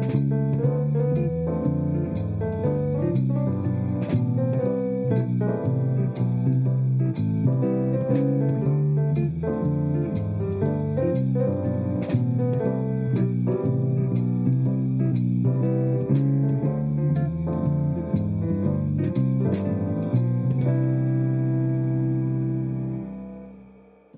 thank 0.00 0.14
you 0.14 1.41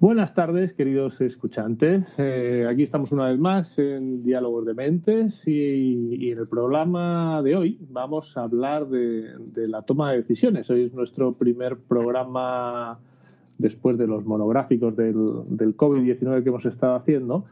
Buenas 0.04 0.34
tardes, 0.34 0.74
queridos 0.74 1.18
escuchantes. 1.22 2.14
Eh, 2.18 2.66
aquí 2.68 2.82
estamos 2.82 3.10
una 3.10 3.30
vez 3.30 3.38
más 3.38 3.78
en 3.78 4.22
Diálogos 4.22 4.66
de 4.66 4.74
Mentes 4.74 5.40
y, 5.46 6.30
en 6.30 6.38
el 6.40 6.46
programa 6.46 7.40
de 7.40 7.56
hoy 7.56 7.78
vamos 7.88 8.36
a 8.36 8.42
hablar 8.42 8.86
de, 8.88 9.32
la 9.66 9.80
toma 9.80 10.10
de 10.10 10.18
decisiones. 10.18 10.68
Hoy 10.68 10.82
es 10.82 10.92
nuestro 10.92 11.32
primer 11.32 11.78
programa 11.78 12.98
después 13.56 13.96
de 13.96 14.06
los 14.06 14.26
monográficos 14.26 14.94
del, 14.94 15.14
COVID-19 15.14 16.42
que 16.42 16.48
hemos 16.50 16.66
estado 16.66 16.96
haciendo. 16.96 17.46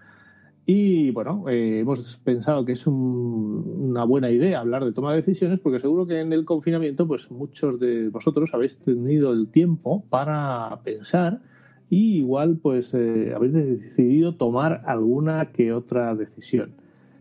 Y 0.67 1.11
bueno, 1.11 1.49
eh, 1.49 1.79
hemos 1.79 2.21
pensado 2.23 2.67
que 2.67 2.73
es 2.73 2.87
una 2.87 4.05
buena 4.05 4.31
idea 4.31 4.61
hablar 4.61 4.85
de 4.85 4.93
toma 4.93 5.13
de 5.13 5.23
decisiones 5.23 5.59
porque 5.59 5.81
seguro 5.81 6.07
que 6.07 6.21
en 6.21 6.35
el 6.35 6.45
confinamiento 6.45 7.09
pues 7.09 7.31
muchos 7.31 7.81
de 7.81 8.11
vosotros 8.11 8.51
habéis 8.53 8.77
tenido 8.77 9.33
el 9.33 9.49
tiempo 9.49 10.05
para 10.11 10.81
pensar 10.85 11.41
y 11.93 12.17
igual 12.21 12.57
pues 12.57 12.95
eh, 12.95 13.35
habéis 13.37 13.53
decidido 13.53 14.35
tomar 14.35 14.81
alguna 14.87 15.53
que 15.53 15.75
otra 15.75 16.15
decisión. 16.15 16.73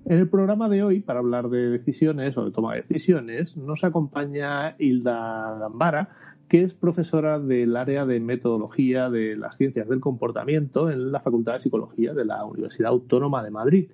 En 0.05 0.17
el 0.17 0.29
programa 0.29 0.69
de 0.69 0.81
hoy, 0.81 1.01
para 1.01 1.19
hablar 1.19 1.49
de 1.49 1.71
decisiones 1.71 2.37
o 2.37 2.45
de 2.45 2.51
toma 2.51 2.75
de 2.75 2.83
decisiones, 2.83 3.57
nos 3.57 3.83
acompaña 3.83 4.77
Hilda 4.79 5.57
Gambara, 5.59 6.07
que 6.47 6.63
es 6.63 6.73
profesora 6.73 7.37
del 7.37 7.75
área 7.75 8.05
de 8.05 8.21
metodología 8.21 9.09
de 9.09 9.35
las 9.35 9.57
ciencias 9.57 9.89
del 9.89 9.99
comportamiento 9.99 10.89
en 10.89 11.11
la 11.11 11.19
Facultad 11.19 11.55
de 11.55 11.59
Psicología 11.59 12.13
de 12.13 12.23
la 12.23 12.45
Universidad 12.45 12.91
Autónoma 12.91 13.43
de 13.43 13.51
Madrid. 13.51 13.89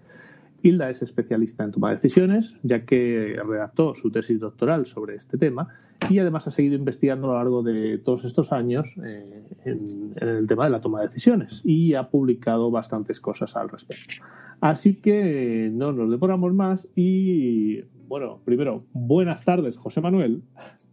Hilda 0.63 0.89
es 0.89 1.01
especialista 1.01 1.63
en 1.63 1.71
toma 1.71 1.89
de 1.89 1.95
decisiones, 1.97 2.53
ya 2.63 2.85
que 2.85 3.39
redactó 3.45 3.95
su 3.95 4.11
tesis 4.11 4.39
doctoral 4.39 4.85
sobre 4.85 5.15
este 5.15 5.37
tema 5.37 5.67
y 6.09 6.19
además 6.19 6.47
ha 6.47 6.51
seguido 6.51 6.75
investigando 6.75 7.27
a 7.27 7.31
lo 7.31 7.37
largo 7.37 7.63
de 7.63 7.97
todos 7.97 8.25
estos 8.25 8.51
años 8.51 8.87
eh, 9.03 9.43
en, 9.65 10.13
el 10.15 10.47
tema 10.47 10.65
de 10.65 10.71
la 10.71 10.81
toma 10.81 11.01
de 11.01 11.07
decisiones 11.07 11.61
y 11.63 11.93
ha 11.95 12.09
publicado 12.09 12.71
bastantes 12.71 13.19
cosas 13.19 13.55
al 13.55 13.69
respecto. 13.69 14.15
Así 14.61 14.95
que 14.95 15.69
no 15.71 15.91
nos 15.91 16.09
devoramos 16.09 16.53
más 16.53 16.87
y, 16.95 17.81
bueno, 18.07 18.39
primero, 18.43 18.85
buenas 18.93 19.43
tardes, 19.43 19.77
José 19.77 20.01
Manuel. 20.01 20.41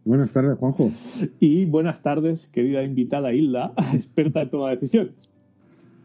Buenas 0.04 0.32
tardes, 0.32 0.58
Juanjo. 0.58 0.92
Y 1.40 1.64
buenas 1.64 2.02
tardes, 2.02 2.46
querida 2.48 2.82
invitada 2.82 3.32
Hilda, 3.32 3.72
experta 3.94 4.42
en 4.42 4.50
toma 4.50 4.70
de 4.70 4.76
decisiones. 4.76 5.30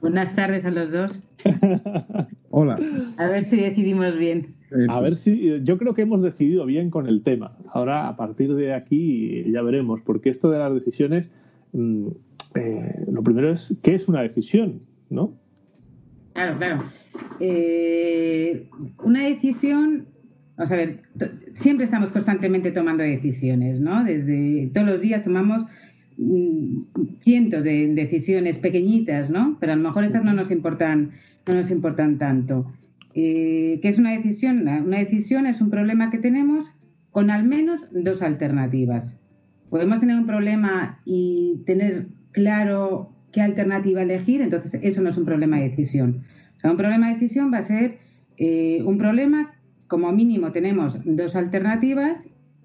Buenas 0.02 0.34
tardes 0.36 0.64
a 0.64 0.72
los 0.72 0.92
dos. 0.92 1.20
Hola. 2.52 2.80
A 3.18 3.28
ver 3.28 3.46
si 3.46 3.58
decidimos 3.58 4.18
bien. 4.18 4.56
A 4.90 5.00
ver 5.02 5.18
si 5.18 5.62
yo 5.64 5.78
creo 5.78 5.94
que 5.94 6.04
hemos 6.04 6.22
decidido 6.22 6.66
bien 6.66 6.90
con 6.90 7.08
el 7.08 7.24
tema. 7.24 7.58
Ahora 7.74 8.08
a 8.08 8.16
partir 8.16 8.54
de 8.56 8.74
aquí 8.74 9.52
ya 9.52 9.62
veremos, 9.62 10.02
porque 10.02 10.30
esto 10.30 10.50
de 10.50 10.60
las 10.60 10.74
decisiones, 10.74 11.30
mm, 11.74 12.08
eh, 12.56 13.06
lo 13.12 13.24
primero 13.24 13.52
es 13.52 13.76
qué 13.82 13.96
es 13.96 14.08
una 14.08 14.22
decisión, 14.22 14.82
¿no? 15.10 15.34
Claro, 16.34 16.58
claro. 16.58 16.84
Eh, 17.40 18.68
una 19.04 19.26
decisión, 19.26 20.08
vamos 20.58 20.72
a 20.72 20.76
ver, 20.76 21.02
siempre 21.58 21.86
estamos 21.86 22.12
constantemente 22.12 22.72
tomando 22.72 23.04
decisiones, 23.04 23.80
¿no? 23.80 24.04
Desde 24.04 24.70
todos 24.74 24.88
los 24.88 25.02
días 25.02 25.24
tomamos 25.24 25.66
cientos 27.22 27.64
de 27.64 27.94
decisiones 27.94 28.58
pequeñitas, 28.58 29.30
¿no? 29.30 29.58
Pero 29.60 29.74
a 29.74 29.76
lo 29.76 29.84
mejor 29.84 30.04
estas 30.04 30.24
no 30.24 30.34
nos 30.34 30.52
importan, 30.52 31.12
no 31.48 31.56
nos 31.56 31.72
importan 31.72 32.18
tanto. 32.18 32.72
Eh, 33.14 33.80
¿Qué 33.82 33.90
es 33.90 33.98
una 33.98 34.12
decisión? 34.12 34.68
Una 34.68 35.00
decisión 35.00 35.46
es 35.46 35.62
un 35.62 35.70
problema 35.70 36.12
que 36.12 36.18
tenemos 36.18 36.66
con 37.12 37.32
al 37.32 37.46
menos 37.46 37.82
dos 37.92 38.22
alternativas. 38.22 39.12
Podemos 39.70 40.00
tener 40.00 40.18
un 40.18 40.26
problema 40.26 41.00
y 41.06 41.62
tener 41.66 42.08
claro 42.32 43.12
qué 43.32 43.42
alternativa 43.42 44.02
elegir, 44.02 44.42
entonces 44.42 44.80
eso 44.84 45.02
no 45.02 45.10
es 45.10 45.18
un 45.18 45.26
problema 45.26 45.58
de 45.58 45.70
decisión. 45.70 46.24
Un 46.64 46.78
problema 46.78 47.08
de 47.08 47.14
decisión 47.14 47.54
va 47.54 47.60
a 47.60 47.68
ser 47.68 47.98
eh, 48.38 48.82
un 48.84 48.98
problema, 48.98 49.54
como 49.88 50.12
mínimo 50.12 50.52
tenemos 50.52 50.96
dos 51.06 51.36
alternativas 51.36 52.18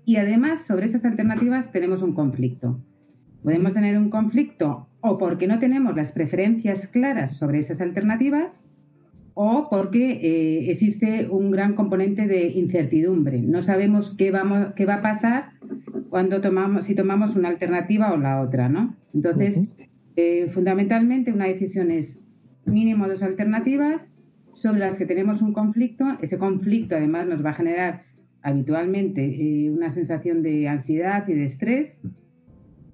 y 0.05 0.17
además 0.17 0.67
sobre 0.67 0.87
esas 0.87 1.05
alternativas 1.05 1.71
tenemos 1.73 2.03
un 2.03 2.15
conflicto. 2.15 2.79
Podemos 3.45 3.75
tener 3.75 3.99
un 3.99 4.09
conflicto 4.09 4.89
o 5.03 5.19
porque 5.19 5.47
no 5.47 5.59
tenemos 5.59 5.95
las 5.95 6.11
preferencias 6.13 6.89
claras 6.89 7.37
sobre 7.37 7.59
esas 7.59 7.79
alternativas 7.83 8.51
o 9.35 9.69
porque 9.69 10.13
eh, 10.13 10.71
existe 10.71 11.29
un 11.29 11.51
gran 11.51 11.75
componente 11.75 12.27
de 12.27 12.47
incertidumbre. 12.53 13.43
No 13.43 13.63
sabemos 13.63 14.15
qué, 14.17 14.31
vamos, 14.31 14.73
qué 14.77 14.87
va 14.87 14.95
a 14.95 15.03
pasar 15.03 15.51
cuando 16.09 16.41
tomamos, 16.41 16.87
si 16.87 16.95
tomamos 16.95 17.37
una 17.37 17.51
alternativa 17.51 18.15
o 18.15 18.17
la 18.17 18.41
otra, 18.41 18.71
¿no? 18.71 18.97
Entonces, 19.13 19.59
eh, 20.17 20.49
fundamentalmente 20.55 21.31
una 21.31 21.45
decisión 21.45 21.91
es 21.91 22.17
mínimo 22.65 23.07
dos 23.09 23.23
alternativas 23.23 24.01
sobre 24.55 24.81
las 24.81 24.97
que 24.97 25.05
tenemos 25.05 25.43
un 25.43 25.53
conflicto. 25.53 26.07
Ese 26.23 26.39
conflicto 26.39 26.97
además 26.97 27.27
nos 27.27 27.45
va 27.45 27.51
a 27.51 27.55
generar 27.55 28.05
habitualmente 28.41 29.23
eh, 29.23 29.71
una 29.71 29.93
sensación 29.93 30.43
de 30.43 30.67
ansiedad 30.67 31.29
y 31.29 31.35
de 31.35 31.45
estrés 31.45 31.93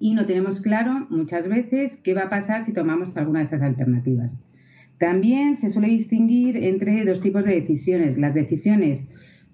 y 0.01 0.13
no 0.15 0.25
tenemos 0.25 0.59
claro 0.59 1.07
muchas 1.09 1.47
veces 1.47 1.93
qué 2.03 2.13
va 2.13 2.23
a 2.23 2.29
pasar 2.29 2.65
si 2.65 2.73
tomamos 2.73 3.15
alguna 3.15 3.39
de 3.39 3.45
esas 3.45 3.61
alternativas. 3.61 4.33
También 4.97 5.59
se 5.61 5.71
suele 5.71 5.87
distinguir 5.87 6.57
entre 6.57 7.05
dos 7.05 7.21
tipos 7.21 7.45
de 7.45 7.55
decisiones, 7.55 8.17
las 8.17 8.33
decisiones 8.33 8.99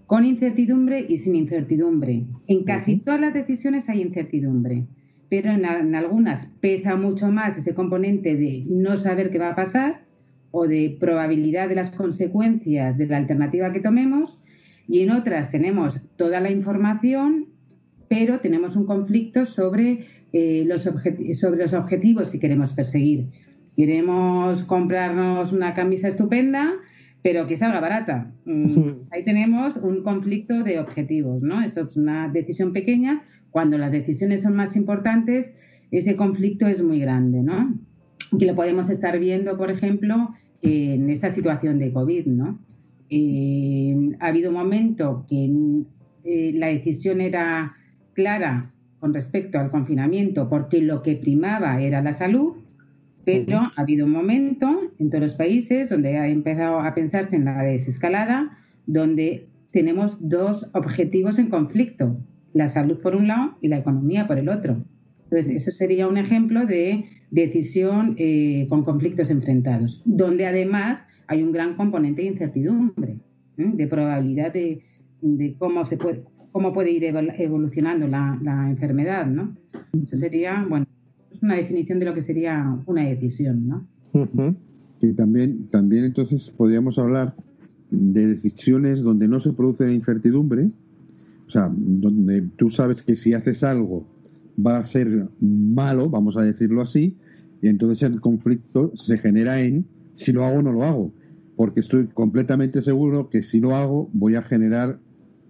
con 0.08 0.26
incertidumbre 0.26 1.06
y 1.08 1.20
sin 1.20 1.36
incertidumbre. 1.36 2.24
En 2.48 2.64
casi 2.64 2.98
todas 2.98 3.20
las 3.20 3.34
decisiones 3.34 3.88
hay 3.90 4.02
incertidumbre, 4.02 4.86
pero 5.30 5.52
en, 5.52 5.66
algunas 5.96 6.48
pesa 6.62 6.96
mucho 6.96 7.28
más 7.28 7.58
ese 7.58 7.76
componente 7.76 8.36
de 8.36 8.66
no 8.70 8.98
saber 8.98 9.30
qué 9.30 9.40
va 9.40 9.50
a 9.50 9.56
pasar 9.56 10.02
o 10.52 10.66
de 10.66 10.96
probabilidad 10.98 11.68
de 11.68 11.76
las 11.76 11.92
consecuencias 11.92 12.98
de 12.98 13.06
la 13.06 13.18
alternativa 13.18 13.74
que 13.74 13.82
tomemos 13.82 14.40
y 14.88 15.02
en 15.02 15.12
otras 15.12 15.52
tenemos 15.52 16.00
toda 16.16 16.40
la 16.40 16.50
información, 16.50 17.48
pero 18.08 18.40
tenemos 18.40 18.78
un 18.78 18.86
conflicto 18.86 19.46
sobre, 19.46 20.06
eh, 20.34 20.64
los, 20.66 20.84
sobre 21.40 21.64
los 21.64 21.74
objetivos 21.74 22.30
que 22.30 22.40
queremos 22.40 22.74
perseguir. 22.74 23.28
Queremos 23.76 24.64
comprarnos 24.64 25.54
una 25.54 25.74
camisa 25.74 26.10
estupenda, 26.10 26.74
pero 27.22 27.48
que 27.48 27.58
salga 27.58 27.80
barata. 27.80 28.32
Mm, 28.46 29.10
ahí 29.12 29.24
tenemos 29.24 29.76
un 29.78 30.04
conflicto 30.04 30.64
de 30.64 30.80
objetivos, 30.80 31.42
¿no? 31.42 31.62
Esto 31.62 31.82
es 31.82 31.96
una 31.96 32.28
decisión 32.28 32.74
pequeña. 32.74 33.24
Cuando 33.52 33.78
las 33.78 33.92
decisiones 33.92 34.44
son 34.44 34.56
más 34.56 34.76
importantes, 34.76 35.48
ese 35.92 36.16
conflicto 36.16 36.68
es 36.68 36.82
muy 36.82 37.00
grande, 37.00 37.42
¿no? 37.42 37.76
Que 38.38 38.46
lo 38.46 38.56
podemos 38.56 38.90
estar 38.90 39.20
viendo, 39.20 39.58
por 39.58 39.72
ejemplo, 39.72 40.34
en 40.62 41.10
esta 41.10 41.34
situación 41.34 41.80
de 41.80 41.92
COVID, 41.94 42.26
¿no? 42.26 42.60
Eh, 43.10 43.96
ha 44.20 44.28
habido 44.28 44.50
un 44.50 44.56
momento 44.56 45.26
que 45.30 45.50
eh, 46.24 46.52
la 46.56 46.68
decisión 46.68 47.22
era 47.22 47.76
clara 48.14 48.72
con 49.00 49.14
respecto 49.14 49.60
al 49.60 49.70
confinamiento 49.70 50.50
porque 50.50 50.82
lo 50.82 51.04
que 51.04 51.16
primaba 51.16 51.82
era 51.82 52.02
la 52.02 52.14
salud 52.16 52.56
pero 53.28 53.58
ha 53.60 53.74
habido 53.76 54.06
un 54.06 54.14
momento 54.14 54.84
en 55.00 55.10
todos 55.10 55.26
los 55.26 55.34
países 55.34 55.90
donde 55.90 56.16
ha 56.16 56.30
empezado 56.30 56.80
a 56.80 56.96
pensarse 56.96 57.36
en 57.36 57.44
la 57.44 57.62
desescalada, 57.62 58.58
donde 58.86 59.48
tenemos 59.72 60.16
dos 60.22 60.66
objetivos 60.72 61.38
en 61.38 61.50
conflicto, 61.50 62.16
la 62.54 62.70
salud 62.70 63.02
por 63.02 63.18
un 63.18 63.28
lado 63.28 63.58
y 63.60 63.68
la 63.68 63.80
economía 63.80 64.28
por 64.28 64.40
el 64.40 64.48
otro. 64.48 64.78
Entonces, 65.26 65.58
eso 65.58 65.72
sería 65.72 66.08
un 66.08 66.18
ejemplo 66.18 66.66
de 66.66 67.04
decisión 67.30 68.16
eh, 68.18 68.66
con 68.70 68.86
conflictos 68.86 69.30
enfrentados, 69.30 70.02
donde 70.06 70.46
además 70.46 71.02
hay 71.28 71.44
un 71.44 71.52
gran 71.52 71.76
componente 71.76 72.22
de 72.22 72.30
incertidumbre, 72.30 73.18
de 73.58 73.88
probabilidad 73.88 74.54
de, 74.54 74.84
cómo 75.58 75.86
se 75.86 75.98
puede 75.98 76.24
cómo 76.58 76.74
puede 76.74 76.90
ir 76.90 77.04
evolucionando 77.04 78.08
la, 78.08 78.36
la 78.42 78.68
enfermedad, 78.72 79.28
¿no? 79.28 79.56
Eso 79.94 80.18
sería, 80.18 80.66
bueno, 80.68 80.88
una 81.44 81.54
definición 81.54 82.00
de 82.00 82.06
lo 82.06 82.16
que 82.16 82.24
sería 82.24 82.80
una 82.88 83.04
decisión, 83.08 83.68
¿no? 83.68 83.88
Y 85.00 85.14
también, 85.14 85.68
también 85.70 86.06
entonces 86.06 86.50
podríamos 86.50 86.98
hablar 86.98 87.36
de 87.92 88.26
decisiones 88.26 89.04
donde 89.04 89.28
no 89.28 89.40
se 89.40 89.54
produce 89.54 89.94
incertidumbre, 89.94 90.72
o 91.46 91.50
sea, 91.52 91.72
donde 91.72 92.42
tú 92.56 92.72
sabes 92.72 93.04
que 93.04 93.16
si 93.16 93.36
haces 93.36 93.64
algo 93.64 94.08
va 94.58 94.80
a 94.80 94.86
ser 94.86 95.28
malo, 95.40 96.10
vamos 96.10 96.38
a 96.38 96.42
decirlo 96.42 96.82
así, 96.82 97.16
y 97.62 97.68
entonces 97.68 98.02
el 98.02 98.20
conflicto 98.20 98.94
se 98.96 99.20
genera 99.20 99.62
en 99.62 99.86
si 100.16 100.32
lo 100.32 100.44
hago 100.44 100.58
o 100.58 100.64
no 100.64 100.72
lo 100.72 100.84
hago. 100.84 101.14
porque 101.56 101.82
estoy 101.82 102.08
completamente 102.08 102.82
seguro 102.82 103.30
que 103.30 103.44
si 103.44 103.60
lo 103.60 103.76
hago 103.76 104.10
voy 104.12 104.34
a 104.34 104.42
generar 104.42 104.98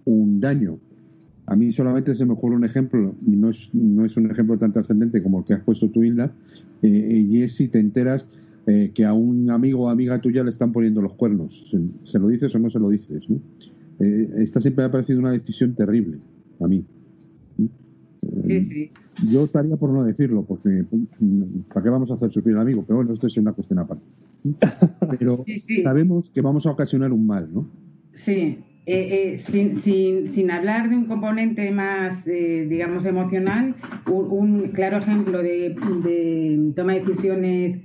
un 0.04 0.40
daño. 0.40 0.80
A 1.48 1.56
mí 1.56 1.72
solamente 1.72 2.14
se 2.14 2.26
me 2.26 2.34
ocurre 2.34 2.56
un 2.56 2.64
ejemplo, 2.64 3.14
y 3.26 3.30
no 3.30 3.48
es, 3.48 3.70
no 3.72 4.04
es 4.04 4.14
un 4.18 4.30
ejemplo 4.30 4.58
tan 4.58 4.70
trascendente 4.70 5.22
como 5.22 5.38
el 5.38 5.44
que 5.46 5.54
has 5.54 5.62
puesto 5.62 5.88
tú, 5.88 6.04
Hilda, 6.04 6.30
eh, 6.82 7.24
y 7.26 7.42
es 7.42 7.54
si 7.54 7.68
te 7.68 7.80
enteras 7.80 8.26
eh, 8.66 8.90
que 8.94 9.06
a 9.06 9.14
un 9.14 9.50
amigo 9.50 9.84
o 9.84 9.88
amiga 9.88 10.20
tuya 10.20 10.44
le 10.44 10.50
están 10.50 10.72
poniendo 10.72 11.00
los 11.00 11.14
cuernos. 11.14 11.74
¿Se, 12.04 12.18
lo 12.18 12.28
dices 12.28 12.54
o 12.54 12.58
no 12.58 12.68
se 12.68 12.78
lo 12.78 12.90
dices? 12.90 13.26
Eh, 13.98 14.30
esta 14.36 14.60
siempre 14.60 14.82
me 14.82 14.88
ha 14.88 14.92
parecido 14.92 15.20
una 15.20 15.30
decisión 15.30 15.74
terrible 15.74 16.18
a 16.60 16.68
mí. 16.68 16.84
Yo 19.30 19.44
estaría 19.44 19.76
por 19.76 19.90
no 19.90 20.04
decirlo, 20.04 20.44
porque 20.44 20.84
¿para 21.72 21.82
qué 21.82 21.88
vamos 21.88 22.10
a 22.10 22.14
hacer 22.14 22.30
sufrir 22.30 22.56
al 22.56 22.62
amigo? 22.62 22.84
Pero 22.86 22.96
bueno, 22.96 23.14
esto 23.14 23.26
es 23.26 23.38
una 23.38 23.52
cuestión 23.52 23.78
aparte. 23.78 24.04
Pero 25.18 25.46
sabemos 25.82 26.28
que 26.28 26.42
vamos 26.42 26.66
a 26.66 26.72
ocasionar 26.72 27.10
un 27.10 27.26
mal, 27.26 27.48
¿no? 27.50 27.66
Sí, 28.26 28.58
eh, 28.90 29.34
eh, 29.34 29.42
sin, 29.50 29.82
sin, 29.82 30.32
sin, 30.32 30.50
hablar 30.50 30.88
de 30.88 30.96
un 30.96 31.04
componente 31.04 31.70
más, 31.70 32.26
eh, 32.26 32.66
digamos, 32.70 33.04
emocional, 33.04 33.74
un, 34.06 34.68
claro 34.68 34.96
ejemplo 34.96 35.42
de, 35.42 35.76
toma 36.74 36.94
de 36.94 37.00
decisiones 37.00 37.80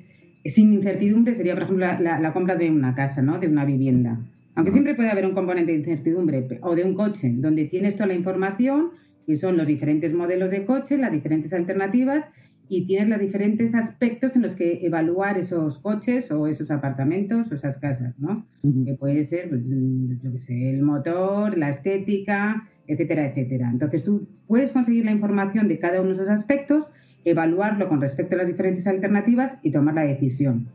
sin 0.45 0.71
incertidumbre 0.71 1.35
sería, 1.35 1.55
por 1.55 1.63
ejemplo, 1.63 1.85
la, 1.99 2.31
compra 2.31 2.55
de 2.55 2.71
una 2.71 2.95
casa, 2.95 3.21
¿no? 3.21 3.37
De 3.37 3.49
una 3.49 3.65
vivienda. 3.65 4.17
Aunque 4.55 4.71
siempre 4.71 4.95
puede 4.95 5.09
haber 5.09 5.25
un 5.25 5.33
componente 5.33 5.73
de 5.73 5.79
incertidumbre, 5.79 6.47
o 6.61 6.73
de 6.73 6.85
un 6.85 6.93
coche, 6.93 7.33
donde 7.35 7.65
tienes 7.65 7.95
toda 7.95 8.07
la 8.07 8.13
información, 8.13 8.91
y 9.27 9.35
son 9.35 9.57
los 9.57 9.67
diferentes 9.67 10.13
modelos 10.13 10.51
de 10.51 10.65
coche, 10.65 10.97
las 10.97 11.11
diferentes 11.11 11.51
alternativas, 11.51 12.23
y 12.69 12.85
tienes 12.87 13.09
los 13.09 13.19
diferentes 13.19 13.73
aspectos 13.75 14.35
en 14.35 14.43
los 14.43 14.55
que 14.55 14.85
evaluar 14.85 15.37
esos 15.37 15.77
coches 15.79 16.29
o 16.31 16.47
esos 16.47 16.71
apartamentos 16.71 17.51
o 17.51 17.55
esas 17.55 17.77
casas, 17.77 18.17
¿no? 18.17 18.45
Que 18.85 18.93
puede 18.93 19.27
ser, 19.27 19.49
pues, 19.49 19.61
yo 19.67 20.31
qué 20.31 20.39
sé, 20.39 20.69
el 20.71 20.81
motor, 20.81 21.57
la 21.57 21.69
estética, 21.69 22.67
etcétera, 22.87 23.27
etcétera. 23.27 23.69
Entonces 23.71 24.03
tú 24.03 24.27
puedes 24.47 24.71
conseguir 24.71 25.05
la 25.05 25.11
información 25.11 25.67
de 25.67 25.79
cada 25.79 26.01
uno 26.01 26.09
de 26.09 26.15
esos 26.15 26.29
aspectos, 26.29 26.85
evaluarlo 27.25 27.87
con 27.89 28.01
respecto 28.01 28.35
a 28.35 28.39
las 28.39 28.47
diferentes 28.47 28.87
alternativas 28.87 29.53
y 29.61 29.71
tomar 29.71 29.95
la 29.95 30.05
decisión. 30.05 30.67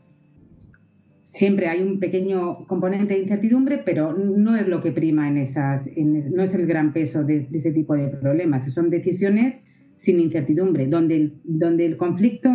Siempre 1.33 1.69
hay 1.69 1.83
un 1.83 2.01
pequeño 2.01 2.67
componente 2.67 3.15
de 3.15 3.21
incertidumbre, 3.21 3.83
pero 3.85 4.13
no 4.13 4.57
es 4.57 4.67
lo 4.67 4.83
que 4.83 4.93
prima 4.93 5.29
en 5.29 5.39
esas, 5.39 5.83
no 5.97 6.43
es 6.43 6.55
el 6.55 6.67
gran 6.67 6.93
peso 6.93 7.23
de, 7.23 7.41
de 7.41 7.59
ese 7.59 7.71
tipo 7.73 7.95
de 7.95 8.09
problemas. 8.09 8.73
Son 8.73 8.91
decisiones 8.91 9.57
sin 9.99 10.21
incertidumbre, 10.21 10.87
donde 10.87 11.17
el, 11.17 11.33
donde 11.45 11.87
el 11.87 11.97
conflicto 11.97 12.51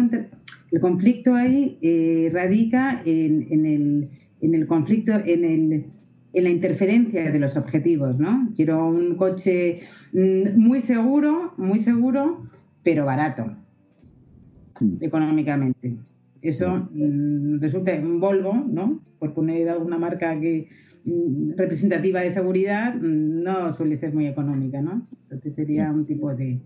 el 0.72 0.80
conflicto 0.80 1.36
ahí 1.36 1.78
eh, 1.82 2.32
radica 2.34 3.04
en, 3.06 3.48
en, 3.52 3.66
el, 3.68 4.10
en 4.42 4.56
el 4.56 4.66
conflicto, 4.66 5.12
en, 5.14 5.46
el, 5.46 5.86
en 6.34 6.44
la 6.44 6.50
interferencia 6.50 7.32
de 7.32 7.40
los 7.40 7.56
objetivos, 7.56 8.18
¿no? 8.18 8.50
Quiero 8.56 8.88
un 8.88 9.16
coche 9.16 9.82
mm, 10.14 10.58
muy 10.58 10.82
seguro, 10.82 11.54
muy 11.58 11.82
seguro, 11.82 12.50
pero 12.82 13.06
barato 13.06 13.56
económicamente. 15.00 15.96
Eso 16.42 16.90
mm, 16.92 17.60
resulta 17.60 17.94
un 17.94 18.20
Volvo, 18.20 18.54
¿no? 18.54 19.00
Por 19.20 19.34
poner 19.34 19.70
alguna 19.70 20.00
marca 20.00 20.40
que 20.40 20.70
mm, 21.06 21.52
representativa 21.56 22.22
de 22.22 22.34
seguridad, 22.34 22.96
no 22.96 23.76
suele 23.76 23.98
ser 23.98 24.14
muy 24.14 24.26
económica, 24.26 24.82
¿no? 24.82 25.08
Entonces 25.24 25.54
sería 25.54 25.92
un 25.92 26.06
tipo 26.06 26.34
de, 26.34 26.60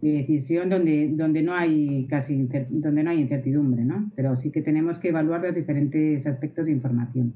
de 0.00 0.12
decisión 0.12 0.68
donde, 0.68 1.10
donde 1.12 1.42
no 1.42 1.54
hay 1.54 2.06
casi 2.08 2.48
donde 2.70 3.02
no 3.02 3.10
hay 3.10 3.20
incertidumbre, 3.20 3.84
¿no? 3.84 4.10
Pero 4.14 4.36
sí 4.36 4.50
que 4.50 4.62
tenemos 4.62 4.98
que 4.98 5.08
evaluar 5.08 5.42
los 5.42 5.54
diferentes 5.54 6.24
aspectos 6.26 6.66
de 6.66 6.72
información. 6.72 7.34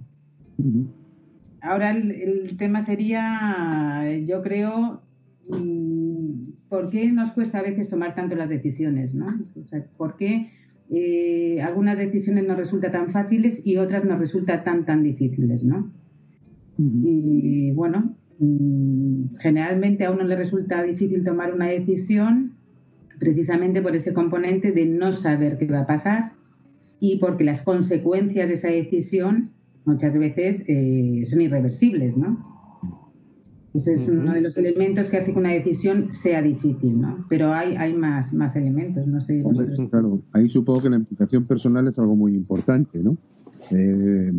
Ahora 1.61 1.91
el, 1.91 2.56
tema 2.59 2.85
sería, 2.87 4.05
yo 4.26 4.43
creo, 4.43 5.03
mm, 5.49 6.69
¿por 6.69 6.91
qué 6.91 7.11
nos 7.11 7.32
cuesta 7.32 7.59
a 7.59 7.62
veces 7.62 7.88
tomar 7.88 8.14
tanto 8.14 8.37
las 8.37 8.49
decisiones, 8.49 9.12
¿no? 9.12 9.41
O 9.61 9.67
sea, 9.67 9.85
¿por 9.97 10.17
qué 10.17 10.50
eh, 10.91 11.61
algunas 11.62 11.99
decisiones 11.99 12.47
nos 12.47 12.56
resultan 12.56 12.93
tan 12.93 13.12
fáciles 13.12 13.61
y 13.65 13.76
otras 13.76 14.05
nos 14.05 14.20
resultan 14.20 14.62
tan 14.62 14.85
tan 14.85 15.03
difíciles, 15.03 15.65
¿no? 15.65 15.91
Y 16.79 17.70
bueno, 17.73 18.17
Mm, 18.43 19.37
generalmente 19.38 20.05
a 20.05 20.11
uno 20.11 20.25
le 20.25 20.35
resulta 20.35 20.82
difícil 20.82 21.23
tomar 21.23 21.55
una 21.55 21.67
decisión 21.67 22.52
precisamente 23.23 23.81
por 23.81 23.95
ese 23.95 24.13
componente 24.13 24.73
de 24.73 24.85
no 24.85 25.15
saber 25.15 25.57
qué 25.57 25.67
va 25.67 25.83
a 25.83 25.87
pasar 25.87 26.33
y 26.99 27.19
porque 27.19 27.45
las 27.45 27.63
consecuencias 27.63 28.49
de 28.49 28.55
esa 28.55 28.67
decisión 28.67 29.51
muchas 29.85 30.13
veces 30.13 30.65
eh, 30.67 31.25
son 31.31 31.41
irreversibles, 31.41 32.17
¿no? 32.17 32.51
Ese 33.75 33.95
es 33.95 34.09
uno 34.09 34.33
de 34.33 34.41
los 34.41 34.57
elementos 34.59 35.07
que 35.07 35.19
hace 35.19 35.33
que 35.33 35.39
una 35.39 35.53
decisión 35.53 36.09
sea 36.21 36.43
difícil, 36.43 37.01
¿no? 37.01 37.25
Pero 37.29 37.53
hay, 37.55 37.77
hay 37.77 37.95
más, 37.95 38.33
más 38.33 38.57
elementos, 38.57 39.07
no 39.07 39.21
sé. 39.21 39.43
Claro, 39.89 40.21
ahí 40.33 40.49
supongo 40.49 40.83
que 40.83 40.91
la 40.91 40.97
implicación 40.97 41.45
personal 41.45 41.87
es 41.87 41.97
algo 42.01 42.17
muy 42.17 42.35
importante, 42.35 42.99
¿no? 42.99 43.17
Eh, 43.71 44.33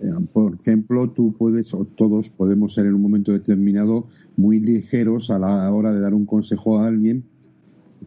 eh, 0.00 0.10
por 0.34 0.54
ejemplo, 0.60 1.08
tú 1.08 1.32
puedes, 1.38 1.72
o 1.72 1.86
todos 1.86 2.28
podemos 2.28 2.74
ser 2.74 2.84
en 2.84 2.94
un 2.94 3.02
momento 3.02 3.32
determinado 3.32 4.08
muy 4.36 4.60
ligeros 4.60 5.30
a 5.30 5.38
la 5.38 5.72
hora 5.72 5.90
de 5.90 6.00
dar 6.00 6.12
un 6.12 6.26
consejo 6.26 6.78
a 6.78 6.86
alguien 6.86 7.24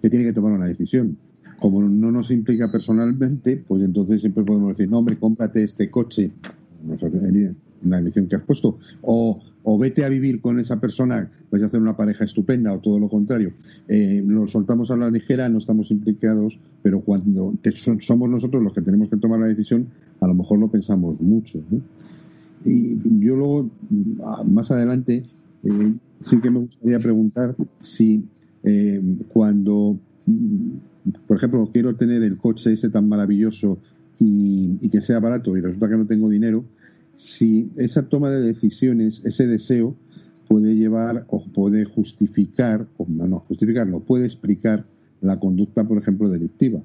que 0.02 0.10
tiene 0.10 0.26
que 0.26 0.34
tomar 0.34 0.52
una 0.54 0.68
decisión. 0.68 1.18
Como 1.60 1.82
no 1.82 2.12
nos 2.12 2.32
implica 2.32 2.72
personalmente, 2.72 3.64
pues 3.68 3.84
entonces 3.84 4.22
siempre 4.22 4.44
podemos 4.44 4.70
decir, 4.70 4.90
no, 4.90 5.00
hombre, 5.00 5.18
cómprate 5.18 5.64
este 5.64 5.90
coche, 5.90 6.32
no 6.86 6.98
sé, 6.98 7.08
en 7.08 7.56
la 7.90 8.00
elección 8.00 8.28
que 8.28 8.36
has 8.36 8.44
puesto, 8.44 8.78
o, 9.02 9.42
o 9.64 9.78
vete 9.78 10.04
a 10.04 10.10
vivir 10.10 10.42
con 10.42 10.60
esa 10.60 10.80
persona, 10.80 11.30
vais 11.52 11.64
a 11.64 11.68
hacer 11.68 11.82
una 11.82 11.96
pareja 11.96 12.26
estupenda, 12.26 12.74
o 12.74 12.80
todo 12.80 13.00
lo 13.00 13.10
contrario. 13.10 13.54
Eh, 13.88 14.24
lo 14.26 14.48
soltamos 14.48 14.92
a 14.92 14.98
la 14.98 15.10
ligera, 15.10 15.48
no 15.50 15.60
estamos 15.60 15.92
implicados, 15.92 16.60
pero 16.82 17.02
cuando 17.02 17.54
somos 18.00 18.30
nosotros 18.30 18.62
los 18.64 18.74
que 18.74 18.82
tenemos 18.82 19.10
que 19.10 19.18
tomar 19.18 19.40
la 19.40 19.48
decisión, 19.48 19.88
a 20.20 20.28
lo 20.28 20.34
mejor 20.34 20.60
lo 20.60 20.70
pensamos 20.70 21.22
mucho. 21.22 21.60
Y 22.66 22.98
yo 23.20 23.36
luego, 23.36 23.70
más 24.46 24.72
adelante, 24.72 25.24
eh, 25.64 25.94
sí 26.20 26.40
que 26.42 26.50
me 26.50 26.60
gustaría 26.60 27.00
preguntar 27.00 27.56
si 27.82 28.24
eh, 28.64 29.02
cuando, 29.28 29.98
por 31.28 31.38
ejemplo, 31.38 31.70
quiero 31.72 31.96
tener 31.96 32.24
el 32.24 32.38
coche 32.38 32.74
ese 32.74 32.90
tan 32.90 33.08
maravilloso 33.10 33.80
y, 34.20 34.90
que 34.90 35.02
sea 35.02 35.20
barato 35.20 35.58
y 35.58 35.62
resulta 35.62 35.90
que 35.90 35.98
no 35.98 36.06
tengo 36.06 36.30
dinero, 36.30 36.64
si 37.16 37.70
esa 37.78 38.04
toma 38.04 38.30
de 38.30 38.42
decisiones, 38.42 39.22
ese 39.26 39.48
deseo, 39.48 39.96
puede 40.48 40.76
llevar 40.76 41.26
o 41.30 41.44
puede 41.44 41.84
justificar, 41.86 42.88
o 42.98 43.06
no, 43.08 43.28
no 43.28 43.40
justificar, 43.40 43.88
no 43.88 44.00
puede 44.00 44.26
explicar 44.26 44.86
la 45.22 45.40
conducta, 45.40 45.84
por 45.84 45.98
ejemplo, 45.98 46.30
delictiva. 46.30 46.82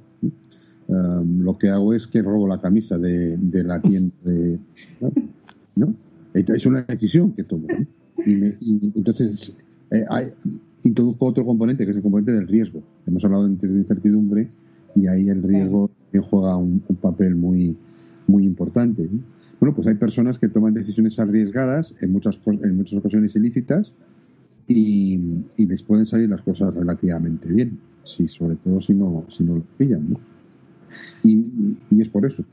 Um, 0.88 1.42
lo 1.42 1.58
que 1.58 1.68
hago 1.68 1.92
es 1.92 2.06
que 2.06 2.22
robo 2.22 2.48
la 2.48 2.58
camisa 2.60 2.96
de, 2.96 3.38
la 3.62 3.80
tienda. 3.80 4.14
¿no? 5.76 5.94
Es 6.32 6.66
una 6.66 6.82
decisión 6.82 7.32
que 7.32 7.44
tomo. 7.44 7.66
Y, 8.24 8.32
entonces 8.96 9.52
eh, 9.90 10.04
hay, 10.08 10.32
introduzco 10.88 11.26
otro 11.26 11.44
componente, 11.44 11.84
que 11.84 11.90
es 11.90 11.96
el 11.96 12.02
componente 12.02 12.32
del 12.32 12.48
riesgo. 12.48 12.82
Hemos 13.06 13.24
hablado 13.24 13.44
antes 13.44 13.70
de 13.70 13.78
incertidumbre 13.78 14.48
y 14.94 15.06
ahí 15.06 15.28
el 15.28 15.42
riesgo 15.42 15.90
juega 16.30 16.56
un, 16.56 16.80
papel 17.00 17.34
muy, 17.36 17.76
muy 18.26 18.44
importante. 18.44 19.08
Bueno, 19.60 19.74
pues 19.74 19.86
hay 19.88 19.94
personas 19.94 20.38
que 20.38 20.48
toman 20.48 20.74
decisiones 20.74 21.18
arriesgadas, 21.18 21.94
en 22.00 22.12
muchas, 22.12 22.38
en 22.46 22.76
muchas 22.76 22.98
ocasiones 22.98 23.34
ilícitas, 23.36 23.92
y, 24.66 25.18
y 25.56 25.66
les 25.66 25.82
pueden 25.82 26.06
salir 26.06 26.28
las 26.28 26.42
cosas 26.42 26.74
relativamente 26.74 27.48
bien, 27.48 27.78
si, 28.04 28.28
sobre 28.28 28.56
todo 28.56 28.80
si 28.82 28.92
no, 28.92 29.24
si 29.30 29.42
no 29.44 29.56
lo 29.56 29.62
pillan. 29.76 30.10
¿no? 30.10 30.20
y, 31.22 32.00
es 32.00 32.08
por 32.08 32.26
eso. 32.26 32.44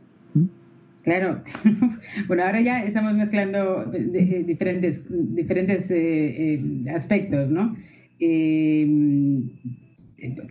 Claro. 1.04 1.44
bueno, 2.28 2.44
ahora 2.44 2.62
ya 2.62 2.84
estamos 2.84 3.14
mezclando 3.14 3.86
diferentes, 3.86 5.02
diferentes 5.10 5.90
eh, 5.92 6.56
eh, 6.56 6.90
aspectos, 6.90 7.50
¿no? 7.50 7.76
Eh, 8.20 8.88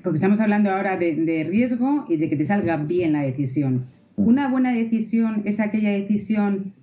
porque 0.03 0.19
estamos 0.19 0.41
hablando 0.41 0.71
ahora 0.71 0.97
de, 0.97 1.47
riesgo 1.49 2.07
y 2.09 2.17
de 2.17 2.29
que 2.29 2.37
te 2.37 2.47
salga 2.47 2.77
bien 2.77 3.13
la 3.13 3.23
decisión. 3.23 3.87
Una 4.17 4.49
buena 4.49 4.73
decisión 4.73 5.43
es 5.45 5.59
aquella 5.59 5.91
decisión 5.91 6.75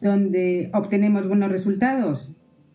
donde 0.00 0.70
obtenemos 0.72 1.26
buenos 1.28 1.50
resultados. 1.50 2.30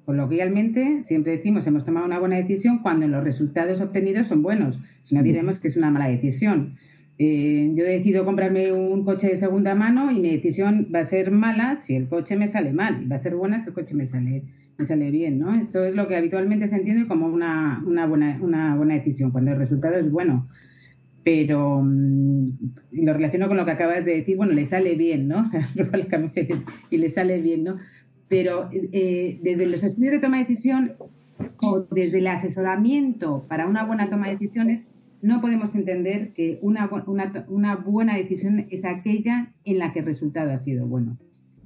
Coloquialmente, 0.05 1.03
siempre 1.08 1.34
decimos 1.34 1.67
hemos 1.67 1.86
tomado 1.86 2.05
una 2.05 2.20
buena 2.20 2.38
decisión 2.38 2.79
cuando 2.79 3.08
los 3.08 3.24
resultados 3.24 3.79
obtenidos 3.79 4.27
son 4.27 4.41
buenos. 4.41 4.79
Si 5.03 5.13
no, 5.13 5.22
diremos 5.22 5.60
que 5.60 5.67
es 5.67 5.77
una 5.77 5.91
mala 5.91 6.08
decisión. 6.08 6.77
Eh, 7.20 7.72
yo 7.75 7.84
decido 7.84 8.25
comprarme 8.25 8.72
un 8.72 9.05
coche 9.05 9.27
de 9.27 9.38
segunda 9.38 9.75
mano 9.75 10.10
y 10.10 10.20
mi 10.20 10.31
decisión 10.31 10.88
va 10.93 11.01
a 11.01 11.05
ser 11.05 11.29
mala 11.29 11.84
si 11.86 11.96
el 11.96 12.08
coche 12.08 12.36
me 12.36 12.48
sale 12.48 12.74
mal, 12.74 13.12
va 13.12 13.17
a 13.17 13.22
ser 13.22 13.36
buena 13.36 13.62
si 13.62 13.67
el 13.67 13.75
coche 13.75 13.93
me 13.93 14.08
sale, 14.08 14.43
me 14.81 14.88
sale 14.88 15.11
bien, 15.11 15.39
¿no? 15.39 15.53
Esto 15.53 15.85
es 15.85 15.95
lo 15.95 16.07
que 16.07 16.15
habitualmente 16.15 16.67
se 16.67 16.75
entiende 16.75 17.07
como 17.07 17.27
una, 17.27 17.83
una, 17.85 18.05
buena, 18.07 18.38
una 18.41 18.75
buena 18.75 18.95
decisión, 18.95 19.31
cuando 19.31 19.51
el 19.51 19.57
resultado 19.57 19.95
es 19.95 20.09
bueno. 20.11 20.47
pero 21.23 21.81
mm, 21.83 22.50
lo 22.93 23.13
relaciono 23.13 23.47
con 23.47 23.57
lo 23.57 23.65
que 23.65 23.71
acabas 23.71 24.03
de 24.03 24.17
decir, 24.17 24.38
bueno, 24.38 24.53
le 24.53 24.67
sale 24.67 24.95
bien, 24.95 25.27
¿no? 25.27 25.41
O 25.47 25.51
sea, 25.51 25.69
roba 25.75 25.97
la 25.97 26.07
camiseta 26.07 26.63
y 26.89 26.97
le 26.97 27.11
sale 27.11 27.39
bien, 27.41 27.63
¿no? 27.63 27.77
Pero 28.27 28.69
eh, 28.71 29.39
desde 29.43 29.67
los 29.67 29.83
estudios 29.83 30.13
de 30.13 30.19
toma 30.19 30.38
de 30.38 30.45
decisión 30.45 30.93
o 31.61 31.79
desde 31.91 32.19
el 32.19 32.27
asesoramiento 32.27 33.45
para 33.47 33.67
una 33.67 33.83
buena 33.83 34.09
toma 34.09 34.27
de 34.27 34.33
decisiones, 34.33 34.81
no 35.21 35.41
podemos 35.41 35.75
entender 35.75 36.33
que 36.33 36.57
una, 36.61 36.89
una, 37.05 37.45
una 37.50 37.75
buena 37.75 38.17
decisión 38.17 38.65
es 38.71 38.83
aquella 38.85 39.51
en 39.65 39.77
la 39.77 39.93
que 39.93 40.00
el 40.00 40.05
resultado 40.05 40.51
ha 40.51 40.63
sido 40.63 40.88
bueno. 40.88 41.17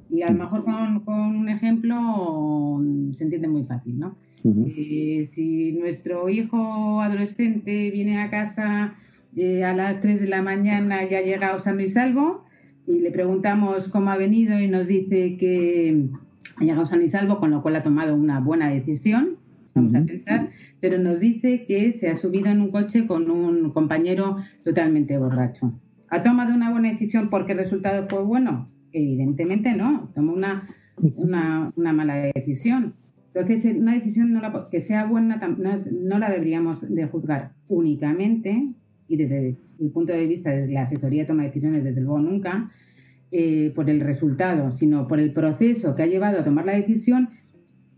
Y 0.09 0.21
a 0.21 0.31
lo 0.31 0.37
mejor 0.37 0.63
con, 0.63 0.99
con 1.01 1.35
un 1.35 1.49
ejemplo 1.49 2.81
se 3.17 3.23
entiende 3.23 3.47
muy 3.47 3.63
fácil, 3.63 3.99
¿no? 3.99 4.15
Eh, 4.45 5.31
si 5.33 5.71
nuestro 5.73 6.29
hijo 6.29 7.01
adolescente 7.01 7.89
viene 7.89 8.21
a 8.21 8.29
casa 8.29 8.93
eh, 9.35 9.63
a 9.63 9.73
las 9.73 10.01
3 10.01 10.21
de 10.21 10.27
la 10.27 10.43
mañana 10.43 11.03
y 11.03 11.15
ha 11.15 11.21
llegado 11.21 11.59
sano 11.61 11.81
y 11.81 11.89
salvo, 11.89 12.45
y 12.85 12.99
le 12.99 13.09
preguntamos 13.09 13.87
cómo 13.87 14.11
ha 14.11 14.17
venido 14.17 14.59
y 14.59 14.67
nos 14.67 14.85
dice 14.85 15.37
que 15.37 16.05
ha 16.57 16.63
llegado 16.63 16.85
sano 16.85 17.01
y 17.01 17.09
salvo, 17.09 17.39
con 17.39 17.49
lo 17.49 17.63
cual 17.63 17.77
ha 17.77 17.83
tomado 17.83 18.13
una 18.15 18.39
buena 18.39 18.69
decisión, 18.69 19.37
vamos 19.73 19.95
a 19.95 20.05
pensar, 20.05 20.49
pero 20.79 20.99
nos 20.99 21.19
dice 21.19 21.65
que 21.67 21.97
se 21.99 22.09
ha 22.09 22.17
subido 22.17 22.45
en 22.47 22.61
un 22.61 22.69
coche 22.69 23.07
con 23.07 23.31
un 23.31 23.71
compañero 23.71 24.37
totalmente 24.63 25.17
borracho. 25.17 25.73
¿Ha 26.09 26.21
tomado 26.21 26.53
una 26.53 26.69
buena 26.69 26.91
decisión 26.91 27.31
porque 27.31 27.53
el 27.53 27.57
resultado 27.57 28.07
fue 28.07 28.23
bueno? 28.23 28.69
Evidentemente 28.97 29.73
no, 29.73 30.09
tomó 30.15 30.31
una, 30.31 31.73
mala 31.75 32.31
decisión. 32.33 32.93
Entonces, 33.33 33.75
una 33.75 33.93
decisión 33.93 34.41
que 34.71 34.83
sea 34.83 35.05
buena 35.05 35.35
no, 35.35 36.17
la 36.17 36.31
deberíamos 36.31 36.79
de 36.81 37.05
juzgar 37.05 37.51
únicamente, 37.67 38.69
y 39.09 39.17
desde 39.17 39.57
el 39.81 39.89
punto 39.91 40.13
de 40.13 40.25
vista 40.25 40.51
de 40.51 40.69
la 40.69 40.83
asesoría 40.83 41.27
toma 41.27 41.43
de 41.43 41.49
decisiones, 41.49 41.83
desde 41.83 41.99
luego 41.99 42.19
nunca, 42.19 42.71
eh, 43.31 43.73
por 43.75 43.89
el 43.89 43.99
resultado, 43.99 44.71
sino 44.77 45.09
por 45.09 45.19
el 45.19 45.33
proceso 45.33 45.93
que 45.93 46.03
ha 46.03 46.07
llevado 46.07 46.39
a 46.39 46.45
tomar 46.45 46.65
la 46.65 46.75
decisión 46.75 47.31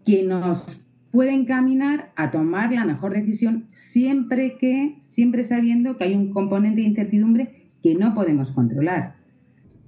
que 0.04 0.24
nos 0.24 0.66
puede 1.12 1.32
encaminar 1.32 2.12
a 2.16 2.32
tomar 2.32 2.72
la 2.72 2.86
mejor 2.86 3.14
decisión 3.14 3.68
siempre 3.90 4.58
que, 4.60 4.96
siempre 5.10 5.46
sabiendo 5.46 5.96
que 5.96 6.06
hay 6.06 6.16
un 6.16 6.32
componente 6.32 6.82
de 6.82 6.88
incertidumbre 6.88 7.70
que 7.84 7.94
no 7.94 8.16
podemos 8.16 8.50
controlar. 8.52 9.17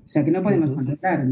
O 0.10 0.12
sea, 0.12 0.26
que 0.26 0.32
no 0.32 0.42
podemos 0.42 0.72
controlar. 0.72 1.24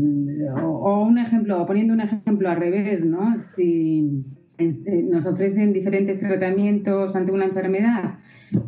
O, 0.63 1.01
un 1.01 1.17
ejemplo, 1.17 1.65
poniendo 1.65 1.95
un 1.95 2.01
ejemplo 2.01 2.47
al 2.47 2.57
revés, 2.57 3.03
¿no? 3.03 3.43
Si 3.55 4.23
eh, 4.59 5.03
nos 5.09 5.25
ofrecen 5.25 5.73
diferentes 5.73 6.19
tratamientos 6.19 7.15
ante 7.15 7.31
una 7.31 7.45
enfermedad 7.45 8.19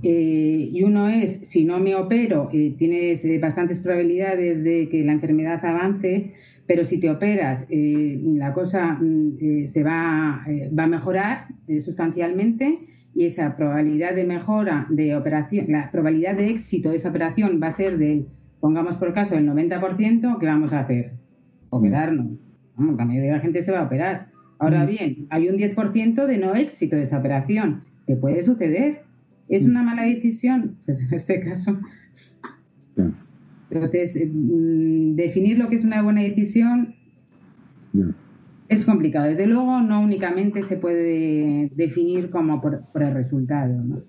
eh, 0.01 0.69
y 0.71 0.81
uno 0.81 1.09
es, 1.09 1.47
si 1.49 1.63
no 1.63 1.79
me 1.79 1.93
opero, 1.93 2.49
eh, 2.51 2.73
tienes 2.79 3.21
bastantes 3.39 3.77
probabilidades 3.77 4.63
de 4.63 4.89
que 4.89 5.03
la 5.03 5.11
enfermedad 5.11 5.63
avance, 5.63 6.33
pero 6.65 6.85
si 6.85 6.99
te 6.99 7.11
operas, 7.11 7.67
la 7.69 8.51
cosa 8.53 8.97
mm, 8.99 9.37
se 9.71 9.83
va, 9.83 10.43
va 10.77 10.83
a 10.83 10.87
mejorar 10.87 11.45
sustancialmente 11.85 12.79
y 13.13 13.25
esa 13.25 13.55
probabilidad 13.55 14.15
de 14.15 14.23
mejora 14.23 14.87
de 14.89 15.15
operación, 15.15 15.67
la 15.69 15.91
probabilidad 15.91 16.35
de 16.35 16.49
éxito 16.49 16.89
de 16.89 16.97
esa 16.97 17.09
operación 17.09 17.59
va 17.61 17.67
a 17.67 17.77
ser 17.77 17.99
del 17.99 18.25
pongamos 18.59 18.97
por 18.97 19.13
caso 19.13 19.35
el 19.35 19.47
90%, 19.47 20.37
¿qué 20.39 20.45
vamos 20.45 20.73
a 20.73 20.81
hacer? 20.81 21.11
Operarnos. 21.69 22.39
Vamos, 22.75 22.97
la 22.97 23.05
mayoría 23.05 23.31
de 23.31 23.37
la 23.37 23.41
gente 23.41 23.63
se 23.63 23.71
va 23.71 23.79
a 23.79 23.85
operar. 23.85 24.27
Ahora 24.57 24.83
mm. 24.83 24.87
bien, 24.87 25.27
hay 25.29 25.49
un 25.49 25.57
10% 25.57 26.25
de 26.25 26.37
no 26.37 26.55
éxito 26.55 26.95
de 26.95 27.03
esa 27.03 27.19
operación, 27.19 27.83
que 28.07 28.15
puede 28.15 28.43
suceder. 28.43 29.03
¿Es 29.47 29.63
una 29.63 29.83
mala 29.83 30.03
decisión? 30.03 30.77
Pues 30.85 30.99
en 31.01 31.17
este 31.17 31.41
caso. 31.41 31.79
Entonces, 33.71 34.13
mm, 34.15 35.15
definir 35.15 35.57
lo 35.57 35.69
que 35.69 35.77
es 35.77 35.83
una 35.83 36.01
buena 36.01 36.21
decisión 36.21 36.95
es 38.67 38.85
complicado. 38.85 39.27
Desde 39.27 39.47
luego, 39.47 39.81
no 39.81 40.01
únicamente 40.01 40.63
se 40.67 40.77
puede 40.77 41.69
definir 41.75 42.29
como 42.29 42.61
por, 42.61 42.83
el 42.95 43.13
resultado. 43.13 43.81
¿no? 43.83 44.01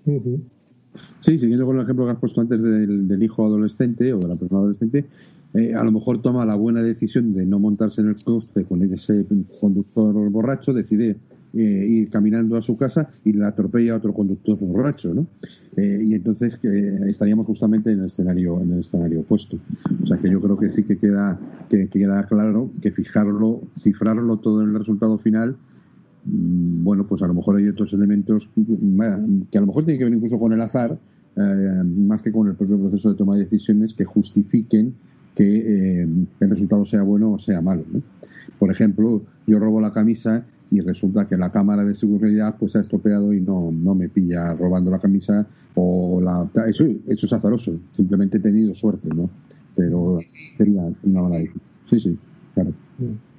Sí, 1.19 1.37
siguiendo 1.37 1.65
con 1.65 1.77
el 1.77 1.83
ejemplo 1.83 2.05
que 2.05 2.11
has 2.11 2.17
puesto 2.17 2.41
antes 2.41 2.61
del, 2.61 3.23
hijo 3.23 3.45
adolescente 3.45 4.13
o 4.13 4.19
de 4.19 4.27
la 4.27 4.35
persona 4.35 4.59
adolescente, 4.59 5.05
eh, 5.53 5.75
a 5.75 5.83
lo 5.83 5.91
mejor 5.91 6.21
toma 6.21 6.45
la 6.45 6.55
buena 6.55 6.81
decisión 6.81 7.33
de 7.33 7.45
no 7.45 7.59
montarse 7.59 8.01
en 8.01 8.09
el 8.09 8.15
coste 8.23 8.63
con 8.63 8.81
ese 8.81 9.25
conductor 9.59 10.29
borracho, 10.29 10.73
decide 10.73 11.17
eh, 11.53 11.85
ir 11.87 12.09
caminando 12.09 12.55
a 12.55 12.61
su 12.61 12.77
casa 12.77 13.09
y 13.25 13.33
le 13.33 13.45
atropella 13.45 13.93
a 13.93 13.97
otro 13.97 14.13
conductor 14.13 14.57
borracho, 14.59 15.13
¿no? 15.13 15.27
Eh, 15.75 16.01
y 16.01 16.15
entonces 16.15 16.57
estaríamos 17.07 17.45
justamente 17.45 17.91
en 17.91 17.99
el 17.99 18.05
escenario 18.05 18.61
en 18.61 18.71
el 18.71 18.79
escenario 18.79 19.19
opuesto. 19.19 19.57
O 20.01 20.07
sea 20.07 20.17
que 20.17 20.29
yo 20.29 20.39
creo 20.41 20.57
que 20.57 20.69
sí 20.69 20.83
que 20.83 20.97
queda 20.97 21.39
que 21.69 21.87
queda 21.87 22.23
claro 22.23 22.71
que 22.81 22.91
fijarlo, 22.91 23.61
cifrarlo 23.79 24.37
todo 24.37 24.63
en 24.63 24.69
el 24.69 24.75
resultado 24.75 25.17
final 25.17 25.57
bueno, 26.23 27.05
pues 27.07 27.21
a 27.21 27.27
lo 27.27 27.33
mejor 27.33 27.57
hay 27.57 27.67
otros 27.67 27.91
elementos 27.93 28.47
que 29.51 29.57
a 29.57 29.61
lo 29.61 29.67
mejor 29.67 29.85
tienen 29.85 29.99
que 29.99 30.05
ver 30.05 30.13
incluso 30.13 30.37
con 30.37 30.53
el 30.53 30.61
azar, 30.61 30.97
eh, 31.35 31.83
más 31.83 32.21
que 32.21 32.31
con 32.31 32.47
el 32.47 32.55
propio 32.55 32.77
proceso 32.77 33.09
de 33.11 33.15
toma 33.15 33.35
de 33.35 33.43
decisiones 33.43 33.93
que 33.93 34.05
justifiquen 34.05 34.93
que 35.35 36.01
eh, 36.01 36.07
el 36.41 36.49
resultado 36.49 36.85
sea 36.85 37.03
bueno 37.03 37.33
o 37.33 37.39
sea 37.39 37.61
malo. 37.61 37.83
Por 38.59 38.71
ejemplo, 38.71 39.21
yo 39.47 39.59
robo 39.59 39.79
la 39.81 39.91
camisa 39.91 40.43
y 40.69 40.79
resulta 40.81 41.27
que 41.27 41.37
la 41.37 41.51
cámara 41.51 41.83
de 41.83 41.93
seguridad 41.93 42.55
pues 42.59 42.75
ha 42.75 42.81
estropeado 42.81 43.33
y 43.33 43.41
no, 43.41 43.71
no 43.71 43.95
me 43.95 44.09
pilla 44.09 44.53
robando 44.53 44.91
la 44.91 44.99
camisa 44.99 45.47
o 45.75 46.21
la 46.21 46.49
eso, 46.67 46.85
eso 47.07 47.25
es 47.25 47.33
azaroso, 47.33 47.79
simplemente 47.91 48.37
he 48.37 48.41
tenido 48.41 48.73
suerte, 48.73 49.09
¿no? 49.09 49.29
Pero 49.75 50.19
sería 50.57 50.83
una 51.03 51.21
mala. 51.21 51.39
Sí, 51.89 51.99
sí, 51.99 52.17
claro. 52.53 52.71
Mm. 52.99 53.30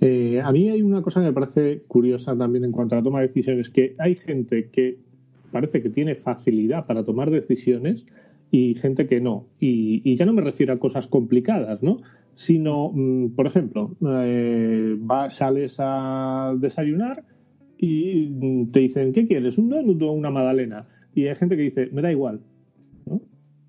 Eh, 0.00 0.40
a 0.42 0.50
mí 0.50 0.68
hay 0.68 0.82
una 0.82 1.02
cosa 1.02 1.20
que 1.20 1.26
me 1.26 1.32
parece 1.32 1.82
curiosa 1.86 2.36
también 2.36 2.64
en 2.64 2.72
cuanto 2.72 2.94
a 2.94 2.98
la 2.98 3.04
toma 3.04 3.20
de 3.20 3.28
decisiones, 3.28 3.70
que 3.70 3.94
hay 3.98 4.14
gente 4.16 4.70
que 4.70 4.98
parece 5.52 5.82
que 5.82 5.90
tiene 5.90 6.14
facilidad 6.14 6.86
para 6.86 7.04
tomar 7.04 7.30
decisiones 7.30 8.06
y 8.50 8.74
gente 8.74 9.06
que 9.06 9.20
no. 9.20 9.46
Y, 9.60 10.16
ya 10.16 10.26
no 10.26 10.32
me 10.32 10.42
refiero 10.42 10.72
a 10.72 10.78
cosas 10.78 11.06
complicadas, 11.06 11.82
¿no? 11.82 11.98
Sino, 12.34 12.90
mm, 12.92 13.34
por 13.36 13.46
ejemplo, 13.46 13.96
eh, 14.24 14.98
sales 15.30 15.76
a 15.78 16.54
desayunar 16.58 17.24
y 17.78 18.28
mm, 18.30 18.70
te 18.72 18.80
dicen, 18.80 19.12
¿qué 19.12 19.26
quieres? 19.26 19.58
¿Un 19.58 19.68
donut 19.68 20.02
o 20.02 20.12
una 20.12 20.30
magdalena? 20.30 20.86
Y 21.14 21.26
hay 21.26 21.34
gente 21.34 21.56
que 21.56 21.62
dice, 21.62 21.88
me 21.92 22.02
da 22.02 22.10
igual. 22.10 22.40
¿no? 23.06 23.20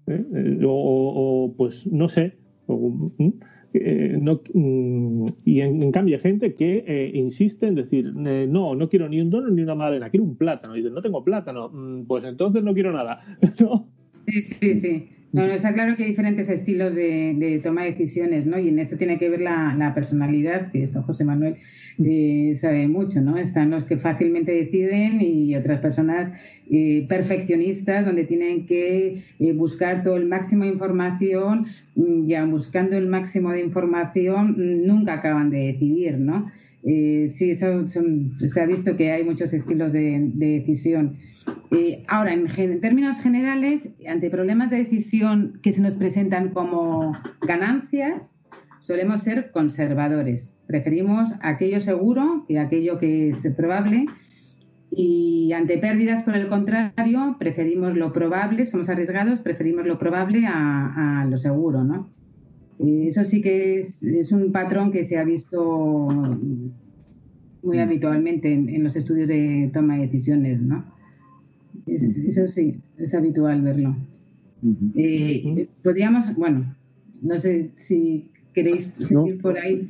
¿Eh? 0.07 0.59
O, 0.65 1.53
pues 1.57 1.85
no 1.87 2.07
sé. 2.07 2.37
Mm, 2.67 3.29
eh, 3.73 4.17
no, 4.19 4.41
mm, 4.53 5.25
y 5.45 5.61
en, 5.61 5.91
cambio 5.91 6.15
hay 6.15 6.21
gente 6.21 6.55
que 6.55 6.83
eh, 6.87 7.11
insiste 7.13 7.67
en 7.67 7.75
decir, 7.75 8.13
no, 8.13 8.75
no 8.75 8.89
quiero 8.89 9.07
ni 9.07 9.21
un 9.21 9.29
dono 9.29 9.49
ni 9.49 9.61
una 9.61 9.75
madalena, 9.75 10.09
quiero 10.09 10.25
un 10.25 10.35
plátano. 10.35 10.75
Y 10.75 10.79
dicen, 10.79 10.93
no 10.93 11.01
tengo 11.01 11.23
plátano, 11.23 11.69
mm, 11.69 12.05
pues 12.05 12.23
entonces 12.23 12.63
no 12.63 12.73
quiero 12.73 12.91
nada. 12.91 13.21
Sí, 14.27 14.43
sí, 14.43 14.81
sí. 14.81 15.09
No, 15.33 15.43
está 15.43 15.73
claro 15.73 15.95
que 15.95 16.03
hay 16.03 16.09
diferentes 16.09 16.49
estilos 16.49 16.93
de, 16.93 17.61
toma 17.63 17.83
de 17.83 17.91
decisiones, 17.91 18.45
¿no? 18.45 18.59
Y 18.59 18.67
en 18.67 18.79
esto 18.79 18.97
tiene 18.97 19.17
que 19.17 19.29
ver 19.29 19.39
la, 19.39 19.91
personalidad, 19.95 20.71
que 20.71 20.83
eso 20.83 21.03
José 21.03 21.23
Manuel 21.23 21.55
eh, 22.03 22.57
sabe 22.59 22.87
mucho, 22.89 23.21
¿no? 23.21 23.37
Están 23.37 23.71
los 23.71 23.85
que 23.85 23.95
fácilmente 23.95 24.51
deciden 24.51 25.21
y 25.21 25.55
otras 25.55 25.79
personas 25.79 26.33
eh, 26.69 27.05
perfeccionistas, 27.07 28.05
donde 28.05 28.25
tienen 28.25 28.65
que 28.65 29.23
eh, 29.39 29.53
buscar 29.53 30.03
todo 30.03 30.17
el 30.17 30.25
máximo 30.25 30.65
de 30.65 30.71
información, 30.71 31.67
mm, 31.95 32.27
ya 32.27 32.43
buscando 32.45 32.97
el 32.97 33.07
máximo 33.07 33.51
de 33.51 33.61
información, 33.61 34.55
mm, 34.57 34.85
nunca 34.85 35.13
acaban 35.13 35.49
de 35.49 35.67
decidir, 35.67 36.17
¿no? 36.17 36.51
Sí, 36.83 37.55
se 37.55 38.61
ha 38.61 38.65
visto 38.65 38.97
que 38.97 39.11
hay 39.11 39.23
muchos 39.23 39.53
estilos 39.53 39.91
de 39.91 40.31
decisión. 40.33 41.17
Eh, 41.71 42.03
ahora, 42.09 42.33
en, 42.33 42.81
términos 42.81 43.17
generales, 43.21 43.81
ante 44.07 44.29
problemas 44.29 44.69
de 44.69 44.77
decisión 44.77 45.59
que 45.63 45.73
se 45.73 45.81
nos 45.81 45.95
presentan 45.95 46.49
como 46.49 47.17
ganancias, 47.41 48.21
solemos 48.81 49.23
ser 49.23 49.51
conservadores. 49.51 50.47
Preferimos 50.67 51.31
aquello 51.41 51.79
seguro 51.79 52.45
que 52.47 52.59
aquello 52.59 52.99
que 52.99 53.29
es 53.29 53.55
probable. 53.55 54.05
Y 54.93 55.53
ante 55.53 55.77
pérdidas, 55.77 56.23
por 56.25 56.35
el 56.35 56.49
contrario, 56.49 57.37
preferimos 57.39 57.95
lo 57.95 58.11
probable, 58.11 58.65
somos 58.65 58.89
arriesgados, 58.89 59.39
preferimos 59.39 59.85
lo 59.85 59.97
probable 59.97 60.45
a, 60.45 61.25
lo 61.29 61.37
seguro, 61.37 61.85
¿no? 61.85 62.09
Eh, 62.83 63.07
eso 63.07 63.25
sí 63.25 63.41
que 63.41 63.81
es, 63.81 64.03
es, 64.03 64.31
un 64.31 64.51
patrón 64.51 64.91
que 64.91 65.07
se 65.07 65.17
ha 65.17 65.23
visto 65.23 66.07
muy 67.63 67.77
mm. 67.77 67.81
habitualmente 67.81 68.51
en, 68.53 68.69
en 68.69 68.83
los 68.83 68.95
estudios 68.95 69.27
de 69.27 69.69
toma 69.73 69.95
de 69.95 70.07
decisiones, 70.07 70.61
¿no? 70.61 70.83
eso 71.87 72.47
sí, 72.47 72.79
es 72.97 73.13
habitual 73.13 73.61
verlo. 73.61 73.95
Eh, 74.95 75.67
podríamos, 75.83 76.35
bueno, 76.35 76.75
no 77.21 77.39
sé 77.39 77.71
si 77.87 78.29
queréis 78.53 78.89
seguir 78.97 79.41
por 79.41 79.57
ahí. 79.57 79.87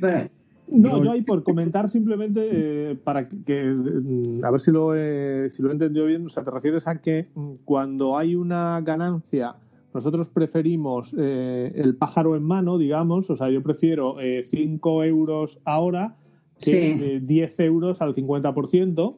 No, 0.68 1.04
yo 1.04 1.12
ahí 1.12 1.22
por 1.22 1.42
comentar 1.42 1.90
simplemente 1.90 2.40
eh, 2.50 2.96
para 3.02 3.28
que, 3.28 3.64
mm, 3.64 4.42
a 4.42 4.50
ver 4.50 4.60
si 4.60 4.70
lo, 4.70 4.94
he, 4.96 5.50
si 5.50 5.62
lo 5.62 5.68
he 5.68 5.72
entendido 5.72 6.06
bien, 6.06 6.24
o 6.24 6.28
sea, 6.30 6.42
te 6.42 6.50
refieres 6.50 6.86
a 6.86 7.00
que 7.02 7.26
mm, 7.34 7.52
cuando 7.64 8.16
hay 8.16 8.34
una 8.34 8.80
ganancia 8.80 9.56
nosotros 9.94 10.28
preferimos 10.28 11.14
eh, 11.18 11.72
el 11.74 11.96
pájaro 11.96 12.36
en 12.36 12.42
mano, 12.42 12.78
digamos, 12.78 13.28
o 13.30 13.36
sea, 13.36 13.50
yo 13.50 13.62
prefiero 13.62 14.16
5 14.44 15.04
euros 15.04 15.60
ahora 15.64 16.16
que 16.60 17.20
10 17.22 17.60
euros 17.60 18.00
al 18.00 18.14
50%. 18.14 19.16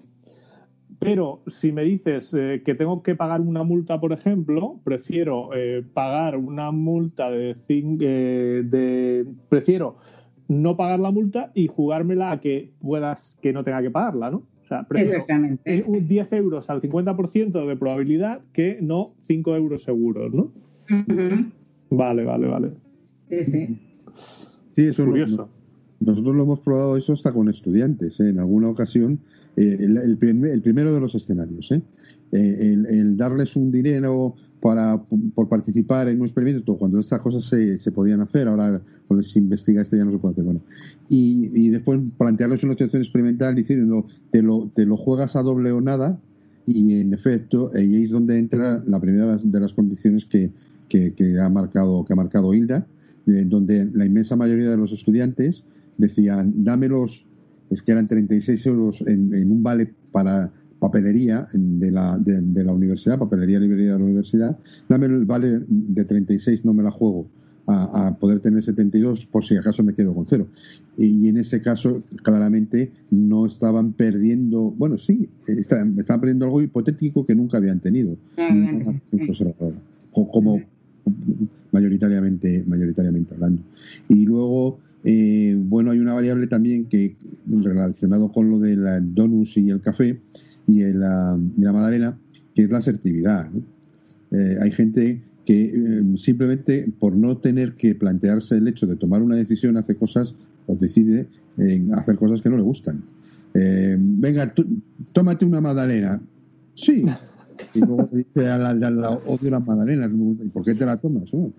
Pero 1.00 1.42
si 1.48 1.72
me 1.72 1.82
dices 1.82 2.30
que 2.30 2.74
tengo 2.78 3.02
que 3.02 3.14
pagar 3.14 3.40
una 3.40 3.62
multa, 3.64 4.00
por 4.00 4.12
ejemplo, 4.12 4.80
prefiero 4.84 5.50
pagar 5.92 6.36
una 6.36 6.70
multa 6.70 7.30
de, 7.30 7.54
de 8.64 9.26
prefiero 9.48 9.96
no 10.48 10.76
pagar 10.76 11.00
la 11.00 11.10
multa 11.10 11.50
y 11.54 11.68
jugármela 11.68 12.32
a 12.32 12.40
que 12.40 12.70
puedas 12.80 13.36
que 13.40 13.52
no 13.52 13.64
tenga 13.64 13.82
que 13.82 13.90
pagarla, 13.90 14.30
¿no? 14.30 14.42
O 14.64 14.66
sea, 14.66 14.86
Exactamente. 14.94 15.84
10 15.86 16.32
euros 16.32 16.70
al 16.70 16.80
50% 16.80 17.66
de 17.66 17.76
probabilidad 17.76 18.40
que 18.52 18.78
no 18.80 19.14
5 19.26 19.56
euros 19.56 19.82
seguros, 19.82 20.32
¿no? 20.32 20.52
Vale, 21.90 22.24
vale, 22.24 22.46
vale. 22.46 22.70
Sí, 23.28 23.44
sí. 23.44 23.78
Sí, 24.74 24.82
eso 24.82 25.02
es 25.02 25.08
Curioso. 25.08 25.48
nosotros 26.00 26.34
lo 26.34 26.42
hemos 26.42 26.60
probado 26.60 26.96
eso 26.96 27.12
hasta 27.12 27.32
con 27.32 27.48
estudiantes. 27.48 28.18
¿eh? 28.20 28.30
En 28.30 28.38
alguna 28.40 28.68
ocasión, 28.68 29.20
eh, 29.56 29.76
el, 29.80 29.96
el, 29.96 30.16
primero 30.16 30.92
de 30.92 31.00
los 31.00 31.14
escenarios, 31.14 31.70
¿eh? 31.70 31.80
el, 32.32 32.86
el, 32.86 33.16
darles 33.16 33.54
un 33.54 33.70
dinero 33.70 34.34
para, 34.60 35.00
por 35.34 35.48
participar 35.48 36.08
en 36.08 36.20
un 36.20 36.26
experimento, 36.26 36.76
cuando 36.76 36.98
estas 36.98 37.20
cosas 37.20 37.44
se, 37.44 37.78
se 37.78 37.92
podían 37.92 38.20
hacer, 38.20 38.48
ahora 38.48 38.80
cuando 39.06 39.22
se 39.22 39.38
investiga 39.38 39.82
esto 39.82 39.96
ya 39.96 40.04
no 40.04 40.10
se 40.10 40.18
puede 40.18 40.32
hacer. 40.32 40.44
Bueno, 40.44 40.60
y, 41.08 41.50
y 41.54 41.68
después 41.68 42.00
plantearles 42.18 42.64
una 42.64 42.72
situación 42.72 43.02
experimental 43.02 43.54
diciendo, 43.54 44.06
te 44.30 44.42
lo, 44.42 44.70
te 44.74 44.86
lo 44.86 44.96
juegas 44.96 45.36
a 45.36 45.42
doble 45.42 45.70
o 45.70 45.80
nada, 45.80 46.18
y 46.66 46.94
en 46.94 47.12
efecto, 47.12 47.70
ahí 47.74 48.04
es 48.04 48.10
donde 48.10 48.38
entra 48.38 48.82
la 48.86 48.98
primera 48.98 49.36
de 49.36 49.60
las 49.60 49.74
condiciones 49.74 50.24
que, 50.24 50.50
que, 50.88 51.14
que 51.14 51.38
ha 51.40 51.48
marcado 51.48 52.04
que 52.04 52.12
ha 52.12 52.16
marcado 52.16 52.54
Hilda, 52.54 52.86
eh, 53.26 53.44
donde 53.46 53.88
la 53.92 54.04
inmensa 54.06 54.36
mayoría 54.36 54.70
de 54.70 54.76
los 54.76 54.92
estudiantes 54.92 55.64
decían, 55.96 56.64
dámelos, 56.64 57.24
es 57.70 57.82
que 57.82 57.92
eran 57.92 58.08
36 58.08 58.66
euros 58.66 59.02
en, 59.06 59.34
en 59.34 59.50
un 59.50 59.62
vale 59.62 59.92
para 60.12 60.52
papelería 60.78 61.46
de 61.54 61.90
la, 61.90 62.18
de, 62.18 62.42
de 62.42 62.64
la 62.64 62.72
universidad, 62.72 63.18
papelería 63.18 63.58
librería 63.58 63.94
de 63.94 63.98
la 63.98 64.04
universidad, 64.04 64.58
dame 64.86 65.06
el 65.06 65.24
vale 65.24 65.62
de 65.66 66.04
36, 66.04 66.64
no 66.64 66.74
me 66.74 66.82
la 66.82 66.90
juego. 66.90 67.26
A, 67.66 68.08
a, 68.08 68.18
poder 68.18 68.40
tener 68.40 68.62
72 68.62 69.24
por 69.24 69.42
si 69.42 69.56
acaso 69.56 69.82
me 69.82 69.94
quedo 69.94 70.14
con 70.14 70.26
cero. 70.26 70.48
Y, 70.98 71.28
en 71.28 71.38
ese 71.38 71.62
caso, 71.62 72.02
claramente, 72.22 72.90
no 73.10 73.46
estaban 73.46 73.94
perdiendo, 73.94 74.74
bueno, 74.76 74.98
sí, 74.98 75.30
estaban, 75.46 75.98
estaban 75.98 76.20
perdiendo 76.20 76.44
algo 76.44 76.60
hipotético 76.60 77.24
que 77.24 77.34
nunca 77.34 77.56
habían 77.56 77.80
tenido. 77.80 78.18
O 80.16 80.30
como 80.30 80.60
mayoritariamente, 81.72 82.64
mayoritariamente 82.66 83.34
hablando. 83.34 83.62
Y 84.08 84.24
luego, 84.24 84.78
eh, 85.04 85.56
bueno, 85.58 85.90
hay 85.90 85.98
una 85.98 86.14
variable 86.14 86.46
también 86.46 86.86
que 86.86 87.16
relacionado 87.46 88.30
con 88.32 88.50
lo 88.50 88.58
del 88.58 89.14
donus 89.14 89.56
y 89.56 89.70
el 89.70 89.80
café, 89.80 90.20
y 90.66 90.80
la, 90.80 91.38
la 91.58 91.72
Madalena, 91.72 92.16
que 92.54 92.62
es 92.62 92.70
la 92.70 92.78
asertividad. 92.78 93.48
Eh, 94.30 94.58
hay 94.60 94.70
gente 94.72 95.20
que 95.44 95.64
eh, 95.66 96.02
simplemente 96.16 96.90
por 96.98 97.14
no 97.14 97.36
tener 97.36 97.74
que 97.74 97.94
plantearse 97.94 98.56
el 98.56 98.68
hecho 98.68 98.86
de 98.86 98.96
tomar 98.96 99.22
una 99.22 99.36
decisión 99.36 99.76
hace 99.76 99.94
cosas 99.94 100.34
o 100.66 100.74
decide 100.74 101.26
en 101.58 101.94
hacer 101.94 102.16
cosas 102.16 102.40
que 102.40 102.50
no 102.50 102.56
le 102.56 102.62
gustan. 102.62 103.02
Eh, 103.54 103.96
venga, 103.98 104.52
tómate 105.12 105.44
una 105.44 105.60
magdalena. 105.60 106.20
Sí. 106.74 107.04
Y 107.74 107.80
luego 107.80 108.08
dice 108.12 108.48
a 108.48 108.58
la, 108.58 108.70
a 108.70 108.90
la, 108.90 109.10
odio 109.10 109.50
las 109.50 109.66
magdalenas. 109.66 110.10
¿Y 110.12 110.48
por 110.48 110.64
qué 110.64 110.74
te 110.74 110.86
la 110.86 110.96
tomas? 110.96 111.28
Oh, 111.32 111.52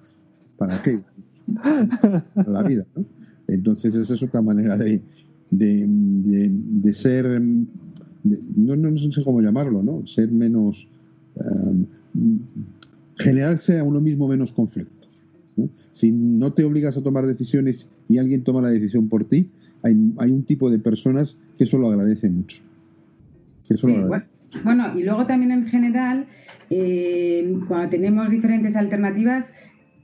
¿Para 0.58 0.82
qué? 0.82 1.00
Para 1.54 2.50
la 2.50 2.64
vida. 2.64 2.86
¿no? 2.96 3.06
Entonces 3.48 3.94
esa 3.96 4.14
es 4.14 4.24
otra 4.24 4.42
manera 4.42 4.78
de, 4.78 5.02
de, 5.52 5.86
de, 5.88 6.50
de 6.52 6.94
ser 6.94 7.42
no, 8.56 8.76
no, 8.76 8.98
sé 8.98 9.24
cómo 9.24 9.42
llamarlo, 9.42 9.84
¿no? 9.84 10.06
Ser 10.08 10.32
menos. 10.32 10.88
Um, 11.36 11.86
generarse 13.18 13.80
a 13.80 13.84
uno 13.84 14.02
mismo 14.02 14.28
menos 14.28 14.52
conflictos. 14.52 15.10
¿no? 15.56 15.70
Si 15.92 16.12
no 16.12 16.54
te 16.54 16.64
obligas 16.64 16.98
a 16.98 17.02
tomar 17.02 17.26
decisiones 17.26 17.88
y 18.10 18.18
alguien 18.18 18.44
toma 18.44 18.62
la 18.62 18.70
decisión 18.70 19.08
por 19.10 19.26
ti, 19.26 19.48
hay, 19.84 20.14
hay 20.18 20.32
un 20.32 20.44
tipo 20.44 20.70
de 20.70 20.80
personas 20.80 21.38
que 21.58 21.66
eso 21.66 21.78
lo 21.78 21.92
agradece 21.92 22.30
mucho. 22.30 22.62
Que 23.68 23.76
eso 23.76 23.88
sí, 23.88 23.94
lo 23.94 24.06
agradece. 24.06 24.10
Bueno, 24.10 24.35
bueno, 24.64 24.98
y 24.98 25.04
luego 25.04 25.26
también 25.26 25.52
en 25.52 25.68
general, 25.68 26.26
eh, 26.70 27.60
cuando 27.68 27.90
tenemos 27.90 28.30
diferentes 28.30 28.76
alternativas, 28.76 29.46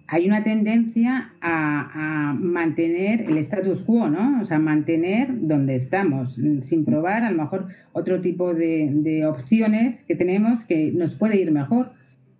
hay 0.07 0.27
una 0.27 0.43
tendencia 0.43 1.31
a, 1.41 2.35
mantener 2.37 3.21
el 3.21 3.37
status 3.39 3.81
quo, 3.81 4.09
¿no? 4.09 4.41
O 4.41 4.45
sea, 4.45 4.59
mantener 4.59 5.29
donde 5.47 5.75
estamos, 5.75 6.35
sin 6.35 6.85
probar 6.85 7.23
a 7.23 7.31
lo 7.31 7.37
mejor 7.37 7.67
otro 7.93 8.21
tipo 8.21 8.53
de, 8.53 8.89
de, 8.91 9.25
opciones 9.25 9.99
que 10.07 10.15
tenemos 10.15 10.63
que 10.65 10.91
nos 10.91 11.15
puede 11.15 11.39
ir 11.39 11.51
mejor. 11.51 11.91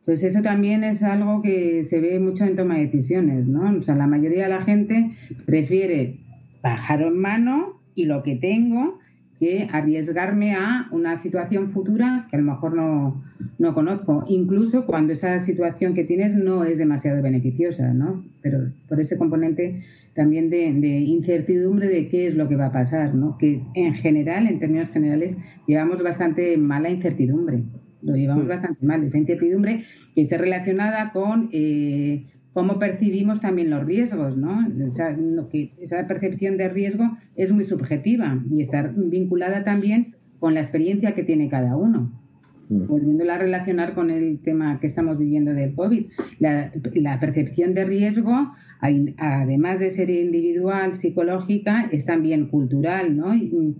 Pues 0.05 0.23
eso 0.23 0.41
también 0.41 0.83
es 0.83 1.01
algo 1.03 1.41
que 1.41 1.87
se 1.89 1.99
ve 1.99 2.19
mucho 2.19 2.43
en 2.43 2.55
toma 2.55 2.75
de 2.75 2.87
decisiones, 2.87 3.47
¿no? 3.47 3.77
O 3.77 3.83
sea, 3.83 3.95
la 3.95 4.07
mayoría 4.07 4.43
de 4.43 4.49
la 4.49 4.63
gente 4.63 5.11
prefiere 5.45 6.17
pájaro 6.61 7.07
en 7.07 7.19
mano 7.19 7.81
y 7.95 8.05
lo 8.05 8.23
que 8.23 8.35
tengo 8.35 8.99
que 9.41 9.67
arriesgarme 9.71 10.53
a 10.53 10.87
una 10.91 11.19
situación 11.23 11.71
futura 11.71 12.27
que 12.29 12.35
a 12.35 12.39
lo 12.39 12.45
mejor 12.45 12.75
no, 12.75 13.23
no 13.57 13.73
conozco, 13.73 14.23
incluso 14.27 14.85
cuando 14.85 15.13
esa 15.13 15.41
situación 15.41 15.95
que 15.95 16.03
tienes 16.03 16.35
no 16.35 16.63
es 16.63 16.77
demasiado 16.77 17.23
beneficiosa, 17.23 17.91
¿no? 17.91 18.23
Pero 18.43 18.59
por 18.87 19.01
ese 19.01 19.17
componente 19.17 19.81
también 20.13 20.51
de, 20.51 20.71
de, 20.73 20.99
incertidumbre 20.99 21.87
de 21.87 22.07
qué 22.07 22.27
es 22.27 22.35
lo 22.35 22.47
que 22.47 22.55
va 22.55 22.67
a 22.67 22.71
pasar, 22.71 23.15
¿no? 23.15 23.39
Que 23.39 23.63
en 23.73 23.95
general, 23.95 24.45
en 24.45 24.59
términos 24.59 24.91
generales, 24.91 25.35
llevamos 25.65 26.03
bastante 26.03 26.55
mala 26.57 26.91
incertidumbre, 26.91 27.63
lo 28.03 28.15
llevamos 28.15 28.47
bastante 28.47 28.85
mal, 28.85 29.03
esa 29.03 29.17
incertidumbre 29.17 29.85
que 30.13 30.21
está 30.21 30.37
relacionada 30.37 31.11
con 31.13 31.49
eh, 31.51 32.25
cómo 32.53 32.79
percibimos 32.79 33.39
también 33.39 33.69
los 33.69 33.85
riesgos, 33.85 34.37
¿no? 34.37 34.67
O 34.89 34.95
sea, 34.95 35.15
que 35.51 35.71
esa 35.79 36.05
percepción 36.07 36.57
de 36.57 36.69
riesgo 36.69 37.17
es 37.35 37.51
muy 37.51 37.65
subjetiva 37.65 38.39
y 38.51 38.61
está 38.61 38.91
vinculada 38.95 39.63
también 39.63 40.15
con 40.39 40.53
la 40.53 40.61
experiencia 40.61 41.13
que 41.13 41.23
tiene 41.23 41.49
cada 41.49 41.77
uno. 41.77 42.11
Volviéndola 42.69 43.35
a 43.35 43.37
relacionar 43.37 43.93
con 43.93 44.09
el 44.09 44.39
tema 44.39 44.79
que 44.79 44.87
estamos 44.87 45.17
viviendo 45.17 45.53
del 45.53 45.75
COVID, 45.75 46.05
la, 46.39 46.71
la 46.93 47.19
percepción 47.19 47.73
de 47.73 47.83
riesgo, 47.83 48.53
además 49.17 49.79
de 49.79 49.91
ser 49.91 50.09
individual, 50.09 50.95
psicológica, 50.95 51.89
es 51.91 52.05
también 52.05 52.47
cultural, 52.47 53.17
¿no? 53.17 53.35
Y, 53.35 53.75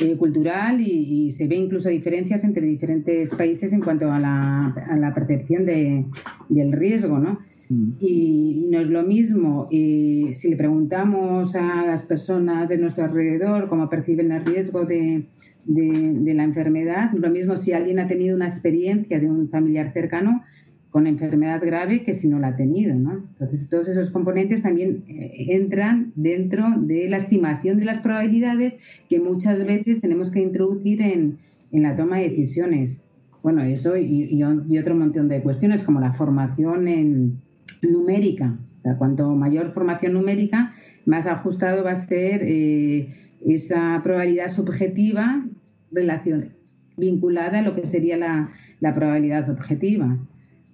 eh, 0.00 0.16
cultural 0.16 0.80
y, 0.80 0.90
y, 0.90 1.32
se 1.32 1.46
ve 1.46 1.54
incluso 1.54 1.88
diferencias 1.88 2.42
entre 2.42 2.66
diferentes 2.66 3.30
países 3.30 3.72
en 3.72 3.80
cuanto 3.80 4.10
a 4.10 4.18
la, 4.18 4.66
a 4.66 4.96
la 4.96 5.14
percepción 5.14 5.64
de, 5.64 6.04
del 6.48 6.72
riesgo, 6.72 7.20
¿no? 7.20 7.38
Y 7.70 8.66
no 8.70 8.80
es 8.80 8.88
lo 8.88 9.02
mismo 9.02 9.68
eh, 9.70 10.36
si 10.40 10.48
le 10.50 10.56
preguntamos 10.56 11.54
a 11.54 11.86
las 11.86 12.02
personas 12.02 12.68
de 12.68 12.78
nuestro 12.78 13.04
alrededor 13.04 13.68
cómo 13.68 13.88
perciben 13.88 14.32
el 14.32 14.44
riesgo 14.44 14.84
de, 14.84 15.24
de, 15.66 16.34
la 16.34 16.44
enfermedad, 16.44 17.12
lo 17.12 17.30
mismo 17.30 17.56
si 17.56 17.72
alguien 17.72 17.98
ha 17.98 18.08
tenido 18.08 18.36
una 18.36 18.48
experiencia 18.48 19.18
de 19.18 19.30
un 19.30 19.48
familiar 19.48 19.92
cercano 19.92 20.42
con 20.90 21.06
enfermedad 21.08 21.60
grave 21.60 22.04
que 22.04 22.14
si 22.14 22.28
no 22.28 22.38
la 22.38 22.48
ha 22.48 22.56
tenido. 22.56 22.94
¿no? 22.94 23.24
Entonces, 23.32 23.68
todos 23.68 23.88
esos 23.88 24.10
componentes 24.10 24.62
también 24.62 25.02
eh, 25.08 25.46
entran 25.48 26.12
dentro 26.14 26.64
de 26.76 27.08
la 27.08 27.16
estimación 27.16 27.78
de 27.78 27.84
las 27.86 28.00
probabilidades 28.00 28.74
que 29.08 29.18
muchas 29.18 29.64
veces 29.66 30.00
tenemos 30.00 30.30
que 30.30 30.40
introducir 30.40 31.02
en, 31.02 31.38
en 31.72 31.82
la 31.82 31.96
toma 31.96 32.18
de 32.18 32.28
decisiones. 32.28 32.96
Bueno, 33.42 33.62
eso 33.62 33.96
y, 33.96 34.04
y, 34.04 34.38
y 34.40 34.78
otro 34.78 34.94
montón 34.94 35.28
de 35.28 35.42
cuestiones 35.42 35.82
como 35.82 36.00
la 36.00 36.12
formación 36.12 36.88
en 36.88 37.43
numérica. 37.82 38.56
O 38.78 38.82
sea, 38.82 38.96
cuanto 38.96 39.34
mayor 39.34 39.72
formación 39.72 40.12
numérica, 40.14 40.74
más 41.06 41.26
ajustado 41.26 41.84
va 41.84 41.92
a 41.92 42.06
ser 42.06 42.42
eh, 42.42 43.08
esa 43.46 44.00
probabilidad 44.02 44.52
subjetiva 44.52 45.44
relación, 45.90 46.50
vinculada 46.96 47.58
a 47.58 47.62
lo 47.62 47.74
que 47.74 47.86
sería 47.86 48.16
la, 48.16 48.50
la 48.80 48.94
probabilidad 48.94 49.48
objetiva. 49.50 50.18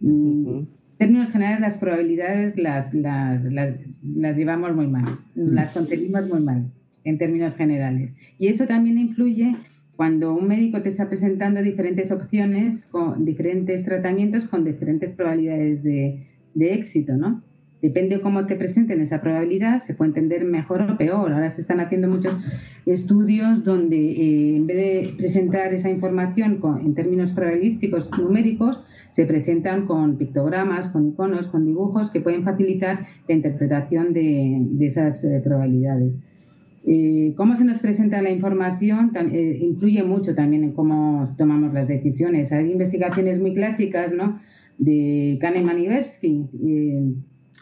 Uh 0.01 0.09
-huh. 0.09 0.67
En 1.01 1.07
términos 1.07 1.31
generales, 1.33 1.61
las 1.61 1.79
probabilidades 1.79 2.59
las, 2.59 2.93
las, 2.93 3.43
las, 3.45 3.75
las 4.03 4.37
llevamos 4.37 4.75
muy 4.77 4.87
mal, 4.87 5.19
las 5.35 5.73
concebimos 5.73 6.29
muy 6.29 6.41
mal 6.41 6.67
en 7.05 7.17
términos 7.17 7.55
generales. 7.57 8.13
Y 8.39 8.49
eso 8.49 8.67
también 8.67 8.99
influye 8.99 9.57
cuando 9.97 10.35
un 10.35 10.47
médico 10.47 10.83
te 10.83 10.91
está 10.91 11.09
presentando 11.09 11.63
diferentes 11.63 12.11
opciones 12.11 12.85
con 12.91 13.25
diferentes 13.25 13.85
tratamientos 13.85 14.45
con 14.45 14.65
diferentes 14.65 15.11
probabilidades 15.15 15.83
de, 15.83 16.27
de 16.55 16.75
éxito, 16.75 17.17
¿no? 17.17 17.43
depende 17.83 18.21
cómo 18.21 18.47
te 18.47 18.57
presenten 18.57 19.01
esa 19.01 19.21
probabilidad, 19.21 19.83
se 19.87 19.95
puede 19.95 20.11
entender 20.11 20.45
mejor 20.45 20.83
o 20.83 20.97
peor. 20.97 21.33
Ahora 21.33 21.51
se 21.53 21.61
están 21.61 21.81
haciendo 21.81 22.09
muchos 22.09 22.35
estudios 22.87 23.65
donde 23.65 23.97
eh, 23.97 24.57
en 24.57 24.67
vez 24.67 24.77
de 24.77 25.15
presentar 25.17 25.73
esa 25.73 25.91
información 25.91 26.61
en 26.85 26.95
términos 26.95 27.31
probabilísticos 27.33 28.11
numéricos, 28.19 28.83
se 29.15 29.25
presentan 29.27 29.87
con 29.87 30.17
pictogramas, 30.17 30.91
con 30.91 31.09
iconos, 31.09 31.47
con 31.49 31.67
dibujos 31.67 32.11
que 32.11 32.21
pueden 32.21 32.45
facilitar 32.45 33.07
la 33.29 33.35
interpretación 33.35 34.13
de, 34.13 34.67
esas 34.81 35.23
eh, 35.25 35.41
probabilidades. 35.43 36.13
Eh, 36.87 37.35
cómo 37.37 37.57
se 37.57 37.65
nos 37.65 37.79
presenta 37.81 38.23
la 38.23 38.31
información 38.31 39.13
influye 39.61 40.03
mucho 40.03 40.35
también 40.35 40.65
en 40.65 40.73
cómo 40.73 41.35
tomamos 41.37 41.75
las 41.75 41.89
decisiones. 41.89 42.53
Hay 42.53 42.71
investigaciones 42.71 43.39
muy 43.39 43.55
clásicas, 43.55 44.13
¿no? 44.13 44.41
De 44.81 45.39
Kahneman 45.41 45.79
y 45.79 45.85
Tversky, 45.85 46.49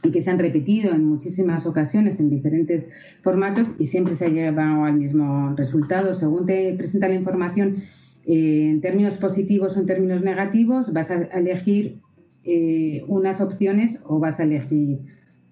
y 0.05 0.11
que 0.11 0.23
se 0.23 0.31
han 0.31 0.39
repetido 0.39 0.93
en 0.93 1.05
muchísimas 1.05 1.67
ocasiones 1.67 2.21
en 2.21 2.31
diferentes 2.31 2.87
formatos 3.23 3.69
y 3.79 3.89
siempre 3.89 4.17
se 4.17 4.27
ha 4.27 4.29
llevado 4.29 4.85
al 4.85 4.95
mismo 4.95 5.55
resultado. 5.57 6.15
Según 6.15 6.47
te 6.47 6.73
presenta 6.75 7.09
la 7.09 7.15
información 7.15 7.83
eh, 8.27 8.69
en 8.71 8.81
términos 8.81 9.15
positivos 9.15 9.77
o 9.77 9.81
en 9.81 9.87
términos 9.87 10.23
negativos, 10.23 10.93
vas 10.93 11.11
a 11.11 11.25
elegir 11.39 11.99
eh, 12.45 13.03
unas 13.09 13.41
opciones 13.41 13.99
o 14.05 14.21
vas 14.21 14.39
a 14.39 14.45
elegir 14.45 14.99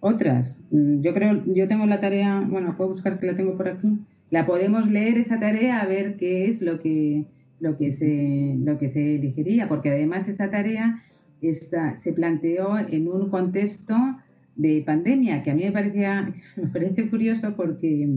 otras. 0.01 0.57
Mm, 0.71 1.01
yo 1.01 1.13
creo, 1.13 1.43
yo 1.47 1.67
tengo 1.69 1.87
la 1.87 2.01
tarea, 2.01 2.47
bueno, 2.49 2.77
puedo 2.77 2.91
buscar 2.91 3.19
que 3.19 3.27
la 3.27 3.37
tengo 3.37 3.57
por 3.57 3.69
aquí. 3.69 3.99
La 4.31 4.47
podemos 4.47 4.91
leer 4.91 5.19
esa 5.19 5.41
tarea 5.41 5.81
a 5.81 5.87
ver 5.87 6.17
qué 6.17 6.51
es 6.51 6.61
lo 6.61 6.81
que 6.81 7.25
lo 7.59 7.79
que 7.79 7.97
se 7.97 8.55
lo 8.63 8.79
que 8.79 8.91
se 8.91 9.17
elegiría, 9.17 9.69
porque 9.69 9.91
además 9.91 10.29
esa 10.29 10.51
tarea 10.51 11.03
está, 11.43 12.01
se 12.03 12.13
planteó 12.13 12.79
en 12.79 13.09
un 13.09 13.31
contexto 13.31 13.95
de 14.57 14.83
pandemia, 14.85 15.43
que 15.43 15.51
a 15.51 15.55
mí 15.55 15.65
me 15.65 15.73
parecía, 15.73 16.35
me 16.57 16.67
parece 16.69 17.09
curioso 17.09 17.55
porque, 17.57 18.09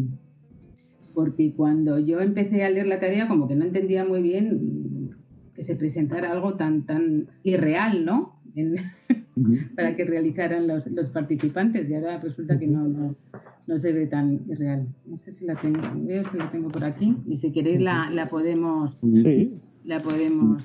porque 1.13 1.53
cuando 1.55 1.99
yo 1.99 2.21
empecé 2.21 2.63
a 2.63 2.69
leer 2.69 2.87
la 2.87 2.99
tarea 2.99 3.27
como 3.27 3.47
que 3.47 3.55
no 3.55 3.65
entendía 3.65 4.05
muy 4.05 4.21
bien 4.21 5.15
que 5.53 5.65
se 5.65 5.75
presentara 5.75 6.31
algo 6.31 6.55
tan, 6.55 6.85
tan 6.85 7.27
irreal, 7.43 8.05
¿no? 8.05 8.39
para 9.75 9.95
que 9.95 10.05
realizaran 10.05 10.67
los, 10.67 10.85
los, 10.87 11.09
participantes 11.11 11.89
y 11.89 11.93
ahora 11.93 12.19
resulta 12.19 12.57
que 12.57 12.67
no, 12.67 12.87
no, 12.87 13.15
no, 13.67 13.79
se 13.79 13.91
ve 13.91 14.07
tan 14.07 14.41
irreal. 14.47 14.87
No 15.05 15.17
sé 15.19 15.33
si 15.33 15.45
la 15.45 15.55
tengo, 15.55 15.79
veo 15.95 16.23
si 16.31 16.37
la 16.37 16.51
tengo 16.51 16.69
por 16.69 16.83
aquí 16.83 17.15
y 17.27 17.37
si 17.37 17.51
queréis 17.51 17.81
la, 17.81 18.09
la 18.09 18.29
podemos... 18.29 18.97
Sí. 19.01 19.59
La 19.85 20.01
podemos... 20.01 20.63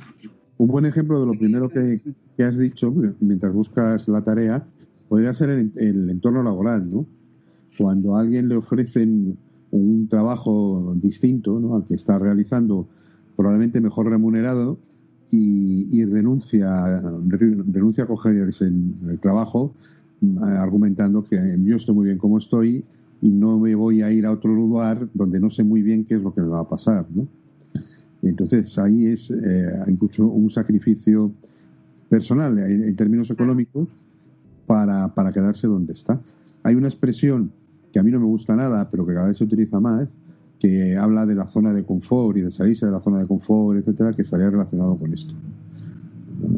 Un 0.59 0.69
buen 0.69 0.87
ejemplo 0.87 1.21
de 1.21 1.27
lo 1.27 1.39
primero 1.39 1.69
que, 1.69 2.01
que 2.37 2.45
has 2.45 2.57
dicho 2.57 2.93
mientras 3.21 3.53
buscas 3.53 4.07
la 4.09 4.23
tarea 4.23 4.65
podría 5.09 5.35
ser 5.35 5.51
el, 5.51 5.73
el, 5.77 6.11
entorno 6.11 6.43
laboral, 6.43 6.91
¿no? 6.91 7.07
Cuando 7.77 8.17
a 8.17 8.21
alguien 8.21 8.49
le 8.49 8.57
ofrecen 8.57 9.37
un 9.73 10.09
trabajo 10.09 10.95
distinto 10.97 11.59
¿no? 11.59 11.75
al 11.75 11.85
que 11.85 11.95
está 11.95 12.19
realizando, 12.19 12.87
probablemente 13.37 13.81
mejor 13.81 14.09
remunerado, 14.09 14.79
y, 15.37 16.05
renuncia, 16.05 17.01
renuncia 17.67 18.05
a 18.05 18.07
cogerse 18.07 18.67
en 18.67 18.95
el 19.09 19.19
trabajo, 19.19 19.75
argumentando 20.41 21.25
que 21.25 21.37
yo 21.65 21.77
estoy 21.77 21.95
muy 21.95 22.07
bien 22.07 22.19
como 22.19 22.39
estoy 22.39 22.85
y 23.21 23.31
no 23.31 23.59
me 23.59 23.75
voy 23.75 24.03
a 24.03 24.13
ir 24.13 24.27
a 24.27 24.33
otro 24.33 24.55
lugar 24.55 25.09
donde 25.15 25.41
no 25.41 25.51
sé 25.51 25.65
muy 25.65 25.83
bien 25.83 26.05
qué 26.05 26.15
es 26.15 26.23
lo 26.23 26.35
que 26.35 26.41
me 26.41 26.49
va 26.49 26.61
a 26.61 26.69
pasar, 26.69 27.07
¿no? 27.15 27.27
Entonces 28.29 28.79
ahí 28.79 29.07
es 29.07 29.31
eh, 29.31 29.83
incluso 29.87 30.27
un 30.27 30.51
sacrificio 30.51 31.33
personal 32.09 32.59
en 32.59 32.95
términos 32.97 33.31
económicos 33.31 33.89
para, 34.67 35.15
para 35.15 35.33
quedarse 35.33 35.67
donde 35.67 35.93
está. 35.93 36.21
Hay 36.63 36.75
una 36.75 36.89
expresión 36.89 37.51
que 37.93 37.99
a 37.99 38.03
mí 38.03 38.11
no 38.11 38.21
me 38.21 38.27
gusta 38.27 38.57
nada, 38.57 38.89
pero 38.91 39.07
que 39.07 39.15
cada 39.15 39.29
vez 39.29 39.39
se 39.39 39.45
utiliza 39.45 39.79
más, 39.81 40.09
que 40.59 40.97
habla 40.97 41.27
de 41.27 41.35
la 41.35 41.47
zona 41.47 41.73
de 41.73 41.85
confort 41.85 42.37
y 42.37 42.41
de 42.43 42.51
salirse 42.51 42.87
de 42.87 42.93
la 42.93 43.01
zona 43.01 43.19
de 43.19 43.27
confort, 43.27 43.79
etcétera, 43.79 44.13
que 44.15 44.23
estaría 44.23 44.51
relacionado 44.51 44.97
con 44.97 45.13
esto. 45.13 45.35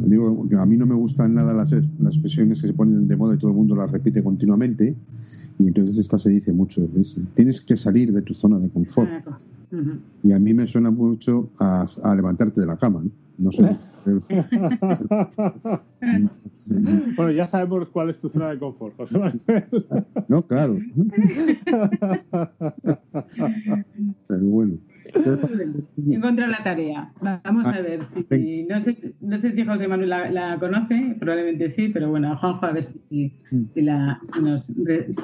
Digo 0.07 0.49
que 0.49 0.57
a 0.57 0.65
mí 0.65 0.77
no 0.77 0.87
me 0.87 0.95
gustan 0.95 1.35
nada 1.35 1.53
las, 1.53 1.73
las 1.73 2.13
expresiones 2.15 2.61
que 2.61 2.69
se 2.69 2.73
ponen 2.73 3.09
de 3.09 3.17
moda 3.17 3.35
y 3.35 3.39
todo 3.39 3.51
el 3.51 3.57
mundo 3.57 3.77
las 3.77 3.91
repite 3.91 4.23
continuamente, 4.23 4.95
y 5.59 5.67
entonces 5.67 5.99
esta 5.99 6.19
se 6.19 6.31
dice 6.31 6.53
mucho. 6.53 6.87
Tienes 7.35 7.61
que 7.61 7.77
salir 7.77 8.13
de 8.13 8.23
tu 8.23 8.35
zona 8.35 8.59
de 8.59 8.69
confort. 8.69 9.11
Y 10.23 10.33
a 10.33 10.39
mí 10.39 10.55
me 10.55 10.67
suena 10.67 10.91
mucho 10.91 11.51
a, 11.59 11.87
a 12.03 12.15
levantarte 12.15 12.61
de 12.61 12.67
la 12.67 12.77
cama. 12.77 13.03
¿no? 13.03 13.11
No 13.39 13.53
sé. 13.53 13.77
bueno, 17.17 17.33
ya 17.33 17.49
sabemos 17.49 17.89
cuál 17.89 18.11
es 18.11 18.19
tu 18.19 18.29
zona 18.29 18.51
de 18.51 18.59
confort, 18.59 18.95
no, 20.29 20.47
claro. 20.47 20.79
Pero 24.29 24.45
bueno. 24.45 24.75
Encontré 26.11 26.47
la 26.49 26.63
tarea. 26.63 27.13
Vamos 27.21 27.67
a 27.67 27.81
ver 27.81 28.01
si. 28.29 28.65
No 28.65 28.81
sé, 28.83 29.15
no 29.21 29.39
sé 29.39 29.53
si 29.53 29.65
José 29.65 29.89
Manuel 29.89 30.09
la, 30.09 30.57
conoce, 30.59 31.17
probablemente 31.19 31.71
sí, 31.71 31.89
pero 31.89 32.11
bueno, 32.11 32.37
Juanjo, 32.37 32.67
a 32.67 32.73
ver 32.73 32.85
si, 32.85 33.33
si, 33.75 33.83
la, 33.83 34.21
si, 34.33 34.41
nos, 34.41 34.67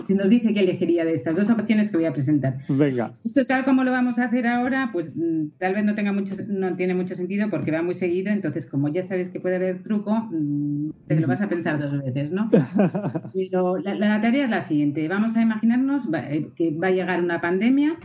si 0.06 0.14
nos 0.14 0.28
dice 0.28 0.52
qué 0.54 0.60
elegiría 0.60 1.04
de 1.04 1.14
estas 1.14 1.36
dos 1.36 1.48
opciones 1.50 1.90
que 1.90 1.96
voy 1.96 2.06
a 2.06 2.12
presentar. 2.12 2.58
Venga. 2.68 3.14
Esto, 3.24 3.46
tal 3.46 3.64
como 3.64 3.84
lo 3.84 3.90
vamos 3.90 4.18
a 4.18 4.24
hacer 4.24 4.46
ahora, 4.46 4.90
pues 4.92 5.10
mm, 5.14 5.58
tal 5.58 5.74
vez 5.74 5.84
no 5.84 5.94
tenga 5.94 6.12
mucho, 6.12 6.36
no 6.48 6.76
tiene 6.76 6.94
mucho 6.94 7.14
sentido 7.14 7.50
porque 7.50 7.70
va 7.70 7.82
muy 7.82 7.94
seguido, 7.94 8.32
entonces, 8.32 8.66
como 8.66 8.88
ya 8.88 9.06
sabes 9.06 9.30
que 9.30 9.40
puede 9.40 9.56
haber 9.56 9.82
truco, 9.82 10.14
mm, 10.30 10.90
te 11.08 11.20
lo 11.20 11.26
vas 11.26 11.40
a 11.40 11.48
pensar 11.48 11.78
dos 11.78 12.02
veces, 12.02 12.30
¿no? 12.30 12.50
Pero 13.34 13.78
la, 13.78 13.94
la 13.94 14.20
tarea 14.20 14.44
es 14.44 14.50
la 14.50 14.68
siguiente. 14.68 15.08
Vamos 15.08 15.36
a 15.36 15.42
imaginarnos 15.42 16.04
eh, 16.14 16.48
que 16.56 16.70
va 16.70 16.88
a 16.88 16.92
llegar 16.92 17.22
una 17.22 17.40
pandemia 17.40 17.96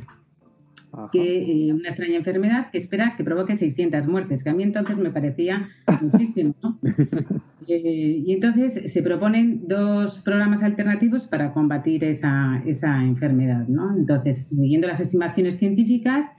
que 1.11 1.67
eh, 1.67 1.73
una 1.73 1.89
extraña 1.89 2.17
enfermedad 2.17 2.71
que 2.71 2.77
espera 2.79 3.15
que 3.17 3.23
provoque 3.23 3.57
600 3.57 4.07
muertes, 4.07 4.43
que 4.43 4.49
a 4.49 4.53
mí 4.53 4.63
entonces 4.63 4.97
me 4.97 5.11
parecía 5.11 5.69
muchísimo. 6.01 6.55
¿no? 6.61 6.79
Eh, 7.69 8.23
y 8.25 8.31
entonces 8.31 8.93
se 8.93 9.03
proponen 9.03 9.67
dos 9.67 10.21
programas 10.21 10.63
alternativos 10.63 11.27
para 11.27 11.51
combatir 11.51 12.01
esa, 12.05 12.63
esa 12.65 13.03
enfermedad. 13.03 13.67
¿no? 13.67 13.93
Entonces, 13.93 14.47
siguiendo 14.47 14.87
las 14.87 15.01
estimaciones 15.01 15.57
científicas, 15.57 16.31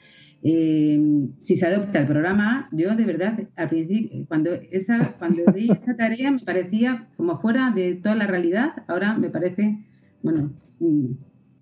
eh, 0.43 0.99
si 1.41 1.59
se 1.59 1.67
adopta 1.67 1.99
el 1.99 2.07
programa 2.07 2.69
yo 2.73 2.95
de 2.95 3.05
verdad, 3.05 3.39
al 3.57 3.69
principio, 3.69 4.25
cuando, 4.29 4.55
esa, 4.71 5.17
cuando 5.19 5.43
vi 5.53 5.71
esa 5.83 5.97
tarea 5.97 6.31
me 6.31 6.39
parecía 6.39 7.09
como 7.19 7.39
fuera 7.41 7.73
de 7.73 7.97
toda 7.97 8.15
la 8.15 8.27
realidad, 8.27 8.73
ahora 8.87 9.19
me 9.19 9.29
parece, 9.29 9.85
bueno, 10.23 10.53
mm, 10.81 11.13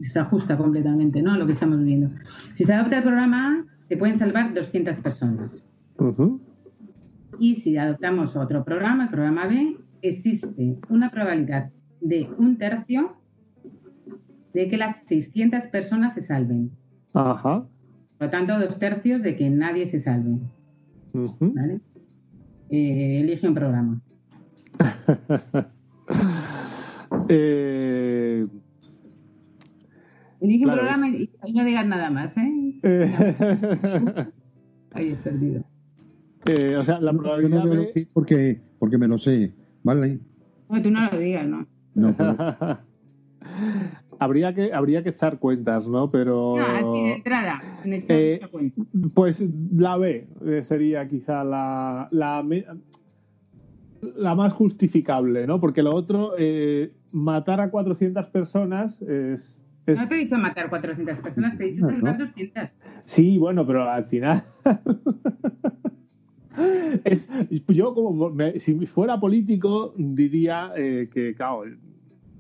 se 0.01 0.19
ajusta 0.19 0.57
completamente 0.57 1.23
¿no? 1.23 1.33
a 1.33 1.39
lo 1.39 1.47
que 1.47 1.53
estamos 1.53 1.79
viviendo. 1.79 2.11
Si 2.55 2.65
se 2.65 2.73
adopta 2.73 2.99
el 2.99 3.03
programa 3.03 3.49
A, 3.49 3.65
se 3.89 3.97
pueden 3.97 4.19
salvar 4.19 4.53
200 4.55 4.97
personas. 4.99 5.51
Y 7.39 7.57
si 7.57 7.77
adoptamos 7.77 8.37
otro 8.37 8.65
programa, 8.65 9.05
el 9.05 9.11
programa 9.11 9.47
B, 9.47 9.77
existe 10.03 10.77
una 10.89 11.11
probabilidad 11.11 11.71
de 12.01 12.29
un 12.39 12.57
tercio 12.59 13.17
de 14.53 14.69
que 14.69 14.77
las 14.77 14.97
600 15.09 15.65
personas 15.65 16.15
se 16.15 16.27
salven. 16.27 16.71
Ajá. 17.13 17.67
Por 18.19 18.27
lo 18.27 18.31
tanto, 18.31 18.59
dos 18.59 18.79
tercios 18.79 19.23
de 19.23 19.37
que 19.37 19.51
nadie 19.51 19.91
se 19.91 20.01
salve. 20.01 20.39
¿Vale? 21.13 21.81
Eh, 22.71 23.21
elige 23.21 23.47
un 23.47 23.55
programa. 23.55 24.01
eh, 27.29 28.47
Elige 30.41 30.67
un 30.67 30.73
programa 30.73 31.09
y, 31.09 31.31
no 31.53 31.65
digas 31.65 31.87
nada 31.87 32.11
más, 32.11 32.33
¿eh? 32.37 32.81
Ahí 34.93 35.11
he 35.11 35.17
perdido. 35.17 35.65
Eh, 36.47 36.77
o 36.77 36.85
sea, 36.85 37.01
la 37.01 37.13
probabilidad 37.13 37.65
no 37.65 37.71
de... 37.71 38.09
porque, 38.13 38.61
porque 38.79 38.99
me 38.99 39.09
lo 39.09 39.19
sé, 39.19 39.53
¿vale? 39.83 40.21
No, 40.69 40.83
tú 40.83 40.91
no 40.91 41.11
lo 41.11 41.19
digas, 41.19 41.47
¿no? 41.47 41.67
No, 41.95 42.15
habría 44.19 44.55
que 44.55 44.73
habría 44.73 45.03
que 45.03 45.11
echar 45.11 45.39
cuentas, 45.39 45.87
¿no? 45.87 46.11
Pero 46.11 46.57
no, 46.57 46.65
así 46.65 47.03
de 47.05 47.13
entrada, 47.15 47.63
eh, 47.85 48.41
pues 49.15 49.43
la 49.73 49.97
B 49.97 50.29
eh, 50.45 50.63
sería 50.65 51.09
quizá 51.09 51.45
la, 51.45 52.09
la 52.11 52.45
la 54.17 54.35
más 54.35 54.53
justificable, 54.53 55.47
¿no? 55.47 55.61
Porque 55.61 55.83
lo 55.83 55.95
otro, 55.95 56.35
eh, 56.39 56.93
matar 57.13 57.61
a 57.61 57.71
400 57.71 58.27
personas 58.27 59.01
es 59.03 59.61
no 59.87 60.09
te 60.09 60.15
he 60.15 60.19
dicho 60.19 60.37
matar 60.37 60.69
400 60.69 61.19
personas, 61.19 61.59
te 61.59 61.65
he 61.65 61.73
dicho 61.73 61.87
salvar 61.87 62.19
200. 62.19 62.69
Sí, 63.05 63.39
bueno, 63.39 63.67
pero 63.67 63.89
al 63.89 64.05
final. 64.07 64.45
es, 67.05 67.29
yo, 67.69 67.95
como 67.95 68.33
si 68.59 68.87
fuera 68.87 69.21
político, 69.21 69.95
diría 69.97 70.73
eh, 70.77 71.09
que, 71.13 71.35
claro, 71.35 71.65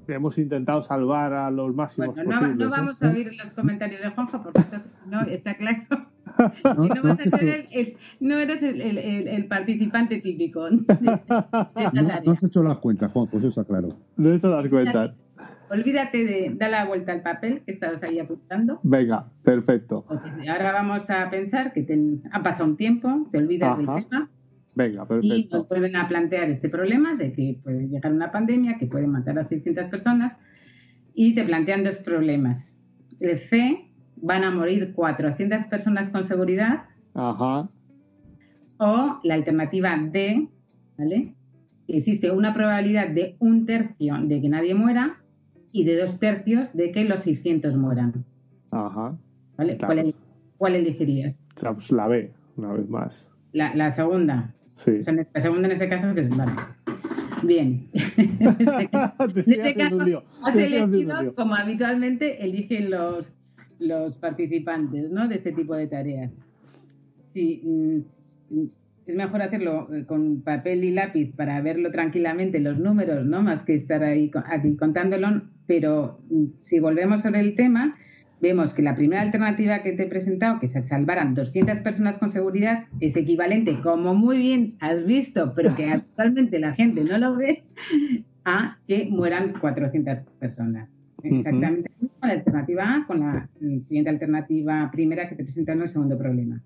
hemos 0.09 0.38
intentado 0.38 0.82
salvar 0.82 1.32
a 1.32 1.50
los 1.50 1.74
máximos 1.74 2.14
bueno, 2.14 2.30
no, 2.30 2.38
posibles. 2.38 2.68
No, 2.68 2.70
vamos 2.70 3.02
a 3.02 3.11
oír 3.11 3.35
los 3.35 3.52
comentarios 3.52 4.02
de 4.02 4.11
Juanjo, 4.11 4.42
porque 4.42 4.64
no 5.06 5.22
está 5.22 5.56
claro. 5.56 5.82
No, 6.64 6.87
no, 6.87 7.02
vas 7.02 7.20
a 7.20 7.38
ser 7.38 7.68
el, 7.70 7.96
no 8.20 8.38
eres 8.38 8.62
el, 8.62 8.80
el, 8.80 9.28
el, 9.28 9.46
participante 9.46 10.20
típico. 10.20 10.68
no, 10.68 12.32
has 12.32 12.42
hecho 12.42 12.62
las 12.62 12.78
cuentas, 12.78 13.12
Juan, 13.12 13.28
pues 13.30 13.44
eso 13.44 13.61
está 13.61 13.64
claro. 13.64 13.96
No 14.16 14.30
he 14.30 14.37
hecho 14.37 14.50
las 14.50 14.68
cuentas. 14.68 15.14
Olvídate 15.70 16.24
de, 16.24 16.52
da 16.55 16.68
la 16.68 16.85
vuelta 16.85 17.12
al 17.12 17.22
papel 17.22 17.62
que 17.64 17.72
estabas 17.72 18.02
ahí 18.02 18.18
apuntando. 18.18 18.81
Venga, 18.83 19.26
perfecto. 19.42 20.05
ahora 20.09 20.72
vamos 20.72 21.09
a 21.09 21.31
pensar 21.31 21.72
que 21.72 21.87
ha 22.31 22.42
pasado 22.42 22.64
un 22.66 22.76
tiempo, 22.76 23.29
te 23.31 23.38
olvidas 23.38 23.76
del 23.76 23.87
tema. 23.87 24.31
Venga, 24.74 25.07
perfecto. 25.07 25.35
Y 25.37 25.48
nos 25.50 25.68
vuelven 25.68 25.96
a 25.96 26.09
plantear 26.09 26.50
este 26.50 26.68
problema 26.68 27.14
de 27.14 27.33
que 27.33 27.59
puede 27.62 27.88
llegar 27.88 28.12
una 28.12 28.31
pandemia 28.31 28.76
que 28.79 28.87
puede 28.87 29.07
matar 29.07 29.38
a 29.38 29.48
600 29.48 29.87
personas 29.87 30.37
y 31.14 31.35
te 31.35 31.44
plantean 31.44 31.83
dos 31.83 31.96
problemas. 31.98 32.62
El 33.20 33.38
C, 33.48 33.87
van 34.16 34.44
a 34.44 34.50
morir 34.50 34.92
400 34.94 35.66
personas 35.66 36.11
con 36.11 36.24
seguridad. 36.24 36.85
Ajá. 37.14 37.68
O 38.79 39.20
la 39.22 39.35
alternativa 39.35 39.96
D, 39.98 40.48
¿vale? 40.98 41.35
Existe 41.88 42.31
una 42.31 42.52
probabilidad 42.52 43.09
de 43.09 43.37
un 43.38 43.64
tercio 43.64 44.16
de 44.22 44.40
que 44.40 44.48
nadie 44.48 44.74
muera 44.74 45.18
y 45.76 45.84
de 45.84 45.98
dos 45.98 46.18
tercios 46.18 46.68
de 46.72 46.90
que 46.90 47.04
los 47.04 47.22
600 47.22 47.76
mueran. 47.76 48.24
Ajá. 48.70 49.14
¿Vale? 49.58 50.14
¿Cuál, 50.56 50.74
elegirías? 50.74 51.34
Pues 51.60 51.90
la 51.90 52.08
B, 52.08 52.32
una 52.56 52.72
vez 52.72 52.88
más. 52.88 53.26
La, 53.52 53.74
la 53.74 53.92
segunda. 53.92 54.54
Sí. 54.76 55.00
la 55.04 55.40
segunda 55.42 55.68
en 55.68 55.72
este 55.72 55.88
caso 55.90 56.10
es 56.18 56.30
vale. 56.34 56.52
Bien. 57.42 57.88
en 57.92 58.56
este 59.46 59.74
caso, 59.74 60.24
has 60.42 60.56
elegido 60.56 61.34
como 61.34 61.54
habitualmente 61.54 62.42
eligen 62.42 62.90
los, 62.90 63.26
los 63.78 64.16
participantes 64.16 65.10
¿no? 65.10 65.28
de 65.28 65.34
este 65.34 65.52
tipo 65.52 65.74
de 65.74 65.88
tareas. 65.88 66.32
Sí, 67.34 67.60
mm, 68.50 68.64
es 69.06 69.14
mejor 69.14 69.42
hacerlo 69.42 69.94
eh, 69.94 70.04
con 70.06 70.40
papel 70.40 70.84
y 70.84 70.90
lápiz 70.92 71.34
para 71.36 71.60
verlo 71.60 71.90
tranquilamente, 71.90 72.60
los 72.60 72.78
números, 72.78 73.26
¿no? 73.26 73.42
Más 73.42 73.62
que 73.64 73.74
estar 73.74 74.02
ahí 74.02 74.30
aquí 74.46 74.74
contándolo. 74.76 75.42
Pero 75.66 76.20
mm, 76.31 76.44
si 76.62 76.79
volvemos 76.79 77.22
sobre 77.22 77.40
el 77.40 77.55
tema, 77.55 77.96
vemos 78.40 78.74
que 78.74 78.83
la 78.83 78.94
primera 78.94 79.22
alternativa 79.22 79.83
que 79.83 79.92
te 79.92 80.05
he 80.05 80.07
presentado, 80.07 80.61
que 80.61 80.68
se 80.68 80.83
salvaran 80.88 81.35
200 81.35 81.79
personas 81.79 82.18
con 82.18 82.33
seguridad, 82.33 82.85
es 83.00 83.16
equivalente, 83.16 83.81
como 83.83 84.14
muy 84.14 84.38
bien 84.38 84.74
has 84.81 85.05
visto, 85.05 85.52
pero 85.55 85.74
que 85.74 85.87
actualmente 85.90 86.59
la 86.59 86.74
gente 86.74 87.05
no 87.05 87.18
lo 87.18 87.37
ve, 87.37 87.64
a 88.44 88.79
que 88.87 89.09
mueran 89.11 89.55
400 89.61 90.18
personas. 90.38 90.88
Exactamente 91.22 91.90
la 92.26 92.33
alternativa 92.33 92.94
A 92.94 93.07
con 93.07 93.20
la 93.20 93.48
mm, 93.61 93.81
siguiente 93.87 94.11
alternativa 94.11 94.90
primera 94.92 95.29
que 95.29 95.37
te 95.37 95.44
presento 95.44 95.72
en 95.72 95.83
el 95.83 95.88
segundo 95.90 96.18
problema. 96.18 96.61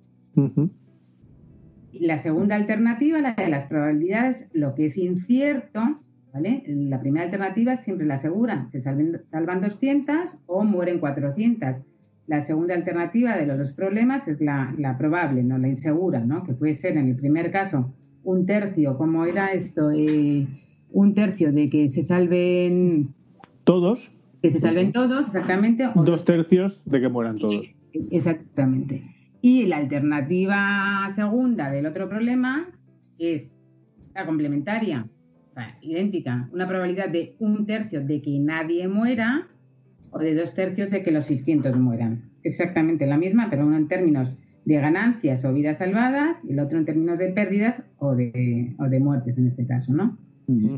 La 1.92 2.22
segunda 2.22 2.54
alternativa, 2.54 3.20
la 3.20 3.34
de 3.34 3.48
las 3.48 3.68
probabilidades, 3.68 4.48
lo 4.52 4.74
que 4.74 4.86
es 4.86 4.96
incierto, 4.96 6.00
¿vale? 6.32 6.62
La 6.66 7.00
primera 7.00 7.24
alternativa 7.24 7.78
siempre 7.78 8.06
la 8.06 8.16
asegura, 8.16 8.68
se 8.72 8.80
salvan 8.80 9.60
200 9.60 10.16
o 10.46 10.64
mueren 10.64 10.98
400. 10.98 11.76
La 12.26 12.46
segunda 12.46 12.74
alternativa 12.74 13.36
de 13.36 13.46
los 13.46 13.58
dos 13.58 13.72
problemas 13.72 14.26
es 14.28 14.40
la, 14.40 14.96
probable, 14.98 15.42
no 15.42 15.58
la 15.58 15.68
insegura, 15.68 16.20
¿no? 16.20 16.44
Que 16.44 16.52
puede 16.52 16.76
ser 16.76 16.96
en 16.96 17.08
el 17.08 17.16
primer 17.16 17.50
caso 17.50 17.92
un 18.22 18.46
tercio, 18.46 18.96
¿cómo 18.96 19.24
era 19.24 19.52
esto? 19.52 19.90
Eh, 19.90 20.46
un 20.92 21.14
tercio 21.14 21.52
de 21.52 21.68
que 21.68 21.88
se 21.88 22.04
salven 22.04 23.08
todos. 23.64 24.10
Que 24.42 24.52
se 24.52 24.60
salven 24.60 24.92
todos, 24.92 25.26
exactamente. 25.26 25.88
dos 25.94 26.24
tercios 26.24 26.82
de 26.84 27.00
que 27.00 27.08
mueran 27.08 27.36
todos. 27.36 27.74
Exactamente. 28.10 29.02
Y 29.42 29.66
la 29.66 29.78
alternativa 29.78 31.12
segunda 31.14 31.70
del 31.70 31.86
otro 31.86 32.08
problema 32.08 32.68
es 33.18 33.44
la 34.14 34.26
complementaria, 34.26 35.06
idéntica, 35.82 36.48
una 36.52 36.68
probabilidad 36.68 37.08
de 37.08 37.34
un 37.38 37.66
tercio 37.66 38.04
de 38.04 38.22
que 38.22 38.38
nadie 38.38 38.88
muera 38.88 39.48
o 40.10 40.18
de 40.18 40.34
dos 40.34 40.54
tercios 40.54 40.90
de 40.90 41.02
que 41.02 41.10
los 41.10 41.26
600 41.26 41.76
mueran. 41.76 42.30
Exactamente 42.42 43.06
la 43.06 43.18
misma, 43.18 43.48
pero 43.50 43.66
uno 43.66 43.76
en 43.76 43.88
términos 43.88 44.28
de 44.64 44.74
ganancias 44.76 45.44
o 45.44 45.52
vidas 45.52 45.78
salvadas 45.78 46.36
y 46.44 46.52
el 46.52 46.60
otro 46.60 46.78
en 46.78 46.84
términos 46.84 47.18
de 47.18 47.28
pérdidas 47.28 47.82
o 47.98 48.14
de, 48.14 48.74
o 48.78 48.84
de 48.84 49.00
muertes 49.00 49.36
en 49.38 49.48
este 49.48 49.66
caso, 49.66 49.92
¿no? 49.92 50.18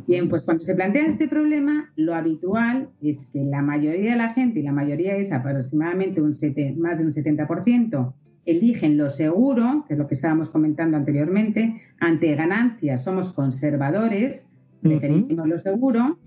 Bien, 0.06 0.28
pues 0.28 0.42
cuando 0.42 0.64
se 0.64 0.74
plantea 0.74 1.06
este 1.06 1.28
problema, 1.28 1.90
lo 1.96 2.14
habitual 2.14 2.90
es 3.00 3.16
que 3.32 3.42
la 3.42 3.62
mayoría 3.62 4.10
de 4.10 4.16
la 4.18 4.34
gente, 4.34 4.60
y 4.60 4.62
la 4.62 4.72
mayoría 4.72 5.16
es 5.16 5.32
aproximadamente 5.32 6.20
un 6.20 6.36
más 6.76 6.98
de 6.98 7.04
un 7.06 7.14
70%, 7.14 8.12
eligen 8.44 8.98
lo 8.98 9.10
seguro, 9.10 9.84
que 9.86 9.94
es 9.94 9.98
lo 9.98 10.08
que 10.08 10.16
estábamos 10.16 10.50
comentando 10.50 10.98
anteriormente, 10.98 11.80
ante 12.00 12.34
ganancias 12.34 13.02
somos 13.02 13.32
conservadores, 13.32 14.44
preferimos 14.82 15.48
lo 15.48 15.58
seguro, 15.60 16.18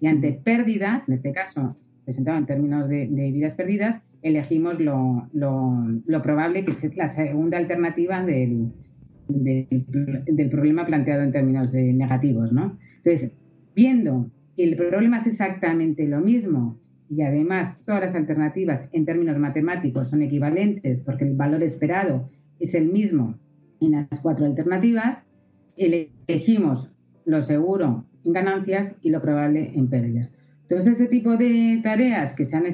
y 0.00 0.06
ante 0.06 0.32
pérdidas, 0.32 1.02
en 1.08 1.14
este 1.14 1.32
caso 1.32 1.76
presentado 2.04 2.38
en 2.38 2.46
términos 2.46 2.88
de, 2.88 3.06
vidas 3.06 3.54
perdidas, 3.54 4.02
elegimos 4.22 4.80
lo, 4.80 5.28
probable 6.22 6.64
que 6.64 6.86
es 6.86 6.96
la 6.96 7.14
segunda 7.14 7.58
alternativa 7.58 8.24
del, 8.24 8.72
del, 9.28 10.50
problema 10.50 10.86
planteado 10.86 11.22
en 11.22 11.32
términos 11.32 11.70
de 11.72 11.92
negativos, 11.92 12.52
¿no? 12.52 12.78
Entonces, 13.04 13.32
viendo 13.74 14.30
que 14.56 14.64
el 14.64 14.76
problema 14.76 15.20
es 15.20 15.28
exactamente 15.28 16.06
lo 16.06 16.20
mismo 16.20 16.76
y 17.08 17.22
además 17.22 17.76
todas 17.84 18.02
las 18.02 18.14
alternativas 18.14 18.88
en 18.92 19.04
términos 19.04 19.38
matemáticos 19.38 20.10
son 20.10 20.22
equivalentes 20.22 21.00
porque 21.04 21.24
el 21.24 21.36
valor 21.36 21.62
esperado 21.62 22.30
es 22.58 22.74
el 22.74 22.86
mismo 22.86 23.34
en 23.80 23.92
las 23.92 24.20
cuatro 24.20 24.46
alternativas, 24.46 25.18
elegimos 25.76 26.90
lo 27.30 27.42
seguro 27.42 28.04
en 28.24 28.32
ganancias 28.32 28.94
y 29.02 29.10
lo 29.10 29.22
probable 29.22 29.72
en 29.74 29.88
pérdidas. 29.88 30.30
Entonces, 30.68 30.94
ese 30.94 31.08
tipo 31.08 31.36
de 31.36 31.80
tareas 31.82 32.34
que 32.34 32.46
sean 32.46 32.64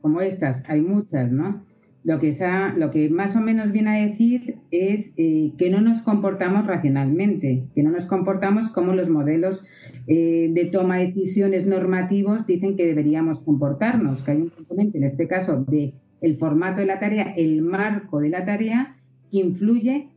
como 0.00 0.20
estas, 0.20 0.62
hay 0.68 0.80
muchas, 0.80 1.30
¿no? 1.30 1.64
Lo 2.04 2.20
que, 2.20 2.38
lo 2.76 2.92
que 2.92 3.08
más 3.08 3.34
o 3.34 3.40
menos 3.40 3.72
viene 3.72 3.90
a 3.90 4.06
decir 4.06 4.58
es 4.70 5.06
eh, 5.16 5.52
que 5.58 5.70
no 5.70 5.80
nos 5.80 6.02
comportamos 6.02 6.64
racionalmente, 6.64 7.64
que 7.74 7.82
no 7.82 7.90
nos 7.90 8.04
comportamos 8.04 8.70
como 8.70 8.92
los 8.92 9.08
modelos 9.08 9.60
eh, 10.06 10.48
de 10.52 10.66
toma 10.66 10.98
de 10.98 11.06
decisiones 11.06 11.66
normativos 11.66 12.46
dicen 12.46 12.76
que 12.76 12.86
deberíamos 12.86 13.40
comportarnos, 13.40 14.22
que 14.22 14.30
hay 14.30 14.42
un 14.42 14.50
componente, 14.50 14.98
en 14.98 15.04
este 15.04 15.26
caso, 15.26 15.64
de 15.66 15.94
el 16.20 16.36
formato 16.36 16.80
de 16.80 16.86
la 16.86 17.00
tarea, 17.00 17.34
el 17.36 17.60
marco 17.62 18.20
de 18.20 18.28
la 18.28 18.44
tarea, 18.44 18.96
que 19.32 19.38
influye 19.38 20.08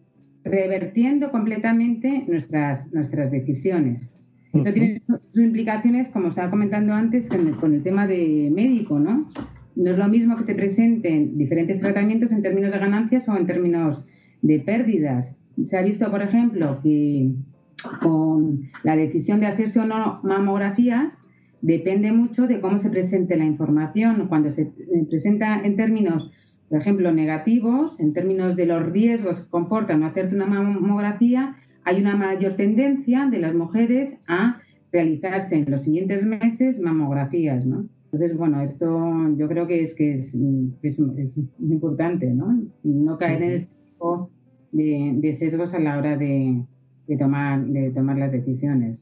revertiendo 0.44 1.32
completamente 1.32 2.24
nuestras, 2.28 2.92
nuestras 2.94 3.32
decisiones. 3.32 4.02
Esto 4.54 4.74
tiene 4.74 5.02
sus 5.06 5.44
implicaciones, 5.44 6.08
como 6.10 6.30
estaba 6.30 6.50
comentando 6.50 6.94
antes, 6.94 7.28
con 7.28 7.74
el, 7.74 7.84
tema 7.84 8.08
de 8.08 8.52
médico, 8.52 8.98
¿no? 9.00 9.30
No 9.76 9.92
es 9.92 9.98
lo 9.98 10.08
mismo 10.08 10.38
que 10.38 10.44
te 10.44 10.56
presenten 10.56 11.38
diferentes 11.38 11.80
tratamientos 11.80 12.32
en 12.32 12.42
términos 12.42 12.72
de 12.72 12.80
ganancias 12.80 13.30
o 13.30 13.38
en 13.38 13.46
términos 13.46 14.04
de 14.42 14.60
pérdidas. 14.60 15.36
Se 15.66 15.78
ha 15.78 15.84
visto, 15.84 16.10
por 16.10 16.24
ejemplo, 16.24 16.80
que 16.82 17.32
con 18.02 18.70
la 18.84 18.96
decisión 18.96 19.40
de 19.40 19.46
hacerse 19.46 19.80
o 19.80 19.86
no 19.86 20.20
mamografías 20.24 21.14
depende 21.62 22.12
mucho 22.12 22.48
de 22.48 22.60
cómo 22.60 22.80
se 22.80 22.90
presente 22.90 23.38
la 23.38 23.46
información. 23.46 24.28
Cuando 24.30 24.52
se 24.54 24.72
presenta 25.10 25.62
en 25.62 25.76
términos, 25.76 26.32
por 26.70 26.82
ejemplo, 26.82 27.12
negativos, 27.12 28.00
en 28.00 28.14
términos 28.14 28.56
de 28.56 28.66
los 28.66 28.86
riesgos 28.92 29.40
que 29.40 29.50
comporta 29.50 29.98
no 29.98 30.06
hacerte 30.06 30.36
una 30.36 30.46
mamografía, 30.46 31.56
hay 31.84 32.00
una 32.00 32.16
mayor 32.16 32.56
tendencia 32.56 33.26
de 33.26 33.40
las 33.40 33.56
mujeres 33.56 34.14
a 34.28 34.62
realizarse 34.92 35.56
en 35.56 35.72
los 35.72 35.84
siguientes 35.84 36.24
meses 36.24 36.80
mamografías, 36.80 37.66
¿no? 37.66 37.86
Entonces, 38.12 38.38
bueno, 38.38 38.62
esto 38.62 39.36
yo 39.38 39.48
creo 39.48 39.68
que 39.68 39.84
es 39.84 39.94
que 39.94 40.20
es, 40.20 40.34
muy 40.36 40.74
importante, 41.60 42.28
¿no? 42.34 42.60
No 42.84 43.18
caer 43.18 43.44
en 43.44 43.52
este 43.52 43.76
tipo 43.86 44.30
de 44.72 45.36
sesgos 45.40 45.74
a 45.74 45.80
la 45.80 45.98
hora 45.98 46.18
de, 46.18 46.64
de 47.10 47.18
tomar, 47.18 47.66
de 47.66 47.90
tomar 47.90 48.18
las 48.18 48.32
decisiones. 48.32 48.98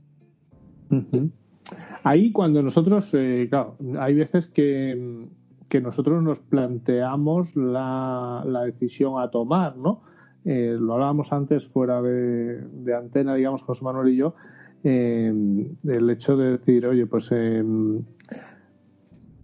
Ahí 2.03 2.32
cuando 2.32 2.63
nosotros, 2.63 3.10
eh, 3.13 3.47
claro, 3.49 3.75
hay 3.99 4.13
veces 4.15 4.47
que, 4.47 5.27
que 5.69 5.82
nosotros 5.82 6.23
nos 6.23 6.39
planteamos 6.39 7.56
la, 7.56 8.43
la 8.45 8.63
decisión 8.63 9.21
a 9.21 9.30
tomar, 9.30 9.77
¿no? 9.77 10.01
Eh, 10.45 10.77
lo 10.80 10.93
hablábamos 10.93 11.34
antes 11.34 11.67
fuera 11.67 12.01
de, 12.01 12.62
de, 12.62 12.95
antena, 12.95 13.36
digamos, 13.36 13.63
José 13.63 13.84
Manuel 13.84 14.10
y 14.13 14.15
yo, 14.15 14.36
eh, 14.84 15.34
el 15.84 16.10
hecho 16.10 16.38
de 16.38 16.51
decir, 16.51 16.86
oye, 16.86 17.06
pues 17.06 17.30
em, 17.32 18.03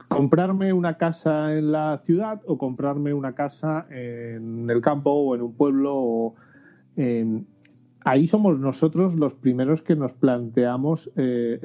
comprarme 0.08 0.72
una 0.72 0.98
casa 0.98 1.54
en 1.58 1.74
la 1.74 2.02
ciudad 2.06 2.42
o 2.46 2.58
comprarme 2.58 3.14
una 3.14 3.36
casa 3.36 3.86
en 3.90 4.70
el 4.70 4.80
campo 4.80 5.12
o 5.12 5.36
en 5.36 5.42
un 5.42 5.54
pueblo 5.56 5.94
o 5.96 6.36
en 6.96 7.48
ahí 8.04 8.28
somos 8.28 8.60
nosotros 8.60 9.16
los 9.16 9.34
primeros 9.34 9.82
que 9.82 9.96
nos 9.96 10.14
planteamos, 10.14 11.12
eh, 11.16 11.60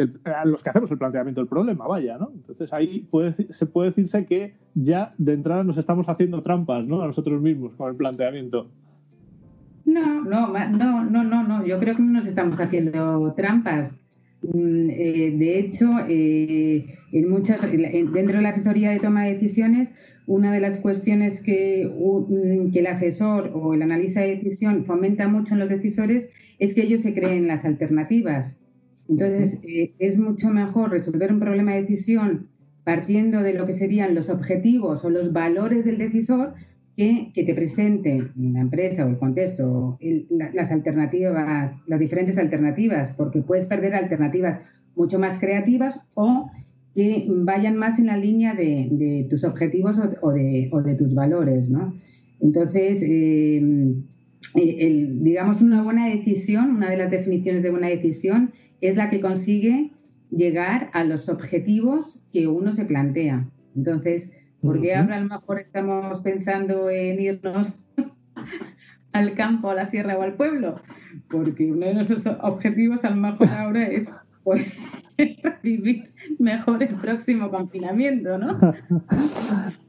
los 0.44 0.62
que 0.62 0.70
hacemos 0.70 0.90
el 0.90 0.98
planteamiento 0.98 1.40
del 1.40 1.48
problema, 1.48 1.86
vaya, 1.86 2.18
¿no? 2.18 2.30
Entonces 2.34 2.72
ahí 2.72 3.06
puede, 3.10 3.52
se 3.52 3.66
puede 3.66 3.90
decirse 3.90 4.26
que 4.26 4.54
ya 4.74 5.14
de 5.18 5.34
entrada 5.34 5.64
nos 5.64 5.78
estamos 5.78 6.08
haciendo 6.08 6.42
trampas, 6.42 6.86
¿no? 6.86 7.02
A 7.02 7.06
nosotros 7.06 7.40
mismos 7.40 7.74
con 7.74 7.90
el 7.90 7.96
planteamiento. 7.96 8.70
No, 9.84 10.22
no, 10.22 10.52
no, 10.52 11.04
no, 11.04 11.24
no, 11.24 11.42
no. 11.44 11.66
Yo 11.66 11.78
creo 11.78 11.96
que 11.96 12.02
no 12.02 12.12
nos 12.12 12.26
estamos 12.26 12.58
haciendo 12.60 13.32
trampas. 13.36 13.92
Mm, 14.42 14.90
eh, 14.90 15.34
de 15.36 15.58
hecho, 15.58 15.86
eh, 16.08 16.98
en 17.12 17.30
muchas, 17.30 17.60
dentro 17.62 18.36
de 18.36 18.42
la 18.42 18.50
asesoría 18.50 18.90
de 18.90 19.00
toma 19.00 19.24
de 19.24 19.34
decisiones, 19.34 19.88
una 20.28 20.52
de 20.52 20.60
las 20.60 20.78
cuestiones 20.80 21.40
que, 21.40 21.90
mm, 21.90 22.70
que 22.70 22.80
el 22.80 22.86
asesor 22.86 23.50
o 23.54 23.72
el 23.72 23.80
analista 23.80 24.20
de 24.20 24.36
decisión 24.36 24.84
fomenta 24.84 25.26
mucho 25.26 25.54
en 25.54 25.60
los 25.60 25.70
decisores 25.70 26.28
es 26.58 26.74
que 26.74 26.82
ellos 26.82 27.00
se 27.00 27.14
creen 27.14 27.46
las 27.46 27.64
alternativas. 27.64 28.54
Entonces, 29.08 29.58
eh, 29.62 29.94
es 29.98 30.18
mucho 30.18 30.50
mejor 30.50 30.90
resolver 30.90 31.32
un 31.32 31.40
problema 31.40 31.72
de 31.72 31.82
decisión 31.82 32.48
partiendo 32.84 33.40
de 33.40 33.54
lo 33.54 33.66
que 33.66 33.78
serían 33.78 34.14
los 34.14 34.28
objetivos 34.28 35.02
o 35.02 35.08
los 35.08 35.32
valores 35.32 35.86
del 35.86 35.96
decisor 35.96 36.52
que, 36.94 37.32
que 37.34 37.44
te 37.44 37.54
presente 37.54 38.22
la 38.36 38.60
empresa 38.60 39.06
o 39.06 39.08
el 39.08 39.18
contexto 39.18 39.98
las 40.30 40.70
alternativas, 40.70 41.72
las 41.86 42.00
diferentes 42.00 42.36
alternativas, 42.36 43.14
porque 43.16 43.40
puedes 43.40 43.64
perder 43.64 43.94
alternativas 43.94 44.60
mucho 44.94 45.18
más 45.18 45.38
creativas 45.38 45.98
o 46.12 46.50
que 46.98 47.26
vayan 47.28 47.76
más 47.76 47.96
en 48.00 48.06
la 48.06 48.16
línea 48.16 48.54
de, 48.54 49.24
tus 49.30 49.44
objetivos 49.44 49.96
o, 50.20 50.32
de, 50.32 50.68
o, 50.72 50.82
de, 50.82 50.96
tus 50.96 51.14
valores, 51.14 51.68
¿no? 51.68 51.94
Entonces, 52.40 52.98
eh, 53.00 53.84
digamos, 54.52 55.62
una 55.62 55.80
buena 55.84 56.08
decisión, 56.08 56.70
una 56.70 56.90
de 56.90 56.96
las 56.96 57.12
definiciones 57.12 57.62
de 57.62 57.70
buena 57.70 57.86
decisión 57.86 58.50
es 58.80 58.96
la 58.96 59.10
que 59.10 59.20
consigue 59.20 59.92
llegar 60.32 60.90
a 60.92 61.04
los 61.04 61.28
objetivos 61.28 62.18
que 62.32 62.48
uno 62.48 62.72
se 62.72 62.84
plantea. 62.84 63.48
Entonces, 63.76 64.28
¿por 64.60 64.80
qué 64.80 64.96
ahora 64.96 65.18
a 65.18 65.20
lo 65.20 65.28
mejor 65.28 65.60
estamos 65.60 66.20
pensando 66.22 66.90
en 66.90 67.20
irnos 67.20 67.78
al 69.12 69.34
campo, 69.34 69.70
a 69.70 69.76
la 69.76 69.88
sierra 69.88 70.18
o 70.18 70.22
al 70.22 70.34
pueblo? 70.34 70.80
Porque 71.30 71.70
uno 71.70 71.86
de 71.86 71.94
nuestros 71.94 72.26
objetivos 72.42 73.04
a 73.04 73.10
lo 73.10 73.16
mejor 73.16 73.46
ahora 73.50 73.86
es 73.86 74.08
poder 74.42 74.66
vivir 75.62 76.10
mejor 76.38 76.82
el 76.82 76.94
próximo 76.96 77.50
confinamiento, 77.50 78.38
¿no? 78.38 78.58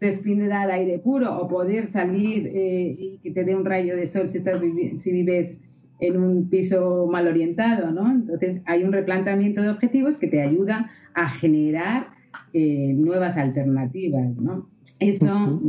respirar 0.00 0.52
al 0.52 0.70
aire 0.70 0.98
puro 0.98 1.38
o 1.38 1.46
poder 1.48 1.92
salir 1.92 2.50
eh, 2.54 2.96
y 2.98 3.18
que 3.22 3.30
te 3.32 3.44
dé 3.44 3.54
un 3.54 3.64
rayo 3.64 3.94
de 3.94 4.06
sol 4.06 4.30
si, 4.30 4.38
estás 4.38 4.60
si 5.00 5.12
vives 5.12 5.58
en 6.00 6.16
un 6.16 6.48
piso 6.48 7.06
mal 7.10 7.28
orientado, 7.28 7.90
¿no? 7.92 8.10
Entonces 8.10 8.62
hay 8.64 8.82
un 8.84 8.92
replanteamiento 8.92 9.60
de 9.60 9.68
objetivos 9.68 10.16
que 10.16 10.28
te 10.28 10.40
ayuda 10.40 10.90
a 11.14 11.28
generar 11.28 12.08
eh, 12.54 12.94
nuevas 12.96 13.36
alternativas, 13.36 14.34
¿no? 14.36 14.68
Eso, 14.98 15.60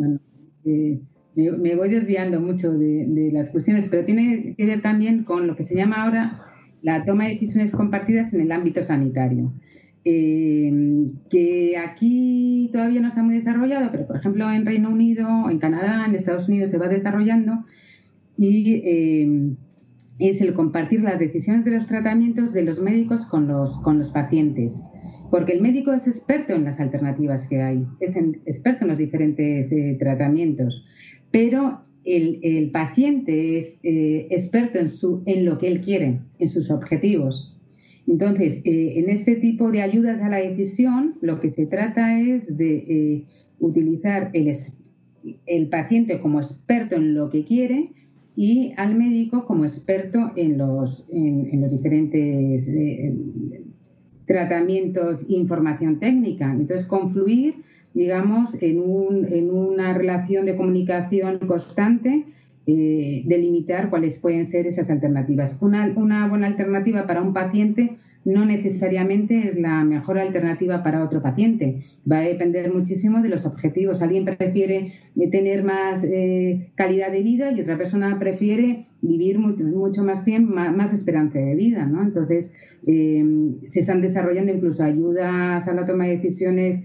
eh, 0.66 1.00
me, 1.36 1.76
voy 1.76 1.90
desviando 1.90 2.40
mucho 2.40 2.72
de, 2.72 3.30
las 3.34 3.50
cuestiones, 3.50 3.88
pero 3.90 4.06
tiene 4.06 4.56
que 4.56 4.66
ver 4.66 4.82
también 4.82 5.24
con 5.24 5.48
lo 5.48 5.56
que 5.56 5.64
se 5.64 5.76
llama 5.76 6.04
ahora 6.04 6.42
la 6.82 7.06
toma 7.06 7.26
de 7.26 7.32
decisiones 7.32 7.72
compartidas 7.72 8.34
en 8.34 8.42
el 8.42 8.52
ámbito 8.52 8.84
sanitario. 8.84 9.52
Eh, 10.04 11.12
que 11.30 11.78
aquí 11.78 12.70
todavía 12.74 13.02
no 13.02 13.10
está 13.10 13.22
muy 13.22 13.36
desarrollado, 13.36 13.92
pero 13.92 14.08
por 14.08 14.18
ejemplo 14.18 14.52
en 14.52 14.66
Reino 14.66 14.90
Unido, 14.90 15.50
en 15.50 15.60
Canadá, 15.60 16.06
en 16.08 16.16
Estados 16.16 16.48
Unidos 16.48 16.72
se 16.72 16.80
va 16.80 16.88
desarrollando 16.88 17.66
y 18.36 19.56
es 20.22 20.42
el 20.42 20.54
compartir 20.54 21.02
las 21.02 21.20
decisiones 21.20 21.66
de 21.66 21.72
los 21.72 21.88
tratamientos 21.88 22.54
de 22.54 22.64
los 22.64 22.80
médicos 22.80 23.26
con 23.28 23.48
los, 23.48 23.78
con 23.82 24.00
los 24.00 24.10
pacientes. 24.12 24.72
Porque 25.32 25.54
el 25.54 25.62
médico 25.62 25.94
es 25.94 26.06
experto 26.08 26.54
en 26.54 26.66
las 26.66 26.80
alternativas 26.80 27.48
que 27.48 27.62
hay, 27.62 27.86
es 28.00 28.16
experto 28.46 28.84
en 28.84 28.90
los 28.90 28.98
diferentes 28.98 29.72
eh, 29.72 29.98
tratamientos, 30.00 30.86
pero 31.32 31.82
el, 32.04 32.70
paciente 32.72 33.60
es 33.60 33.68
eh, 33.84 34.28
experto 34.32 34.80
en, 34.80 34.92
su, 34.92 35.22
en 35.26 35.46
lo 35.46 35.58
que 35.58 35.68
él 35.68 35.82
quiere, 35.82 36.20
en 36.40 36.50
sus 36.50 36.72
objetivos. 36.72 37.58
Entonces, 38.08 38.62
eh, 38.64 38.94
en 38.98 39.10
este 39.10 39.36
tipo 39.36 39.72
de 39.72 39.82
ayudas 39.82 40.22
a 40.22 40.30
la 40.30 40.38
decisión, 40.38 41.16
lo 41.22 41.40
que 41.40 41.52
se 41.52 41.66
trata 41.66 42.20
es 42.20 42.58
de 42.58 43.26
utilizar 43.60 44.32
el, 44.34 44.58
el 45.46 45.68
paciente 45.68 46.20
como 46.20 46.42
experto 46.42 46.96
en 46.96 47.14
lo 47.14 47.30
que 47.30 47.46
quiere, 47.46 47.92
y 48.36 48.74
al 48.78 48.96
médico 48.96 49.46
como 49.46 49.66
experto 49.66 50.32
en 50.36 50.58
los, 50.58 51.06
en, 51.12 51.62
los 51.62 51.72
diferentes 51.72 52.68
eh, 52.68 53.14
tratamientos 54.26 55.24
información 55.28 56.00
técnica. 56.00 56.52
Entonces, 56.52 56.86
confluir, 56.86 57.56
digamos, 57.94 58.52
en, 58.62 58.80
un, 58.80 59.26
en 59.32 59.50
una 59.50 59.94
relación 59.94 60.46
de 60.46 60.56
comunicación 60.56 61.40
constante, 61.40 62.26
eh, 62.68 63.24
delimitar 63.26 63.90
cuáles 63.90 64.18
pueden 64.20 64.50
ser 64.52 64.68
esas 64.68 64.90
alternativas. 64.90 65.56
Una, 65.62 65.92
una 65.96 66.28
buena 66.28 66.48
alternativa 66.48 67.08
para 67.08 67.22
un 67.22 67.34
paciente 67.34 67.98
no 68.24 68.46
necesariamente 68.46 69.50
es 69.50 69.60
la 69.60 69.84
mejor 69.84 70.20
alternativa 70.20 70.84
para 70.84 71.04
otro 71.04 71.22
paciente. 71.22 71.82
Va 72.10 72.20
a 72.20 72.22
depender 72.22 72.72
muchísimo 72.72 73.22
de 73.22 73.30
los 73.30 73.46
objetivos. 73.46 74.02
Alguien 74.02 74.26
prefiere 74.26 74.94
eh, 75.20 75.30
tener 75.30 75.64
más 75.64 76.04
eh, 76.04 76.70
calidad 76.76 77.12
de 77.12 77.24
vida 77.24 77.52
y 77.52 77.62
otra 77.62 77.78
persona 77.78 78.20
prefiere 78.20 78.86
vivir 79.02 79.40
mucho, 79.40 80.04
más 80.04 80.24
tiempo, 80.24 80.54
más, 80.54 80.94
esperanza 80.94 81.40
de 81.40 81.56
vida. 81.56 81.86
¿no? 81.88 82.04
Entonces, 82.04 82.52
eh, 82.86 83.26
se 83.70 83.80
están 83.80 84.02
desarrollando 84.02 84.54
incluso 84.54 84.84
ayudas 84.84 85.68
a 85.68 85.74
la 85.74 85.86
toma 85.88 86.06
de 86.06 86.18
decisiones 86.18 86.84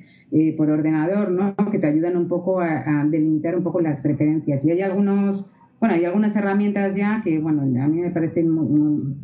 por 0.57 0.71
ordenador, 0.71 1.31
¿no? 1.31 1.55
que 1.71 1.79
te 1.79 1.87
ayudan 1.87 2.17
un 2.17 2.29
poco 2.29 2.61
a, 2.61 3.05
delimitar 3.09 3.57
un 3.57 3.63
poco 3.63 3.81
las 3.81 4.01
preferencias. 4.01 4.65
Y 4.65 4.71
hay 4.71 4.83
algunos, 4.83 5.45
bueno, 5.81 5.95
hay 5.95 6.05
algunas 6.05 6.35
herramientas 6.37 6.95
ya 6.95 7.23
que, 7.25 7.39
bueno, 7.39 7.63
a 7.63 7.89
mí 7.89 8.01
me 8.01 8.11
parecen 8.11 8.51
muy 8.51 9.15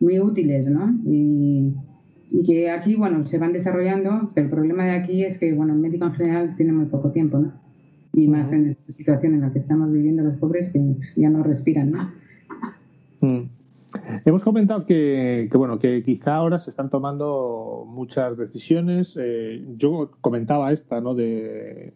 muy 0.00 0.20
útiles, 0.20 0.66
¿no? 0.66 0.94
Y, 1.04 1.74
que 2.44 2.70
aquí, 2.70 2.96
bueno, 2.96 3.26
se 3.28 3.38
van 3.38 3.52
desarrollando, 3.52 4.30
pero 4.34 4.46
el 4.46 4.52
problema 4.52 4.84
de 4.84 4.90
aquí 4.90 5.24
es 5.24 5.38
que, 5.38 5.54
bueno, 5.54 5.72
el 5.72 5.80
médico 5.80 6.06
en 6.06 6.12
general 6.12 6.54
tiene 6.56 6.72
muy 6.72 6.86
poco 6.86 7.10
tiempo, 7.10 7.38
¿no? 7.38 7.52
Y 8.12 8.28
más 8.28 8.52
en 8.52 8.70
esta 8.70 8.92
situación 8.92 9.34
en 9.34 9.40
la 9.40 9.52
que 9.52 9.60
estamos 9.60 9.90
viviendo 9.92 10.22
los 10.22 10.36
pobres 10.36 10.70
que 10.70 10.80
ya 11.16 11.30
no 11.30 11.42
respiran, 11.42 11.92
¿no? 11.92 12.10
Mm. 13.20 13.48
Hemos 14.24 14.42
comentado 14.42 14.84
que, 14.86 15.48
bueno, 15.54 15.78
que 15.78 16.02
quizá 16.02 16.36
ahora 16.36 16.58
se 16.58 16.70
están 16.70 16.90
tomando 16.90 17.84
muchas 17.86 18.36
decisiones. 18.36 19.16
Eh, 19.18 19.64
yo 19.76 20.10
comentaba 20.20 20.72
esta, 20.72 21.00
¿no? 21.00 21.14
De, 21.14 21.92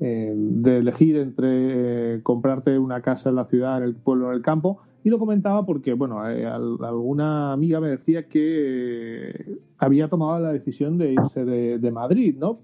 eh, 0.00 0.32
de 0.32 0.78
elegir 0.78 1.16
entre 1.16 1.48
eh, 1.48 2.22
comprarte 2.22 2.78
una 2.78 3.02
casa 3.02 3.30
en 3.30 3.34
la 3.34 3.46
ciudad, 3.46 3.78
en 3.78 3.82
el 3.82 3.96
pueblo, 3.96 4.28
en 4.28 4.36
el 4.36 4.42
campo 4.42 4.78
y 5.02 5.10
lo 5.10 5.18
comentaba 5.18 5.66
porque, 5.66 5.92
bueno, 5.92 6.24
eh, 6.30 6.46
alguna 6.46 7.52
amiga 7.52 7.80
me 7.80 7.88
decía 7.88 8.28
que 8.28 9.58
había 9.76 10.06
tomado 10.06 10.38
la 10.38 10.52
decisión 10.52 10.98
de 10.98 11.14
irse 11.14 11.44
de, 11.44 11.90
Madrid, 11.90 12.36
¿no? 12.38 12.60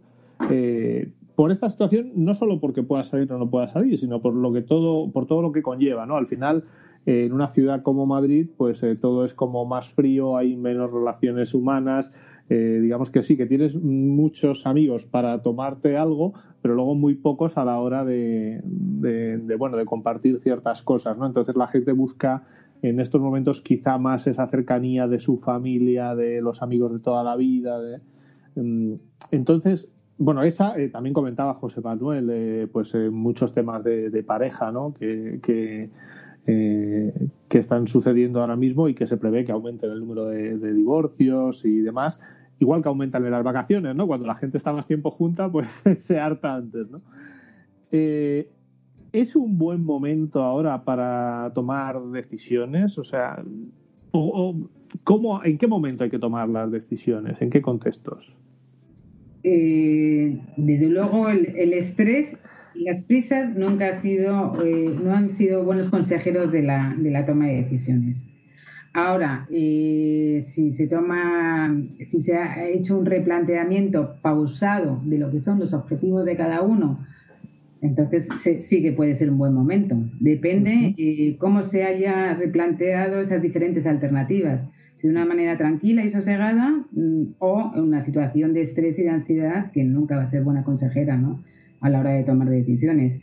Por 1.35 1.50
esta 1.50 1.70
situación, 1.70 2.12
no 2.14 2.35
solo 2.35 2.61
porque 2.61 2.85
pueda 2.85 3.03
salir 3.03 3.33
o 3.33 3.38
no 3.38 3.50
pueda 3.50 3.66
salir, 3.68 3.98
sino 3.98 4.22
por 4.22 4.35
lo 4.35 4.53
que 4.53 4.62
todo, 4.62 5.11
por 5.11 5.27
todo 5.27 5.42
lo 5.42 5.50
que 5.50 5.62
conlleva, 5.62 6.07
¿no? 6.07 6.16
Al 6.16 6.29
final, 6.29 6.62
en 7.06 7.32
una 7.32 7.48
ciudad 7.52 7.82
como 7.82 8.06
Madrid, 8.06 8.48
pues 8.56 8.82
todo 9.00 9.24
es 9.24 9.34
como 9.34 9.66
más 9.66 9.88
frío, 9.90 10.36
hay 10.36 10.56
menos 10.56 10.90
relaciones 10.90 11.52
humanas, 11.54 12.10
eh, 12.50 12.78
digamos 12.82 13.10
que 13.10 13.22
sí, 13.22 13.36
que 13.36 13.46
tienes 13.46 13.74
muchos 13.74 14.66
amigos 14.66 15.06
para 15.06 15.40
tomarte 15.42 15.96
algo, 15.96 16.34
pero 16.60 16.74
luego 16.74 16.94
muy 16.94 17.14
pocos 17.14 17.56
a 17.56 17.64
la 17.64 17.78
hora 17.78 18.04
de, 18.04 18.60
bueno, 19.58 19.78
de 19.78 19.86
compartir 19.86 20.40
ciertas 20.40 20.82
cosas, 20.82 21.16
¿no? 21.16 21.26
Entonces 21.26 21.56
la 21.56 21.68
gente 21.68 21.92
busca 21.92 22.44
en 22.82 23.00
estos 23.00 23.20
momentos 23.22 23.62
quizá 23.62 23.96
más 23.96 24.26
esa 24.26 24.46
cercanía 24.48 25.08
de 25.08 25.20
su 25.20 25.38
familia, 25.38 26.14
de 26.14 26.42
los 26.42 26.60
amigos 26.60 26.92
de 26.92 26.98
toda 26.98 27.24
la 27.24 27.34
vida. 27.34 27.78
Mm, 28.56 28.94
entonces, 29.30 29.88
bueno, 30.18 30.42
esa 30.42 30.78
eh, 30.78 30.90
también 30.90 31.14
comentaba 31.14 31.54
José 31.54 31.80
Manuel, 31.80 32.28
eh, 32.30 32.68
pues 32.70 32.94
muchos 33.10 33.54
temas 33.54 33.82
de, 33.84 34.22
pareja, 34.22 34.70
¿no? 34.70 34.92
Que, 34.92 35.88
que, 36.44 37.12
están 37.50 37.87
sucediendo 37.87 38.40
ahora 38.40 38.57
mismo 38.57 38.88
y 38.88 38.94
que 38.94 39.07
se 39.07 39.16
prevé 39.16 39.44
que 39.44 39.52
aumenten 39.52 39.90
el 39.90 40.00
número 40.00 40.26
de 40.26 40.74
divorcios 40.74 41.64
y 41.64 41.80
demás 41.80 42.18
igual 42.59 42.83
que 42.83 42.88
aumentan 42.88 43.24
en 43.24 43.30
las 43.30 43.44
vacaciones, 43.44 43.94
¿no? 43.94 44.07
Cuando 44.07 44.26
la 44.26 44.35
gente 44.37 44.59
está 44.59 44.72
más 44.72 44.87
tiempo 44.87 45.11
junta, 45.11 45.50
pues 45.50 45.68
se 46.00 46.18
harta 46.18 46.54
antes, 46.54 46.90
¿no? 46.90 47.00
Eh, 47.92 48.48
¿Es 49.12 49.37
un 49.37 49.59
buen 49.59 49.85
momento 49.85 50.42
ahora 50.42 50.83
para 50.83 51.52
tomar 51.54 52.02
decisiones? 52.07 52.98
O 52.98 53.04
sea, 53.04 53.44
¿cómo, 55.04 55.44
¿en 55.44 55.57
qué 55.57 55.68
momento 55.68 56.02
hay 56.02 56.11
que 56.11 56.18
tomar 56.18 56.48
las 56.48 56.70
decisiones? 56.72 57.40
¿En 57.40 57.50
qué 57.50 57.62
contextos? 57.62 58.35
Eh, 59.45 60.40
desde 60.57 60.88
luego, 60.88 61.28
el, 61.28 61.72
estrés 61.74 62.36
y 62.75 62.85
las 62.85 63.03
prisas 63.03 63.55
nunca 63.57 63.89
ha 63.89 64.03
sido, 64.03 64.64
eh, 64.64 64.95
no 65.03 65.14
han 65.14 65.37
sido 65.37 65.64
buenos 65.64 65.89
consejeros 65.89 66.51
de 66.53 66.62
la, 66.62 66.95
de 66.99 67.11
la 67.11 67.25
toma 67.25 67.47
de 67.47 67.62
decisiones. 67.62 68.16
Ahora, 68.93 69.47
eh, 69.51 70.47
si 70.55 70.72
se 70.75 70.87
toma, 70.87 71.77
si 72.11 72.22
se 72.22 72.37
ha 72.37 72.68
hecho 72.68 72.97
un 72.97 73.07
replanteamiento 73.07 74.16
pausado 74.22 75.01
de 75.05 75.18
lo 75.18 75.33
que 75.33 75.41
son 75.41 75.59
los 75.59 75.72
objetivos 75.72 76.25
de 76.25 76.37
cada 76.37 76.62
uno, 76.62 77.05
entonces 77.83 78.27
sí 78.68 78.83
que 78.83 78.93
puede 78.93 79.18
ser 79.18 79.31
un 79.31 79.39
buen 79.39 79.53
momento. 79.53 79.97
Depende 80.20 80.95
eh, 80.97 81.37
cómo 81.39 81.64
se 81.64 81.83
haya 81.83 82.35
replanteado 82.35 83.20
esas 83.20 83.43
diferentes 83.43 83.85
alternativas. 83.85 84.61
de 85.03 85.11
una 85.11 85.27
manera 85.27 85.59
tranquila 85.59 86.03
y 86.03 86.11
sosegada 86.11 86.83
mm, 86.93 87.35
o 87.39 87.72
en 87.75 87.83
una 87.83 88.03
situación 88.03 88.55
de 88.55 88.62
estrés 88.62 88.99
y 88.99 89.03
de 89.03 89.11
ansiedad 89.11 89.70
que 89.72 89.85
nunca 89.85 90.16
va 90.16 90.22
a 90.22 90.31
ser 90.31 90.43
buena 90.43 90.64
consejera 90.64 91.16
¿no? 91.18 91.43
A 91.85 91.91
la 91.91 92.01
hora 92.01 92.12
de 92.12 92.24
tomar 92.24 92.49
decisiones. 92.49 93.20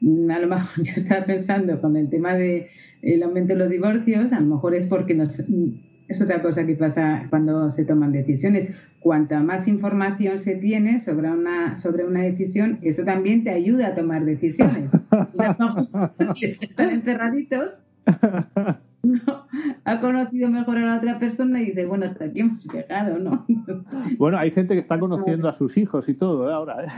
Mm, 0.00 0.30
a 0.30 0.38
lo 0.38 0.46
mejor 0.46 0.68
yo 0.82 0.92
estaba 0.96 1.26
pensando 1.26 1.80
con 1.80 1.96
el 1.96 2.08
tema 2.08 2.34
del 2.34 2.66
el 3.02 3.22
aumento 3.22 3.52
de 3.52 3.58
los 3.58 3.68
divorcios, 3.68 4.32
a 4.32 4.40
lo 4.40 4.46
mejor 4.46 4.74
es 4.74 4.86
porque 4.86 5.14
nos, 5.14 5.36
mm, 5.46 5.68
es 6.08 6.22
otra 6.22 6.40
cosa 6.40 6.64
que 6.64 6.76
pasa 6.76 7.26
cuando 7.28 7.70
se 7.72 7.84
toman 7.84 8.12
decisiones. 8.12 8.70
Cuanta 9.00 9.40
más 9.40 9.68
información 9.68 10.40
se 10.40 10.54
tiene 10.54 11.02
sobre 11.02 11.30
una, 11.30 11.76
sobre 11.82 12.04
una 12.04 12.22
decisión, 12.22 12.78
eso 12.82 13.04
también 13.04 13.44
te 13.44 13.50
ayuda 13.50 13.88
a 13.88 13.94
tomar 13.94 14.24
decisiones. 14.24 14.90
están 16.40 16.90
encerraditos, 16.90 17.70
no, 19.04 19.46
ha 19.84 20.00
conocido 20.00 20.50
mejor 20.50 20.78
a 20.78 20.86
la 20.86 20.96
otra 20.98 21.18
persona 21.18 21.60
y 21.62 21.66
dice, 21.66 21.86
bueno, 21.86 22.06
hasta 22.06 22.26
aquí 22.26 22.40
hemos 22.40 22.64
llegado, 22.64 23.18
¿no? 23.18 23.46
Bueno, 24.18 24.38
hay 24.38 24.50
gente 24.50 24.74
que 24.74 24.80
está 24.80 24.98
conociendo 24.98 25.48
a 25.48 25.52
sus 25.52 25.76
hijos 25.76 26.08
y 26.08 26.14
todo, 26.14 26.48
¿eh? 26.48 26.52
ahora. 26.52 26.84
¿eh? 26.84 26.88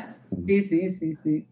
Sí, 0.46 0.62
sí, 0.62 0.90
sí, 0.98 1.16
sí. 1.22 1.44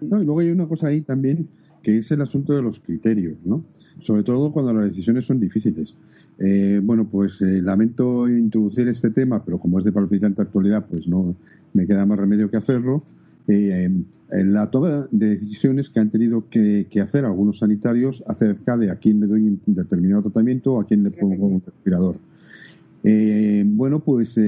No, 0.00 0.20
y 0.22 0.24
luego 0.24 0.40
hay 0.40 0.50
una 0.50 0.66
cosa 0.66 0.88
ahí 0.88 1.02
también 1.02 1.48
que 1.82 1.98
es 1.98 2.10
el 2.10 2.20
asunto 2.20 2.54
de 2.54 2.62
los 2.62 2.78
criterios, 2.80 3.38
¿no? 3.44 3.64
Sobre 4.00 4.22
todo 4.22 4.52
cuando 4.52 4.72
las 4.72 4.84
decisiones 4.84 5.26
son 5.26 5.40
difíciles. 5.40 5.94
Eh, 6.38 6.80
bueno, 6.82 7.06
pues 7.10 7.40
eh, 7.42 7.60
lamento 7.62 8.28
introducir 8.28 8.88
este 8.88 9.10
tema, 9.10 9.44
pero 9.44 9.58
como 9.58 9.78
es 9.78 9.84
de 9.84 9.92
palpitante 9.92 10.42
actualidad, 10.42 10.86
pues 10.88 11.06
no 11.06 11.34
me 11.72 11.86
queda 11.86 12.06
más 12.06 12.18
remedio 12.18 12.50
que 12.50 12.56
hacerlo. 12.56 13.02
Eh, 13.52 13.90
en 14.32 14.52
la 14.52 14.70
toma 14.70 15.08
de 15.10 15.36
decisiones 15.36 15.90
que 15.90 15.98
han 15.98 16.10
tenido 16.10 16.48
que, 16.48 16.86
hacer 17.02 17.24
algunos 17.24 17.58
sanitarios 17.58 18.22
acerca 18.26 18.76
de 18.76 18.90
a 18.90 18.96
quién 18.96 19.20
le 19.20 19.26
doy 19.26 19.42
un 19.42 19.60
determinado 19.66 20.22
tratamiento 20.22 20.74
o 20.74 20.80
a 20.80 20.86
quién 20.86 21.02
le 21.02 21.10
pongo 21.10 21.46
un 21.46 21.60
respirador. 21.60 22.16
bueno, 23.64 23.98
pues 23.98 24.38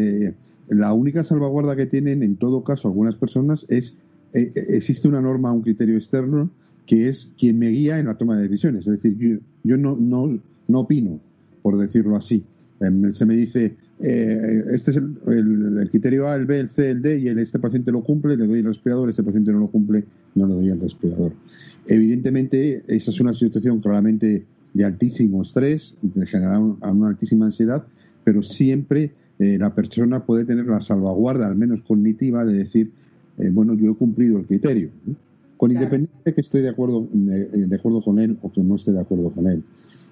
la 0.68 0.92
única 0.92 1.24
salvaguarda 1.24 1.74
que 1.74 1.86
tienen 1.86 2.22
en 2.22 2.36
todo 2.36 2.62
caso 2.62 2.86
algunas 2.86 3.16
personas 3.16 3.66
es 3.68 3.94
existe 4.32 5.08
una 5.08 5.20
norma, 5.20 5.52
un 5.52 5.62
criterio 5.62 5.96
externo 5.96 6.50
que 6.86 7.08
es 7.08 7.30
quien 7.38 7.58
me 7.58 7.68
guía 7.68 7.98
en 7.98 8.06
la 8.06 8.16
toma 8.16 8.36
de 8.36 8.42
decisiones. 8.42 8.86
Es 8.86 9.00
decir, 9.00 9.40
yo, 9.62 9.76
no, 9.76 9.96
no, 9.96 10.38
no 10.68 10.80
opino, 10.80 11.20
por 11.62 11.78
decirlo 11.78 12.16
así. 12.16 12.44
Em, 12.82 13.12
se 13.14 13.24
me 13.24 13.34
dice, 13.34 13.76
eh, 14.00 14.64
este 14.72 14.90
es 14.90 14.96
el, 14.96 15.88
criterio 15.90 16.28
A, 16.28 16.36
el 16.36 16.46
B, 16.46 16.58
el 16.58 16.70
C, 16.70 16.90
el 16.90 17.00
D, 17.00 17.18
y 17.18 17.28
este 17.28 17.58
paciente 17.58 17.92
lo 17.92 18.02
cumple, 18.02 18.36
le 18.36 18.46
doy 18.46 18.58
el 18.58 18.66
respirador, 18.66 19.08
este 19.08 19.22
paciente 19.22 19.52
no 19.52 19.60
lo 19.60 19.68
cumple, 19.68 20.04
no 20.34 20.46
le 20.46 20.54
doy 20.54 20.68
el 20.70 20.80
respirador. 20.80 21.32
Evidentemente, 21.86 22.82
esa 22.88 23.10
es 23.10 23.20
una 23.20 23.34
situación 23.34 23.80
claramente 23.80 24.44
de 24.74 24.84
altísimo 24.84 25.42
estrés, 25.42 25.94
de 26.02 26.26
generar 26.26 26.58
una 26.60 27.08
altísima 27.08 27.46
ansiedad, 27.46 27.84
pero 28.24 28.42
siempre 28.42 29.12
eh, 29.38 29.58
la 29.58 29.74
persona 29.74 30.24
puede 30.24 30.44
tener 30.44 30.66
la 30.66 30.80
salvaguarda, 30.80 31.46
al 31.46 31.56
menos 31.56 31.82
cognitiva, 31.82 32.44
de 32.44 32.54
decir, 32.54 32.90
eh, 33.38 33.50
bueno, 33.52 33.74
yo 33.74 33.92
he 33.92 33.94
cumplido 33.94 34.38
el 34.38 34.46
criterio 34.46 34.90
con 35.62 35.70
independencia 35.70 36.18
de 36.24 36.34
que 36.34 36.40
estoy 36.40 36.60
de 36.60 36.70
acuerdo, 36.70 37.06
de, 37.12 37.76
acuerdo 37.76 38.02
con 38.02 38.18
él 38.18 38.36
o 38.42 38.50
que 38.50 38.60
no 38.64 38.74
esté 38.74 38.90
de 38.90 38.98
acuerdo 38.98 39.30
con 39.30 39.46
él. 39.46 39.62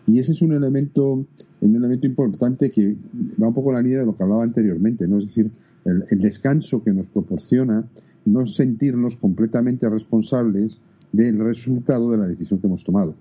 Y 0.06 0.20
ese 0.20 0.30
es 0.30 0.42
un 0.42 0.52
elemento, 0.52 1.26
un 1.60 1.76
elemento 1.76 2.06
importante 2.06 2.70
que 2.70 2.94
va 3.42 3.48
un 3.48 3.54
poco 3.54 3.70
en 3.70 3.74
la 3.74 3.82
línea 3.82 3.98
de 3.98 4.06
lo 4.06 4.16
que 4.16 4.22
hablaba 4.22 4.44
anteriormente, 4.44 5.08
¿no? 5.08 5.18
Es 5.18 5.26
decir, 5.26 5.50
el, 5.84 6.20
descanso 6.20 6.84
que 6.84 6.92
nos 6.92 7.08
proporciona 7.08 7.84
no 8.26 8.46
sentirnos 8.46 9.16
completamente 9.16 9.88
responsables 9.88 10.78
del 11.10 11.40
resultado 11.40 12.12
de 12.12 12.18
la 12.18 12.28
decisión 12.28 12.60
que 12.60 12.68
hemos 12.68 12.84
tomado, 12.84 13.16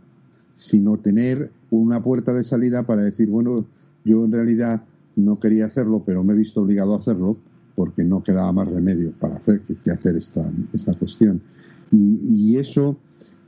sino 0.53 0.99
tener 0.99 1.49
una 1.71 2.03
puerta 2.03 2.31
de 2.31 2.43
salida 2.43 2.83
para 2.83 3.01
decir, 3.01 3.27
bueno, 3.27 3.65
yo 4.05 4.23
en 4.23 4.31
realidad 4.31 4.83
no 5.15 5.39
quería 5.39 5.65
hacerlo, 5.65 6.03
pero 6.05 6.23
me 6.23 6.33
he 6.33 6.37
visto 6.37 6.61
obligado 6.61 6.93
a 6.93 6.97
hacerlo 6.97 7.37
porque 7.73 8.03
no 8.03 8.21
quedaba 8.21 8.51
más 8.51 8.67
remedio 8.67 9.13
para 9.19 9.37
hacer 9.37 9.61
que, 9.61 9.89
hacer 9.89 10.15
esta, 10.15 10.47
esta 10.73 10.93
cuestión. 10.93 11.41
Y, 11.91 12.57
eso, 12.57 12.97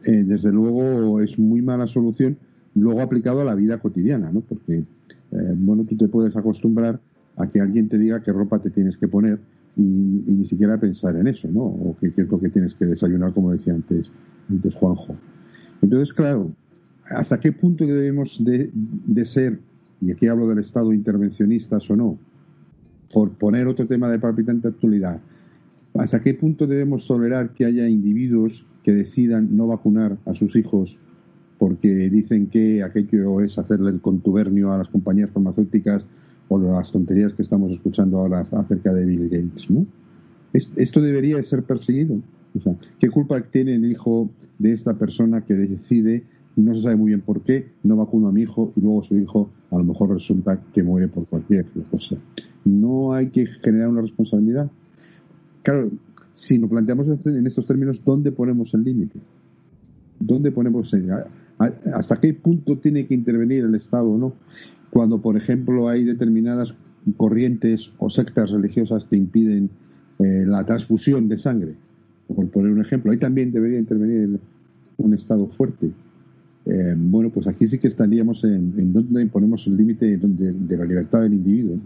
eh, 0.05 0.23
desde 0.25 0.51
luego, 0.51 1.19
es 1.21 1.37
muy 1.37 1.61
mala 1.61 1.87
solución 1.87 2.37
luego 2.75 3.01
aplicado 3.01 3.41
a 3.41 3.45
la 3.45 3.55
vida 3.55 3.79
cotidiana, 3.79 4.31
¿no? 4.31 4.41
Porque, 4.41 4.75
eh, 4.77 5.55
bueno, 5.57 5.83
tú 5.83 5.97
te 5.97 6.07
puedes 6.07 6.35
acostumbrar 6.35 6.99
a 7.37 7.47
que 7.47 7.59
alguien 7.59 7.89
te 7.89 7.97
diga 7.97 8.23
qué 8.23 8.31
ropa 8.31 8.59
te 8.59 8.69
tienes 8.69 8.97
que 8.97 9.07
poner 9.07 9.39
y, 9.75 9.83
ni 9.83 10.45
siquiera 10.45 10.79
pensar 10.79 11.15
en 11.15 11.27
eso, 11.27 11.49
¿no? 11.49 11.61
O 11.61 11.95
qué, 11.99 12.07
es 12.07 12.29
lo 12.29 12.39
que 12.39 12.49
tienes 12.49 12.73
que 12.73 12.85
desayunar, 12.85 13.33
como 13.33 13.51
decía 13.51 13.73
antes, 13.73 14.11
antes 14.49 14.75
Juanjo. 14.75 15.15
Entonces, 15.81 16.13
claro, 16.13 16.51
¿hasta 17.09 17.39
qué 17.39 17.51
punto 17.51 17.85
debemos 17.85 18.43
de, 18.43 18.69
de 18.73 19.25
ser, 19.25 19.59
y 20.01 20.11
aquí 20.11 20.27
hablo 20.27 20.47
del 20.47 20.59
Estado 20.59 20.93
intervencionistas 20.93 21.89
o 21.89 21.95
no, 21.95 22.17
por 23.13 23.31
poner 23.31 23.67
otro 23.67 23.87
tema 23.87 24.09
de 24.09 24.19
palpitante 24.19 24.69
actualidad, 24.69 25.19
¿Hasta 25.95 26.21
qué 26.21 26.33
punto 26.33 26.67
debemos 26.67 27.05
tolerar 27.05 27.53
que 27.53 27.65
haya 27.65 27.87
individuos 27.87 28.65
que 28.83 28.93
decidan 28.93 29.55
no 29.55 29.67
vacunar 29.67 30.17
a 30.25 30.33
sus 30.33 30.55
hijos 30.55 30.97
porque 31.57 32.09
dicen 32.09 32.47
que 32.47 32.81
aquello 32.81 33.41
es 33.41 33.59
hacerle 33.59 33.91
el 33.91 34.01
contubernio 34.01 34.71
a 34.71 34.79
las 34.79 34.87
compañías 34.87 35.29
farmacéuticas 35.29 36.05
o 36.49 36.57
las 36.57 36.91
tonterías 36.91 37.33
que 37.33 37.43
estamos 37.43 37.71
escuchando 37.71 38.19
ahora 38.19 38.39
acerca 38.39 38.93
de 38.93 39.05
Bill 39.05 39.29
Gates? 39.29 39.69
¿no? 39.69 39.85
Esto 40.53 41.01
debería 41.01 41.41
ser 41.43 41.63
perseguido. 41.63 42.19
¿Qué 42.99 43.09
culpa 43.09 43.41
tiene 43.41 43.75
el 43.75 43.85
hijo 43.85 44.29
de 44.59 44.73
esta 44.73 44.93
persona 44.95 45.41
que 45.41 45.53
decide, 45.53 46.23
no 46.55 46.73
se 46.75 46.81
sabe 46.81 46.95
muy 46.95 47.11
bien 47.11 47.21
por 47.21 47.41
qué, 47.41 47.67
no 47.83 47.95
vacuna 47.95 48.29
a 48.29 48.31
mi 48.31 48.41
hijo 48.41 48.73
y 48.75 48.81
luego 48.81 49.03
su 49.03 49.17
hijo 49.17 49.49
a 49.69 49.77
lo 49.77 49.83
mejor 49.83 50.13
resulta 50.13 50.59
que 50.73 50.83
muere 50.83 51.07
por 51.07 51.25
cualquier 51.27 51.65
cosa? 51.89 52.17
No 52.65 53.13
hay 53.13 53.27
que 53.27 53.45
generar 53.45 53.89
una 53.89 54.01
responsabilidad. 54.01 54.69
Claro, 55.63 55.91
si 56.33 56.57
nos 56.57 56.69
planteamos 56.69 57.07
en 57.25 57.45
estos 57.45 57.65
términos, 57.65 58.01
¿dónde 58.03 58.31
ponemos 58.31 58.73
el 58.73 58.83
límite? 58.83 59.19
¿Dónde 60.19 60.51
ponemos 60.51 60.93
el, 60.93 61.09
hasta 61.93 62.19
qué 62.19 62.33
punto 62.33 62.77
tiene 62.77 63.05
que 63.07 63.13
intervenir 63.13 63.63
el 63.63 63.75
Estado 63.75 64.09
o 64.09 64.17
no? 64.17 64.33
Cuando, 64.89 65.21
por 65.21 65.37
ejemplo, 65.37 65.89
hay 65.89 66.03
determinadas 66.03 66.73
corrientes 67.17 67.91
o 67.97 68.09
sectas 68.09 68.51
religiosas 68.51 69.05
que 69.05 69.17
impiden 69.17 69.69
eh, 70.19 70.45
la 70.45 70.65
transfusión 70.65 71.27
de 71.27 71.37
sangre, 71.37 71.75
por 72.27 72.49
poner 72.49 72.71
un 72.71 72.81
ejemplo, 72.81 73.11
ahí 73.11 73.17
también 73.17 73.51
debería 73.51 73.79
intervenir 73.79 74.39
un 74.97 75.13
Estado 75.13 75.47
fuerte. 75.47 75.91
Eh, 76.65 76.95
bueno, 76.95 77.31
pues 77.31 77.47
aquí 77.47 77.67
sí 77.67 77.79
que 77.79 77.87
estaríamos 77.87 78.43
en, 78.43 78.73
en 78.77 78.93
donde 78.93 79.25
ponemos 79.25 79.65
el 79.65 79.77
límite 79.77 80.17
de, 80.17 80.77
la 80.77 80.85
libertad 80.85 81.21
del 81.21 81.33
individuo, 81.33 81.77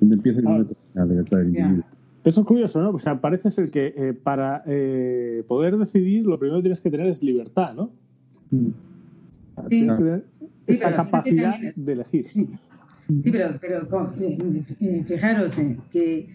donde 0.00 0.16
empieza 0.16 0.40
la 0.40 1.06
libertad 1.06 1.38
del 1.38 1.48
individuo. 1.48 1.84
Eso 2.24 2.40
es 2.40 2.46
curioso, 2.46 2.82
¿no? 2.82 2.90
O 2.90 2.98
sea, 2.98 3.20
parece 3.20 3.50
ser 3.50 3.70
que 3.70 3.94
eh, 3.96 4.12
para 4.12 4.62
eh, 4.66 5.42
poder 5.48 5.78
decidir 5.78 6.26
lo 6.26 6.38
primero 6.38 6.58
que 6.58 6.64
tienes 6.64 6.80
que 6.80 6.90
tener 6.90 7.06
es 7.06 7.22
libertad, 7.22 7.74
¿no? 7.74 7.90
Mm. 8.50 8.68
Sí. 9.68 9.88
esa 10.66 10.94
capacidad 10.94 11.54
de 11.76 11.92
elegir. 11.92 12.26
Sí, 12.26 12.48
pero, 13.24 13.58
pero 13.60 14.12
eh, 14.20 15.04
fijaros 15.06 15.52
que 15.90 16.28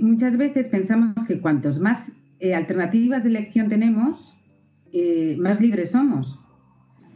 muchas 0.00 0.36
veces 0.36 0.66
pensamos 0.66 1.14
que 1.28 1.40
cuantos 1.40 1.78
más 1.78 2.10
alternativas 2.54 3.22
de 3.22 3.28
elección 3.30 3.68
tenemos, 3.68 4.34
más 5.38 5.60
libres 5.60 5.90
somos. 5.90 6.40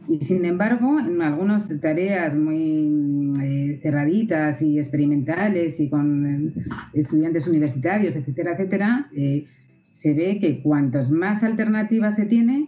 Y 0.07 0.25
sin 0.25 0.45
embargo, 0.45 0.99
en 0.99 1.21
algunas 1.21 1.63
tareas 1.79 2.35
muy 2.35 3.33
eh, 3.41 3.79
cerraditas 3.81 4.61
y 4.61 4.79
experimentales 4.79 5.79
y 5.79 5.89
con 5.89 6.25
eh, 6.25 6.53
estudiantes 6.93 7.47
universitarios, 7.47 8.15
etcétera, 8.15 8.53
etcétera, 8.53 9.09
eh, 9.15 9.45
se 9.93 10.13
ve 10.13 10.39
que 10.39 10.61
cuantas 10.61 11.11
más 11.11 11.43
alternativas 11.43 12.15
se 12.15 12.25
tiene, 12.25 12.67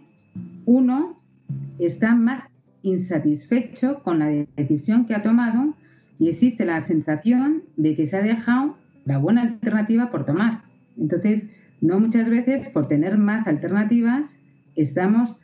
uno 0.64 1.20
está 1.78 2.14
más 2.14 2.44
insatisfecho 2.82 4.02
con 4.04 4.20
la 4.20 4.28
decisión 4.56 5.06
que 5.06 5.14
ha 5.14 5.22
tomado 5.22 5.74
y 6.18 6.28
existe 6.28 6.64
la 6.64 6.84
sensación 6.84 7.62
de 7.76 7.96
que 7.96 8.06
se 8.06 8.16
ha 8.16 8.22
dejado 8.22 8.76
la 9.04 9.18
buena 9.18 9.42
alternativa 9.42 10.10
por 10.10 10.24
tomar. 10.24 10.62
Entonces, 10.96 11.42
no 11.80 11.98
muchas 11.98 12.30
veces 12.30 12.68
por 12.68 12.86
tener 12.88 13.18
más 13.18 13.46
alternativas 13.46 14.24
estamos 14.76 15.36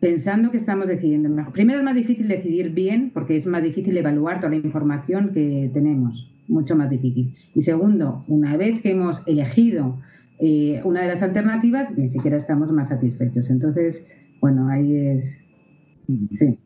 pensando 0.00 0.50
que 0.50 0.58
estamos 0.58 0.86
decidiendo 0.86 1.28
mejor. 1.28 1.52
Primero 1.52 1.78
es 1.78 1.84
más 1.84 1.94
difícil 1.94 2.28
decidir 2.28 2.70
bien 2.70 3.10
porque 3.12 3.36
es 3.36 3.46
más 3.46 3.62
difícil 3.62 3.96
evaluar 3.96 4.38
toda 4.38 4.50
la 4.50 4.56
información 4.56 5.32
que 5.32 5.70
tenemos, 5.72 6.30
mucho 6.46 6.76
más 6.76 6.90
difícil. 6.90 7.34
Y 7.54 7.62
segundo, 7.62 8.24
una 8.28 8.56
vez 8.56 8.80
que 8.80 8.92
hemos 8.92 9.20
elegido 9.26 9.98
eh, 10.38 10.80
una 10.84 11.02
de 11.02 11.08
las 11.08 11.22
alternativas, 11.22 11.96
ni 11.96 12.10
siquiera 12.10 12.36
estamos 12.36 12.70
más 12.72 12.88
satisfechos. 12.88 13.50
Entonces, 13.50 14.02
bueno, 14.40 14.68
ahí 14.68 14.96
es... 14.96 15.24
Sí. 16.38 16.58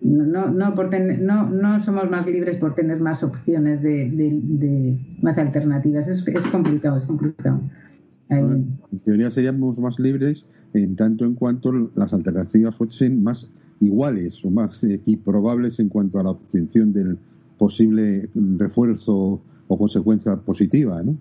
No, 0.00 0.48
no, 0.48 0.74
por 0.74 0.96
no, 0.96 1.50
no 1.50 1.84
somos 1.84 2.08
más 2.08 2.24
libres 2.26 2.56
por 2.56 2.74
tener 2.74 3.00
más 3.00 3.22
opciones 3.22 3.82
de, 3.82 4.08
de, 4.10 4.96
más 5.20 5.36
alternativas. 5.38 6.06
Es 6.06 6.22
complicado, 6.52 6.98
es 6.98 7.04
complicado. 7.04 7.60
En 8.30 8.78
teoría 9.04 9.30
seríamos 9.30 9.78
más 9.78 9.98
libres 9.98 10.44
en 10.74 10.96
tanto 10.96 11.24
en 11.24 11.34
cuanto 11.34 11.72
las 11.94 12.12
alternativas 12.12 12.76
fuesen 12.76 13.22
más 13.22 13.50
iguales 13.80 14.44
o 14.44 14.50
más 14.50 14.82
equiprobables 14.84 15.78
en 15.80 15.88
cuanto 15.88 16.18
a 16.18 16.24
la 16.24 16.30
obtención 16.30 16.92
del, 16.92 17.18
posible 17.58 18.30
refuerzo 18.34 19.42
o 19.66 19.78
consecuencia 19.78 20.36
positiva, 20.36 21.02
¿no? 21.02 21.16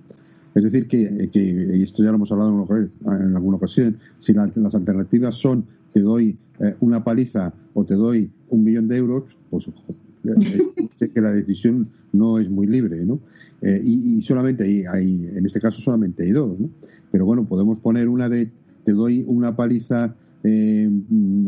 Es 0.56 0.64
decir, 0.64 0.88
que, 0.88 1.30
y 1.34 1.84
esto 1.84 2.04
ya 2.04 2.10
lo 2.10 2.16
hemos 2.16 2.32
hablado 2.32 2.68
en 3.06 3.36
alguna 3.36 3.58
ocasión, 3.58 3.98
si 4.18 4.34
las 4.34 4.74
alternativas 4.74 5.36
son 5.36 5.66
te 5.94 6.00
doy 6.00 6.38
eh, 6.60 6.76
una 6.80 7.04
paliza 7.04 7.54
o 7.74 7.86
te 7.86 7.94
doy 7.94 8.32
un 8.50 8.64
millón 8.64 8.88
de 8.88 8.98
euros, 8.98 9.24
pues 9.52 9.70
es 10.24 11.10
que 11.10 11.22
la 11.22 11.32
decisión 11.32 11.88
no 12.14 12.40
es 12.40 12.50
muy 12.50 12.68
libre, 12.68 13.06
¿no? 13.06 13.20
Eh, 13.62 13.82
y, 13.84 14.22
solamente 14.22 14.64
hay, 14.64 14.84
hay, 14.86 15.30
en 15.36 15.46
este 15.46 15.60
caso 15.60 15.82
solamente 15.82 16.24
hay 16.24 16.32
dos, 16.32 16.60
¿no? 16.60 16.70
Pero 17.12 17.26
bueno, 17.26 17.46
podemos 17.46 17.80
poner 17.80 18.08
una 18.08 18.30
de 18.30 18.50
te 18.84 18.94
doy 18.94 19.24
una 19.28 19.56
paliza 19.56 20.16
eh, 20.44 20.90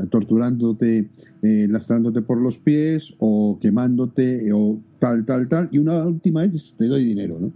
torturándote, 0.09 1.09
eh, 1.41 1.67
lastrándote 1.69 2.21
por 2.21 2.37
los 2.37 2.57
pies 2.57 3.13
o 3.19 3.57
quemándote 3.61 4.51
o 4.51 4.79
tal, 4.99 5.25
tal, 5.25 5.47
tal. 5.47 5.69
Y 5.71 5.77
una 5.77 6.05
última 6.05 6.43
es 6.43 6.73
te 6.77 6.87
doy 6.87 7.05
dinero, 7.05 7.37
¿no? 7.39 7.51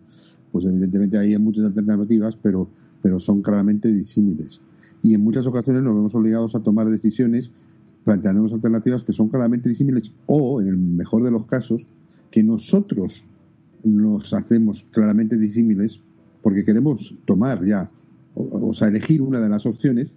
Pues 0.51 0.65
evidentemente 0.65 1.17
hay 1.17 1.37
muchas 1.37 1.65
alternativas, 1.65 2.37
pero, 2.41 2.69
pero 3.01 3.19
son 3.19 3.41
claramente 3.41 3.91
disímiles. 3.91 4.61
Y 5.01 5.15
en 5.15 5.21
muchas 5.21 5.45
ocasiones 5.45 5.83
nos 5.83 5.95
vemos 5.95 6.15
obligados 6.15 6.55
a 6.55 6.61
tomar 6.61 6.89
decisiones 6.89 7.51
planteándonos 8.03 8.53
alternativas 8.53 9.03
que 9.03 9.13
son 9.13 9.29
claramente 9.29 9.69
disímiles 9.69 10.11
o, 10.25 10.61
en 10.61 10.67
el 10.67 10.77
mejor 10.77 11.23
de 11.23 11.31
los 11.31 11.45
casos, 11.45 11.81
que 12.31 12.43
nosotros 12.43 13.23
nos 13.83 14.33
hacemos 14.33 14.85
claramente 14.91 15.37
disímiles 15.37 15.99
porque 16.41 16.65
queremos 16.65 17.15
tomar 17.25 17.65
ya, 17.65 17.89
o 18.35 18.73
sea, 18.73 18.87
elegir 18.87 19.21
una 19.21 19.39
de 19.39 19.49
las 19.49 19.65
opciones 19.65 20.11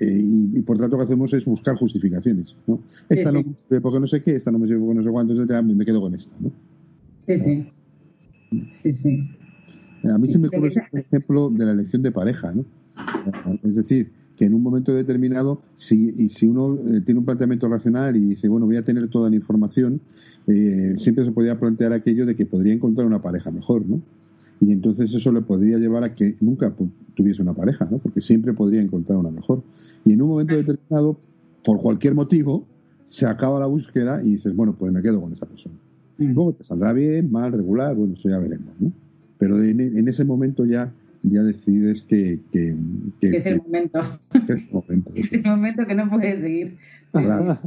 eh, 0.00 0.20
y, 0.54 0.60
por 0.62 0.78
tanto 0.78 0.96
lo 0.96 0.98
que 0.98 1.04
hacemos 1.04 1.32
es 1.32 1.44
buscar 1.44 1.76
justificaciones. 1.76 2.56
¿no? 2.66 2.80
Esta 3.08 3.32
no 3.32 3.42
me 3.42 3.54
sirve 3.54 3.80
porque 3.80 4.00
no 4.00 4.06
sé 4.06 4.22
qué, 4.22 4.36
esta 4.36 4.50
no 4.50 4.58
me 4.58 4.66
sirve 4.66 4.80
porque 4.80 4.94
no 4.96 5.02
sé 5.02 5.10
cuánto, 5.10 5.34
etcétera, 5.34 5.62
me 5.62 5.84
quedo 5.84 6.00
con 6.00 6.14
esta. 6.14 6.34
¿no? 6.40 6.50
Sí, 7.26 7.40
sí. 7.40 7.72
sí, 8.82 8.92
sí. 8.92 9.30
A 10.04 10.18
mí 10.18 10.28
se 10.28 10.38
me 10.38 10.48
ocurre 10.48 10.72
un 10.92 10.98
ejemplo 10.98 11.50
de 11.50 11.64
la 11.64 11.72
elección 11.72 12.02
de 12.02 12.12
pareja. 12.12 12.52
¿no? 12.52 12.64
Es 13.62 13.76
decir, 13.76 14.10
que 14.38 14.44
en 14.44 14.54
un 14.54 14.62
momento 14.62 14.94
determinado, 14.94 15.60
si, 15.74 16.14
y 16.16 16.28
si 16.28 16.46
uno 16.46 16.78
eh, 16.86 17.00
tiene 17.04 17.18
un 17.18 17.24
planteamiento 17.26 17.68
racional 17.68 18.16
y 18.16 18.20
dice, 18.20 18.48
bueno, 18.48 18.66
voy 18.66 18.76
a 18.76 18.84
tener 18.84 19.08
toda 19.08 19.28
la 19.28 19.36
información, 19.36 20.00
eh, 20.46 20.94
siempre 20.96 21.24
se 21.24 21.32
podría 21.32 21.58
plantear 21.58 21.92
aquello 21.92 22.24
de 22.24 22.36
que 22.36 22.46
podría 22.46 22.72
encontrar 22.72 23.06
una 23.06 23.20
pareja 23.20 23.50
mejor, 23.50 23.84
¿no? 23.86 24.00
y 24.60 24.72
entonces 24.72 25.14
eso 25.14 25.30
le 25.32 25.40
podría 25.40 25.78
llevar 25.78 26.04
a 26.04 26.14
que 26.14 26.36
nunca 26.40 26.72
tuviese 27.14 27.42
una 27.42 27.54
pareja, 27.54 27.86
¿no? 27.90 27.98
Porque 27.98 28.20
siempre 28.20 28.52
podría 28.52 28.80
encontrar 28.80 29.18
una 29.18 29.30
mejor. 29.30 29.62
Y 30.04 30.12
en 30.12 30.22
un 30.22 30.28
momento 30.28 30.56
determinado, 30.56 31.16
por 31.64 31.80
cualquier 31.80 32.14
motivo, 32.14 32.66
se 33.06 33.26
acaba 33.26 33.60
la 33.60 33.66
búsqueda 33.66 34.22
y 34.22 34.32
dices, 34.32 34.54
bueno, 34.54 34.74
pues 34.78 34.92
me 34.92 35.00
quedo 35.00 35.20
con 35.20 35.32
esa 35.32 35.46
persona. 35.46 35.76
Mm. 36.18 36.32
Luego 36.32 36.52
te 36.54 36.64
saldrá 36.64 36.92
bien, 36.92 37.30
mal, 37.30 37.52
regular, 37.52 37.94
bueno, 37.94 38.14
eso 38.14 38.28
ya 38.28 38.38
veremos, 38.38 38.74
¿no? 38.80 38.92
Pero 39.38 39.62
en, 39.62 40.08
ese 40.08 40.24
momento 40.24 40.64
ya 40.64 40.92
ya 41.30 41.42
decides 41.42 42.02
que, 42.08 42.38
que, 42.52 42.74
es 43.20 43.46
el 43.46 43.58
momento. 43.58 44.20
Que 44.32 44.52
es 44.52 44.62
el 44.62 44.70
momento. 44.70 45.12
es 45.14 45.32
el 45.32 45.42
momento 45.42 45.86
que 45.86 45.94
no 45.94 46.10
puedes 46.10 46.40
seguir. 46.40 46.76
Claro. 47.12 47.58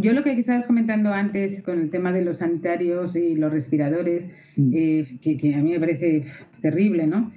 Yo 0.00 0.12
lo 0.12 0.22
que 0.22 0.32
estabas 0.32 0.66
comentando 0.66 1.12
antes 1.12 1.62
con 1.62 1.80
el 1.80 1.90
tema 1.90 2.12
de 2.12 2.24
los 2.24 2.38
sanitarios 2.38 3.14
y 3.16 3.36
los 3.36 3.52
respiradores, 3.52 4.24
mm. 4.56 4.70
eh, 4.74 5.06
que, 5.22 5.54
a 5.54 5.62
mí 5.62 5.72
me 5.72 5.80
parece 5.80 6.24
terrible, 6.60 7.06
¿no? 7.06 7.32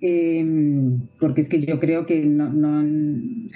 Em, 0.00 1.00
porque 1.18 1.42
es 1.42 1.48
que 1.48 1.60
yo 1.64 1.80
creo 1.80 2.04
que 2.04 2.24
no, 2.24 2.52
no, 2.52 2.84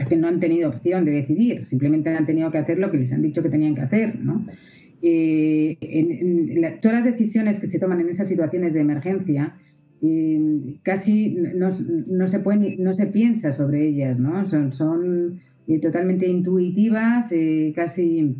que 0.09 0.17
no 0.17 0.29
han 0.29 0.41
tenido 0.41 0.71
opción 0.71 1.05
de 1.05 1.13
decidir, 1.13 1.67
simplemente 1.67 2.11
han 2.11 2.27
tenido 2.27 2.51
que 2.51 2.59
hacer 2.59 2.79
lo 2.79 2.91
que 2.91 2.99
les 2.99 3.13
han 3.13 3.23
dicho 3.23 3.43
que 3.43 3.51
tenían 3.51 3.75
que 3.75 3.83
hacer, 3.83 4.19
¿no? 4.19 4.47
Eh, 5.03 5.77
en, 5.81 6.81
todas 6.81 7.05
las 7.05 7.05
decisiones 7.05 7.61
que 7.61 7.69
se 7.69 7.79
toman 7.79 8.01
en 8.01 8.09
esas 8.09 8.29
situaciones 8.29 8.73
de 8.75 8.81
emergencia, 8.81 9.55
em, 10.03 10.79
casi 10.83 11.31
no, 11.31 11.77
no, 12.07 12.29
se 12.29 12.39
puede, 12.41 12.77
no 12.77 12.95
se 12.95 13.07
piensa 13.07 13.53
sobre 13.53 13.87
ellas, 13.89 14.19
¿no? 14.19 14.49
Son, 14.49 14.73
son 14.73 15.41
eh, 15.69 15.79
totalmente 15.81 16.27
intuitivas, 16.27 17.27
eh, 17.31 17.73
casi 17.77 18.37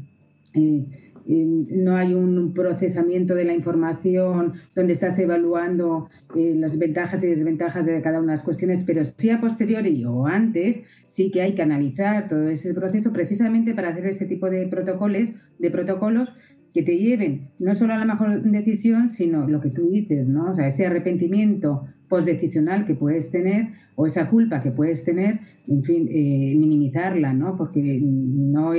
eh, 0.55 0.85
no 1.29 1.97
hay 1.97 2.15
un 2.15 2.55
procesamiento 2.55 3.35
de 3.35 3.45
la 3.45 3.55
información 3.55 4.55
donde 4.75 4.95
estás 4.95 5.19
evaluando 5.19 6.09
las 6.35 6.79
ventajas 6.79 7.23
y 7.23 7.27
desventajas 7.27 7.85
de 7.85 8.01
cada 8.01 8.21
una 8.21 8.33
de 8.33 8.37
las 8.39 8.45
cuestiones, 8.45 8.83
pero 8.87 9.05
sí 9.19 9.29
a 9.31 9.41
posteriori 9.41 10.05
o 10.07 10.27
antes 10.27 10.79
sí 11.11 11.31
que 11.31 11.43
hay 11.43 11.55
que 11.55 11.63
analizar 11.63 12.29
todo 12.29 12.49
ese 12.49 12.73
proceso 12.73 13.13
precisamente 13.13 13.75
para 13.75 13.89
hacer 13.89 14.07
ese 14.07 14.25
tipo 14.25 14.49
de 14.49 14.69
protocolos, 14.69 15.29
de 15.59 15.71
protocolos 15.71 16.31
que 16.73 16.83
te 16.83 16.97
lleven 16.97 17.49
no 17.59 17.75
solo 17.75 17.95
a 17.95 17.99
la 17.99 18.05
mejor 18.05 18.43
decisión, 18.43 19.13
sino 19.17 19.47
lo 19.49 19.61
que 19.61 19.71
tú 19.71 19.91
dices, 19.91 20.27
¿no? 20.27 20.53
O 20.53 20.57
sea, 20.57 20.69
ese 20.69 20.87
arrepentimiento 20.87 21.87
postdecisional 22.09 22.87
que 22.87 22.95
puedes 22.95 23.31
tener 23.31 23.69
o 23.97 24.07
esa 24.07 24.31
culpa 24.31 24.63
que 24.63 24.71
puedes 24.71 25.05
tener, 25.05 25.41
en 25.67 25.83
fin, 25.83 26.09
eh, 26.11 26.55
minimizarla, 26.57 27.35
¿no? 27.35 27.57
Porque 27.57 28.01
no, 28.01 28.73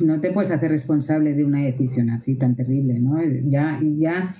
no 0.00 0.20
te 0.20 0.30
puedes 0.30 0.50
hacer 0.50 0.70
responsable 0.70 1.34
de 1.34 1.44
una 1.44 1.62
decisión 1.64 2.10
así 2.10 2.34
tan 2.34 2.56
terrible, 2.56 2.98
¿no? 2.98 3.18
Ya, 3.44 3.80
ya 3.98 4.36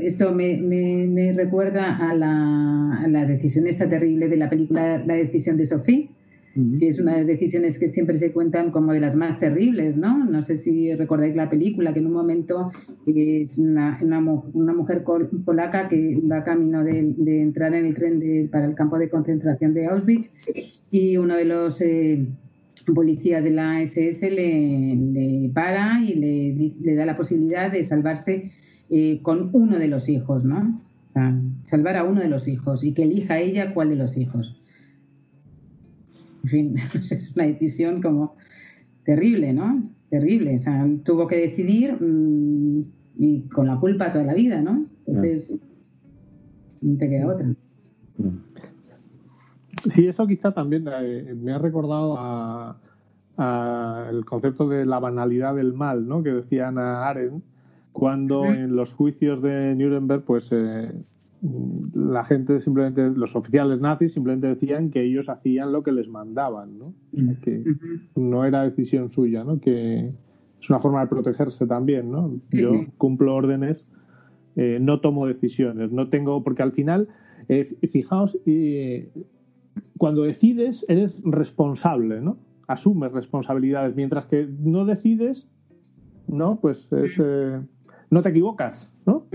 esto 0.00 0.34
me, 0.34 0.56
me, 0.56 1.32
recuerda 1.32 1.96
a 1.96 2.14
la, 2.14 3.02
a 3.02 3.08
la 3.08 3.24
decisión 3.24 3.66
esta 3.68 3.88
terrible 3.88 4.28
de 4.28 4.36
la 4.36 4.50
película 4.50 4.98
La 4.98 5.14
decisión 5.14 5.56
de 5.56 5.66
Sofía, 5.66 6.08
que 6.80 6.88
es 6.88 6.98
una 6.98 7.12
de 7.12 7.18
las 7.18 7.26
decisiones 7.28 7.78
que 7.78 7.90
siempre 7.90 8.18
se 8.18 8.32
cuentan 8.32 8.72
como 8.72 8.92
de 8.92 8.98
las 8.98 9.14
más 9.14 9.38
terribles, 9.38 9.96
¿no? 9.96 10.24
No 10.24 10.44
sé 10.44 10.58
si 10.58 10.92
recordáis 10.94 11.36
la 11.36 11.48
película, 11.48 11.92
que 11.92 12.00
en 12.00 12.06
un 12.06 12.12
momento 12.12 12.72
es 13.06 13.56
una, 13.56 13.98
una, 14.02 14.72
mujer 14.72 15.04
polaca 15.44 15.88
que 15.88 16.20
va 16.30 16.42
camino 16.42 16.82
de, 16.82 17.14
entrar 17.40 17.72
en 17.74 17.86
el 17.86 17.94
tren 17.94 18.48
para 18.50 18.66
el 18.66 18.74
campo 18.74 18.98
de 18.98 19.08
concentración 19.08 19.72
de 19.74 19.86
Auschwitz 19.86 20.30
y 20.90 21.16
uno 21.16 21.36
de 21.36 21.44
los 21.44 21.80
eh, 21.80 22.26
policías 22.84 23.44
de 23.44 23.50
la 23.50 23.82
SS 23.82 24.30
le, 24.30 25.50
para 25.54 26.02
y 26.02 26.14
le, 26.14 26.94
da 26.94 27.06
la 27.06 27.16
posibilidad 27.16 27.70
de 27.70 27.86
salvarse 27.86 28.50
eh, 28.88 29.20
con 29.22 29.50
uno 29.52 29.78
de 29.78 29.88
los 29.88 30.08
hijos, 30.08 30.44
¿no? 30.44 30.80
O 31.10 31.12
sea, 31.12 31.40
salvar 31.66 31.96
a 31.96 32.04
uno 32.04 32.20
de 32.20 32.28
los 32.28 32.46
hijos 32.48 32.84
y 32.84 32.92
que 32.92 33.02
elija 33.02 33.38
ella 33.38 33.74
cuál 33.74 33.90
de 33.90 33.96
los 33.96 34.16
hijos 34.16 34.60
en 36.44 36.50
fin, 36.50 36.76
es 37.10 37.32
una 37.34 37.46
decisión 37.46 38.02
como 38.02 38.36
terrible, 39.04 39.52
¿no? 39.52 39.90
Terrible. 40.10 40.58
O 40.58 40.62
sea, 40.62 40.88
tuvo 41.04 41.26
que 41.26 41.36
decidir 41.36 41.96
mm, 42.00 42.84
y 43.18 43.40
con 43.48 43.66
la 43.66 43.78
culpa 43.78 44.12
toda 44.12 44.24
la 44.24 44.34
vida, 44.34 44.60
¿no? 44.60 44.86
Entonces, 45.06 45.52
no 46.80 46.98
te 46.98 47.08
queda 47.08 47.26
otra. 47.26 47.54
Sí, 49.90 50.06
eso 50.06 50.26
quizá 50.26 50.52
también 50.52 50.86
eh, 50.92 51.34
me 51.34 51.52
ha 51.52 51.58
recordado 51.58 52.16
a, 52.18 52.76
el 54.10 54.24
concepto 54.26 54.68
de 54.68 54.84
la 54.84 54.98
banalidad 54.98 55.54
del 55.54 55.72
mal, 55.72 56.06
¿no? 56.06 56.22
Que 56.22 56.30
decía 56.30 56.68
Ana 56.68 57.08
Arendt, 57.08 57.42
cuando 57.92 58.44
en 58.44 58.76
los 58.76 58.92
juicios 58.92 59.40
de 59.40 59.74
Nuremberg, 59.74 60.24
pues 60.24 60.50
eh, 60.52 60.92
la 61.94 62.24
gente 62.24 62.60
simplemente, 62.60 63.08
los 63.08 63.34
oficiales 63.34 63.80
nazis 63.80 64.12
simplemente 64.12 64.46
decían 64.46 64.90
que 64.90 65.02
ellos 65.02 65.28
hacían 65.28 65.72
lo 65.72 65.82
que 65.82 65.92
les 65.92 66.08
mandaban, 66.08 66.78
¿no? 66.78 66.92
que 67.42 67.64
no 68.14 68.44
era 68.44 68.62
decisión 68.62 69.08
suya, 69.08 69.42
¿no? 69.42 69.58
Que 69.58 70.12
es 70.60 70.70
una 70.70 70.80
forma 70.80 71.00
de 71.00 71.06
protegerse 71.06 71.66
también, 71.66 72.10
¿no? 72.10 72.38
Yo 72.50 72.72
cumplo 72.98 73.34
órdenes, 73.34 73.82
eh, 74.56 74.78
no 74.80 75.00
tomo 75.00 75.26
decisiones, 75.26 75.90
no 75.92 76.08
tengo, 76.08 76.42
porque 76.44 76.62
al 76.62 76.72
final, 76.72 77.08
eh, 77.48 77.74
fijaos, 77.90 78.38
eh, 78.44 79.08
cuando 79.98 80.22
decides 80.22 80.84
eres 80.88 81.20
responsable, 81.24 82.20
¿no? 82.20 82.38
Asumes 82.66 83.12
responsabilidades, 83.12 83.96
mientras 83.96 84.26
que 84.26 84.48
no 84.60 84.84
decides, 84.84 85.46
¿no? 86.28 86.60
Pues 86.60 86.88
es, 86.92 87.20
no 88.10 88.22
te 88.22 88.28
equivocas, 88.28 88.90
¿no? 89.06 89.26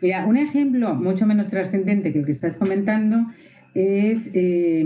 Mira, 0.00 0.26
un 0.26 0.36
ejemplo 0.36 0.94
mucho 0.94 1.26
menos 1.26 1.48
trascendente 1.48 2.12
que 2.12 2.20
el 2.20 2.26
que 2.26 2.32
estás 2.32 2.56
comentando 2.56 3.26
es 3.74 4.18
eh, 4.34 4.84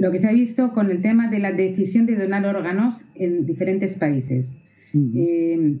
lo 0.00 0.10
que 0.10 0.18
se 0.18 0.26
ha 0.26 0.32
visto 0.32 0.72
con 0.72 0.90
el 0.90 1.02
tema 1.02 1.30
de 1.30 1.38
la 1.38 1.52
decisión 1.52 2.06
de 2.06 2.16
donar 2.16 2.46
órganos 2.46 2.96
en 3.14 3.44
diferentes 3.44 3.96
países. 3.96 4.54
Eh, 4.94 5.78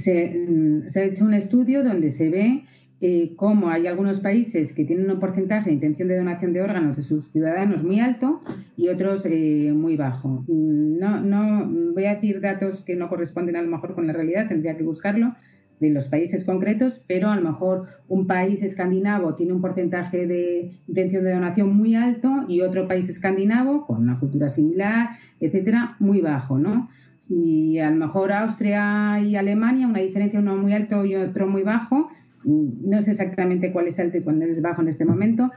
se, 0.00 0.46
ha 0.94 1.02
hecho 1.02 1.24
un 1.24 1.34
estudio 1.34 1.82
donde 1.82 2.12
se 2.12 2.28
ve 2.28 2.64
eh, 3.00 3.36
hay 3.68 3.86
algunos 3.86 4.20
países 4.20 4.72
que 4.72 4.84
tienen 4.84 5.10
un 5.10 5.20
porcentaje 5.20 5.70
de 5.70 5.74
intención 5.74 6.08
de 6.08 6.16
donación 6.16 6.52
de 6.52 6.62
órganos 6.62 6.96
de 6.96 7.02
sus 7.04 7.30
ciudadanos 7.30 7.82
muy 7.82 8.00
alto 8.00 8.40
y 8.76 8.88
otros 8.88 9.24
muy 9.26 9.96
bajo. 9.96 10.44
No, 10.48 11.20
no 11.20 11.92
voy 11.94 12.04
a 12.06 12.14
decir 12.16 12.40
datos 12.40 12.82
que 12.84 12.96
no 12.96 13.08
corresponden 13.08 13.56
a 13.56 13.62
lo 13.62 13.68
mejor 13.68 13.94
con 13.94 14.06
la 14.06 14.12
realidad, 14.12 14.48
tendría 14.48 14.76
que 14.76 14.82
buscarlo, 14.82 15.34
de 15.80 15.90
los 15.90 16.06
países 16.06 16.44
concretos, 16.44 17.00
pero 17.06 17.30
a 17.30 17.36
lo 17.36 17.50
mejor 17.50 17.86
un 18.08 18.26
país 18.26 18.60
escandinavo 18.62 19.34
tiene 19.34 19.52
un 19.52 19.60
porcentaje 19.60 20.26
de 20.26 20.72
intención 20.88 21.22
de 21.22 21.32
donación 21.32 21.76
muy 21.76 21.94
alto 21.94 22.46
y 22.48 22.62
otro 22.62 22.88
país 22.88 23.08
escandinavo 23.08 23.86
con 23.86 23.98
una 23.98 24.18
cultura 24.18 24.50
similar, 24.50 25.10
etcétera, 25.40 25.94
muy 26.00 26.20
bajo, 26.20 26.58
¿no? 26.58 26.88
y 27.28 27.78
a 27.78 27.90
lo 27.90 27.96
mejor 27.96 28.32
Austria 28.32 29.20
y 29.20 29.36
Alemania, 29.36 29.86
una 29.86 30.00
diferencia, 30.00 30.40
uno 30.40 30.56
muy 30.56 30.72
alto 30.72 31.04
y 31.04 31.14
otro 31.14 31.46
muy 31.46 31.62
bajo. 31.62 32.10
No 32.44 33.02
sé 33.02 33.12
exactamente 33.12 33.72
cuál 33.72 33.88
es 33.88 33.98
alto 33.98 34.18
y 34.18 34.20
cuál 34.20 34.40
es 34.42 34.62
bajo 34.62 34.82
en 34.82 34.88
este 34.88 35.04
momento, 35.04 35.50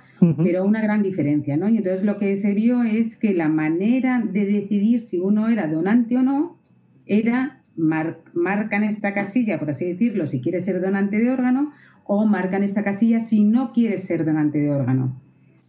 pero 0.43 0.65
una 0.65 0.81
gran 0.81 1.03
diferencia, 1.03 1.55
¿no? 1.55 1.69
Y 1.69 1.77
entonces 1.77 2.03
lo 2.03 2.17
que 2.17 2.37
se 2.37 2.53
vio 2.53 2.83
es 2.83 3.17
que 3.17 3.33
la 3.33 3.49
manera 3.49 4.23
de 4.25 4.45
decidir 4.45 5.01
si 5.01 5.19
uno 5.19 5.47
era 5.47 5.67
donante 5.67 6.17
o 6.17 6.23
no 6.23 6.57
era 7.05 7.61
marcan 7.75 8.83
esta 8.83 9.13
casilla, 9.13 9.59
por 9.59 9.69
así 9.69 9.85
decirlo, 9.85 10.27
si 10.27 10.41
quiere 10.41 10.63
ser 10.63 10.81
donante 10.81 11.17
de 11.17 11.31
órgano, 11.31 11.71
o 12.03 12.25
marcan 12.25 12.63
esta 12.63 12.83
casilla 12.83 13.21
si 13.21 13.43
no 13.43 13.71
quiere 13.73 14.01
ser 14.01 14.25
donante 14.25 14.59
de 14.59 14.69
órgano. 14.69 15.21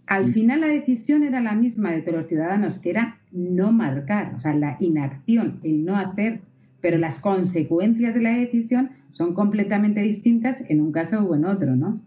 Al 0.06 0.32
final 0.32 0.60
la 0.60 0.66
decisión 0.66 1.22
era 1.22 1.40
la 1.40 1.54
misma 1.54 1.92
de 1.92 2.02
todos 2.02 2.18
los 2.18 2.28
ciudadanos, 2.28 2.78
que 2.80 2.90
era 2.90 3.18
no 3.30 3.72
marcar, 3.72 4.34
o 4.36 4.40
sea, 4.40 4.54
la 4.54 4.76
inacción, 4.80 5.60
el 5.62 5.84
no 5.84 5.96
hacer, 5.96 6.40
pero 6.80 6.98
las 6.98 7.18
consecuencias 7.20 8.14
de 8.14 8.22
la 8.22 8.36
decisión 8.36 8.90
son 9.12 9.34
completamente 9.34 10.00
distintas 10.00 10.58
en 10.68 10.80
un 10.80 10.92
caso 10.92 11.20
o 11.20 11.34
en 11.34 11.44
otro, 11.44 11.76
¿no? 11.76 12.00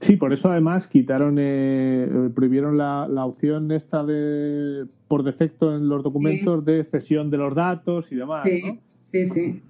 Sí, 0.00 0.16
por 0.16 0.32
eso 0.32 0.50
además 0.50 0.86
quitaron, 0.86 1.36
eh, 1.38 2.30
prohibieron 2.34 2.76
la, 2.76 3.08
la, 3.08 3.24
opción 3.24 3.72
esta 3.72 4.04
de 4.04 4.86
por 5.08 5.22
defecto 5.22 5.74
en 5.74 5.88
los 5.88 6.02
documentos 6.02 6.64
de 6.64 6.84
cesión 6.84 7.30
de 7.30 7.38
los 7.38 7.54
datos 7.54 8.12
y 8.12 8.16
demás. 8.16 8.46
Sí, 8.46 8.62
¿no? 8.64 8.78
sí, 8.98 9.26
sí. 9.30 9.62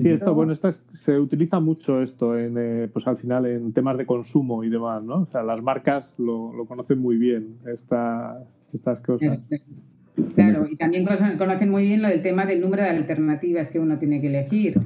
Sí, 0.00 0.08
esto, 0.08 0.34
bueno, 0.34 0.52
esto 0.52 0.72
se 0.92 1.18
utiliza 1.18 1.60
mucho 1.60 2.00
esto 2.00 2.38
en, 2.38 2.56
eh, 2.56 2.88
pues 2.90 3.06
al 3.06 3.18
final 3.18 3.44
en 3.44 3.72
temas 3.72 3.98
de 3.98 4.06
consumo 4.06 4.64
y 4.64 4.70
demás, 4.70 5.02
¿no? 5.02 5.22
O 5.22 5.26
sea, 5.26 5.42
las 5.42 5.62
marcas 5.62 6.14
lo, 6.18 6.52
lo 6.54 6.64
conocen 6.64 6.98
muy 6.98 7.18
bien, 7.18 7.56
estas 7.66 8.42
estas 8.72 9.00
cosas. 9.00 9.38
Claro, 10.34 10.66
y 10.70 10.76
también 10.76 11.06
conocen 11.38 11.70
muy 11.70 11.84
bien 11.84 12.02
lo 12.02 12.08
del 12.08 12.22
tema 12.22 12.44
del 12.44 12.60
número 12.60 12.82
de 12.82 12.90
alternativas 12.90 13.70
que 13.70 13.78
uno 13.78 13.98
tiene 13.98 14.20
que 14.20 14.28
elegir. 14.28 14.80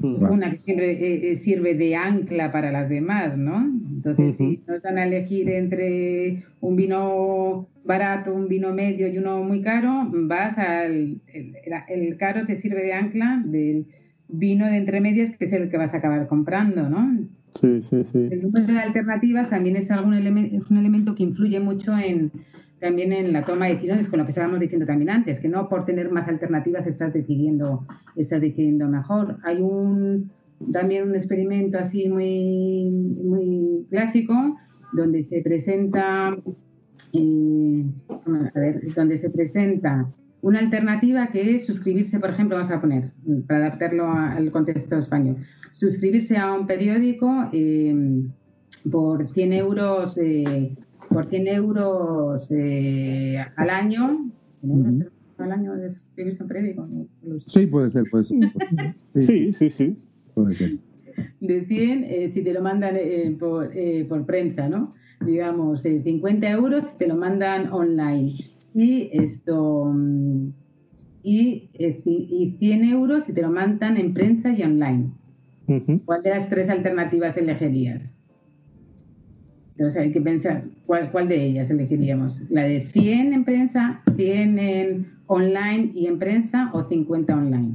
Una 0.00 0.50
que 0.50 0.56
siempre 0.58 0.92
eh, 0.92 1.32
eh, 1.32 1.38
sirve 1.38 1.74
de 1.74 1.96
ancla 1.96 2.52
para 2.52 2.70
las 2.70 2.88
demás, 2.90 3.38
¿no? 3.38 3.64
Entonces, 3.64 4.36
si 4.36 4.60
nos 4.66 4.82
van 4.82 4.98
a 4.98 5.06
elegir 5.06 5.48
entre 5.48 6.42
un 6.60 6.76
vino 6.76 7.66
barato, 7.82 8.34
un 8.34 8.48
vino 8.48 8.74
medio 8.74 9.08
y 9.08 9.16
uno 9.16 9.42
muy 9.42 9.62
caro, 9.62 10.06
vas 10.10 10.58
al. 10.58 11.16
El, 11.88 12.16
caro 12.18 12.44
te 12.44 12.60
sirve 12.60 12.82
de 12.82 12.92
ancla 12.92 13.42
del 13.42 13.86
vino 14.28 14.66
de 14.66 14.76
entre 14.76 15.00
medias, 15.00 15.34
que 15.38 15.46
es 15.46 15.52
el 15.54 15.70
que 15.70 15.78
vas 15.78 15.94
a 15.94 15.98
acabar 15.98 16.26
comprando, 16.26 16.90
¿no? 16.90 17.20
Sí, 17.54 17.82
sí, 17.82 18.04
sí. 18.04 18.28
El 18.30 18.42
número 18.42 18.66
de 18.66 18.80
alternativas 18.80 19.48
también 19.48 19.76
es, 19.76 19.90
algún 19.90 20.14
elemento, 20.14 20.56
es 20.56 20.70
un 20.70 20.78
elemento 20.78 21.14
que 21.14 21.22
influye 21.22 21.60
mucho 21.60 21.96
en 21.96 22.32
también 22.80 23.12
en 23.12 23.32
la 23.32 23.46
toma 23.46 23.66
de 23.66 23.74
decisiones 23.74 24.08
con 24.08 24.18
lo 24.18 24.26
que 24.26 24.32
estábamos 24.32 24.60
diciendo 24.60 24.84
también 24.84 25.08
antes, 25.08 25.40
que 25.40 25.48
no 25.48 25.70
por 25.70 25.86
tener 25.86 26.10
más 26.10 26.28
alternativas 26.28 26.86
estás 26.86 27.14
decidiendo, 27.14 27.86
estás 28.14 28.42
decidiendo 28.42 28.86
mejor. 28.88 29.38
Hay 29.42 29.58
un 29.60 30.30
también 30.72 31.08
un 31.08 31.14
experimento 31.14 31.78
así 31.78 32.08
muy, 32.08 32.90
muy 32.90 33.86
clásico 33.90 34.34
donde 34.92 35.24
se 35.24 35.40
presenta 35.40 36.36
eh, 37.12 37.84
a 38.54 38.58
ver, 38.58 38.94
donde 38.94 39.18
se 39.18 39.30
presenta 39.30 40.06
una 40.44 40.58
alternativa 40.58 41.28
que 41.28 41.56
es 41.56 41.66
suscribirse, 41.66 42.20
por 42.20 42.28
ejemplo, 42.28 42.56
vamos 42.56 42.70
a 42.70 42.78
poner, 42.78 43.12
para 43.46 43.66
adaptarlo 43.66 44.12
al 44.12 44.50
contexto 44.50 44.98
español, 44.98 45.38
suscribirse 45.72 46.36
a 46.36 46.52
un 46.52 46.66
periódico 46.66 47.48
eh, 47.50 48.24
por 48.90 49.32
100 49.32 49.52
euros 49.54 50.14
eh, 50.18 50.76
por 51.08 51.30
100 51.30 51.48
euros 51.48 52.46
eh, 52.50 53.38
al 53.56 53.70
año. 53.70 54.30
al 55.38 55.52
año 55.52 55.76
de 55.76 55.92
escribirse 55.92 56.42
un 56.42 56.48
periódico? 56.48 56.88
Sí, 57.46 57.66
puede 57.66 57.88
ser, 57.88 58.04
puede 58.10 58.24
ser. 58.24 58.38
Sí, 59.20 59.52
sí, 59.52 59.70
sí. 59.70 59.96
Puede 60.34 60.56
ser. 60.56 60.72
De 61.40 61.64
100, 61.64 62.04
eh, 62.04 62.30
si 62.34 62.42
te 62.42 62.52
lo 62.52 62.60
mandan 62.60 62.96
eh, 62.96 63.34
por, 63.38 63.70
por 64.08 64.26
prensa, 64.26 64.68
¿no? 64.68 64.92
Digamos, 65.24 65.80
50 65.80 66.50
euros 66.50 66.84
te 66.98 67.06
lo 67.06 67.16
mandan 67.16 67.72
online. 67.72 68.34
Y 68.74 69.10
esto. 69.12 69.94
Y, 71.22 71.70
y 71.78 72.56
100 72.58 72.84
euros 72.84 73.24
si 73.24 73.32
te 73.32 73.40
lo 73.40 73.50
mandan 73.50 73.96
en 73.96 74.12
prensa 74.12 74.50
y 74.50 74.62
online. 74.62 75.10
¿Cuál 76.04 76.22
de 76.22 76.30
las 76.30 76.50
tres 76.50 76.68
alternativas 76.68 77.36
elegirías? 77.36 78.02
Entonces 79.76 80.02
hay 80.02 80.12
que 80.12 80.20
pensar 80.20 80.64
cuál, 80.86 81.10
cuál 81.10 81.28
de 81.28 81.42
ellas 81.42 81.70
elegiríamos. 81.70 82.40
La 82.50 82.64
de 82.64 82.82
100 82.92 83.32
en 83.32 83.44
prensa, 83.44 84.02
100 84.14 84.58
en 84.58 85.06
online 85.26 85.90
y 85.94 86.06
en 86.06 86.18
prensa 86.18 86.70
o 86.72 86.84
50 86.84 87.34
online. 87.34 87.74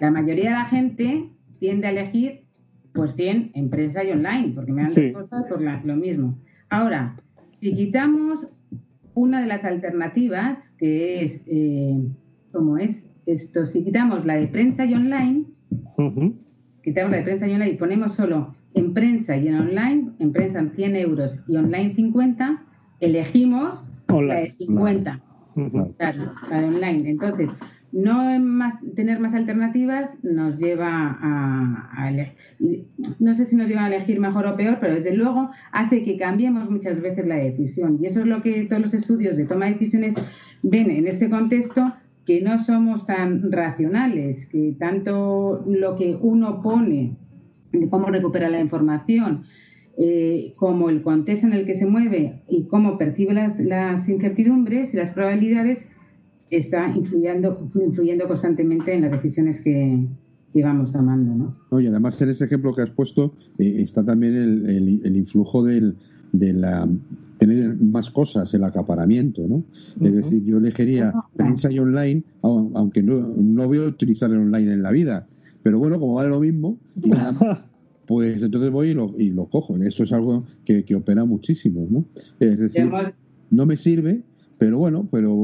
La 0.00 0.10
mayoría 0.10 0.50
de 0.50 0.56
la 0.56 0.64
gente 0.64 1.28
tiende 1.60 1.86
a 1.86 1.90
elegir 1.90 2.40
pues 2.92 3.14
100 3.14 3.52
en 3.54 3.70
prensa 3.70 4.02
y 4.02 4.10
online, 4.10 4.52
porque 4.54 4.72
me 4.72 4.82
dan 4.82 4.90
sí. 4.90 5.12
cosas 5.12 5.44
por 5.46 5.60
lo 5.60 5.96
mismo. 5.96 6.36
Ahora, 6.68 7.14
si 7.60 7.74
quitamos 7.74 8.46
una 9.20 9.40
de 9.40 9.46
las 9.46 9.64
alternativas, 9.64 10.58
que 10.78 11.24
es, 11.24 11.42
eh, 11.46 11.98
¿cómo 12.52 12.78
es? 12.78 12.96
Esto, 13.26 13.66
si 13.66 13.84
quitamos 13.84 14.24
la 14.24 14.34
de 14.34 14.48
prensa 14.48 14.84
y 14.84 14.94
online, 14.94 15.44
quitamos 16.82 17.10
la 17.10 17.18
de 17.18 17.22
prensa 17.22 17.46
y 17.46 17.54
online 17.54 17.72
y 17.72 17.76
ponemos 17.76 18.16
solo 18.16 18.54
en 18.74 18.94
prensa 18.94 19.36
y 19.36 19.48
en 19.48 19.56
online, 19.56 20.10
en 20.18 20.32
prensa 20.32 20.64
100 20.74 20.96
euros 20.96 21.38
y 21.46 21.56
online 21.56 21.94
50, 21.94 22.62
elegimos 23.00 23.84
la 24.08 24.34
de 24.36 24.54
50. 24.58 25.20
Claro, 25.98 26.32
la 26.50 26.60
de 26.60 26.66
online. 26.66 27.10
Entonces, 27.10 27.50
no 27.92 28.38
más, 28.38 28.74
tener 28.94 29.18
más 29.18 29.34
alternativas 29.34 30.10
nos 30.22 30.58
lleva 30.58 31.18
a. 31.20 32.12
No 33.18 33.34
sé 33.34 33.46
si 33.46 33.56
nos 33.56 33.68
lleva 33.68 33.84
a 33.84 33.94
elegir 33.94 34.20
mejor 34.20 34.46
o 34.46 34.56
peor, 34.56 34.78
pero 34.80 34.94
desde 34.94 35.14
luego 35.14 35.50
hace 35.72 36.04
que 36.04 36.16
cambiemos 36.16 36.70
muchas 36.70 37.00
veces 37.00 37.26
la 37.26 37.36
decisión. 37.36 37.98
Y 38.00 38.06
eso 38.06 38.20
es 38.20 38.26
lo 38.26 38.42
que 38.42 38.64
todos 38.64 38.82
los 38.82 38.94
estudios 38.94 39.36
de 39.36 39.46
toma 39.46 39.66
de 39.66 39.72
decisiones 39.72 40.14
ven 40.62 40.90
en 40.90 41.06
este 41.06 41.28
contexto, 41.30 41.94
que 42.26 42.40
no 42.42 42.62
somos 42.64 43.06
tan 43.06 43.50
racionales, 43.50 44.46
que 44.46 44.76
tanto 44.78 45.64
lo 45.66 45.96
que 45.96 46.16
uno 46.20 46.62
pone 46.62 47.16
de 47.72 47.88
cómo 47.88 48.06
recupera 48.06 48.50
la 48.50 48.60
información, 48.60 49.44
eh, 49.98 50.54
como 50.56 50.88
el 50.88 51.02
contexto 51.02 51.46
en 51.46 51.52
el 51.52 51.66
que 51.66 51.78
se 51.78 51.86
mueve 51.86 52.42
y 52.48 52.64
cómo 52.64 52.96
percibe 52.98 53.34
las, 53.34 54.08
incertidumbres 54.08 54.94
y 54.94 54.96
las 54.96 55.12
probabilidades, 55.12 55.78
está 56.50 56.90
influyendo, 56.94 57.70
influyendo 57.74 58.26
constantemente 58.26 58.94
en 58.94 59.02
las 59.02 59.12
decisiones 59.12 59.60
que, 59.60 60.06
vamos 60.54 60.92
tomando. 60.92 61.54
¿no? 61.70 61.80
y 61.80 61.86
además 61.86 62.20
en 62.20 62.30
ese 62.30 62.44
ejemplo 62.44 62.74
que 62.74 62.82
has 62.82 62.90
puesto 62.90 63.34
eh, 63.58 63.76
está 63.78 64.04
también 64.04 64.34
el, 64.34 65.00
el, 65.04 65.16
influjo 65.16 65.62
del, 65.62 65.96
de 66.32 66.52
la 66.52 66.88
tener 67.38 67.76
más 67.80 68.10
cosas, 68.10 68.52
el 68.52 68.64
acaparamiento, 68.64 69.42
¿no? 69.48 69.64
Es 70.00 70.14
decir, 70.14 70.44
yo 70.44 70.58
elegiría 70.58 71.14
prensa 71.34 71.72
y 71.72 71.78
online, 71.78 72.22
aunque 72.42 73.02
no, 73.02 73.18
no 73.34 73.66
voy 73.66 73.78
a 73.78 73.84
utilizar 73.84 74.30
el 74.30 74.36
online 74.36 74.74
en 74.74 74.82
la 74.82 74.90
vida, 74.90 75.26
pero 75.62 75.78
bueno, 75.78 75.98
como 75.98 76.14
vale 76.14 76.28
lo 76.28 76.40
mismo, 76.40 76.78
pues 78.06 78.42
entonces 78.42 78.70
voy 78.70 78.88
y 78.88 78.94
lo, 78.94 79.14
y 79.16 79.30
lo 79.30 79.46
cojo. 79.46 79.76
Eso 79.78 80.04
es 80.04 80.12
algo 80.12 80.44
que, 80.66 80.84
que 80.84 80.94
opera 80.94 81.24
muchísimo, 81.24 81.86
¿no? 81.88 82.04
Es 82.40 82.58
decir, 82.58 82.90
no 83.50 83.66
me 83.66 83.76
sirve, 83.76 84.22
pero 84.60 84.76
bueno, 84.76 85.08
pero 85.10 85.34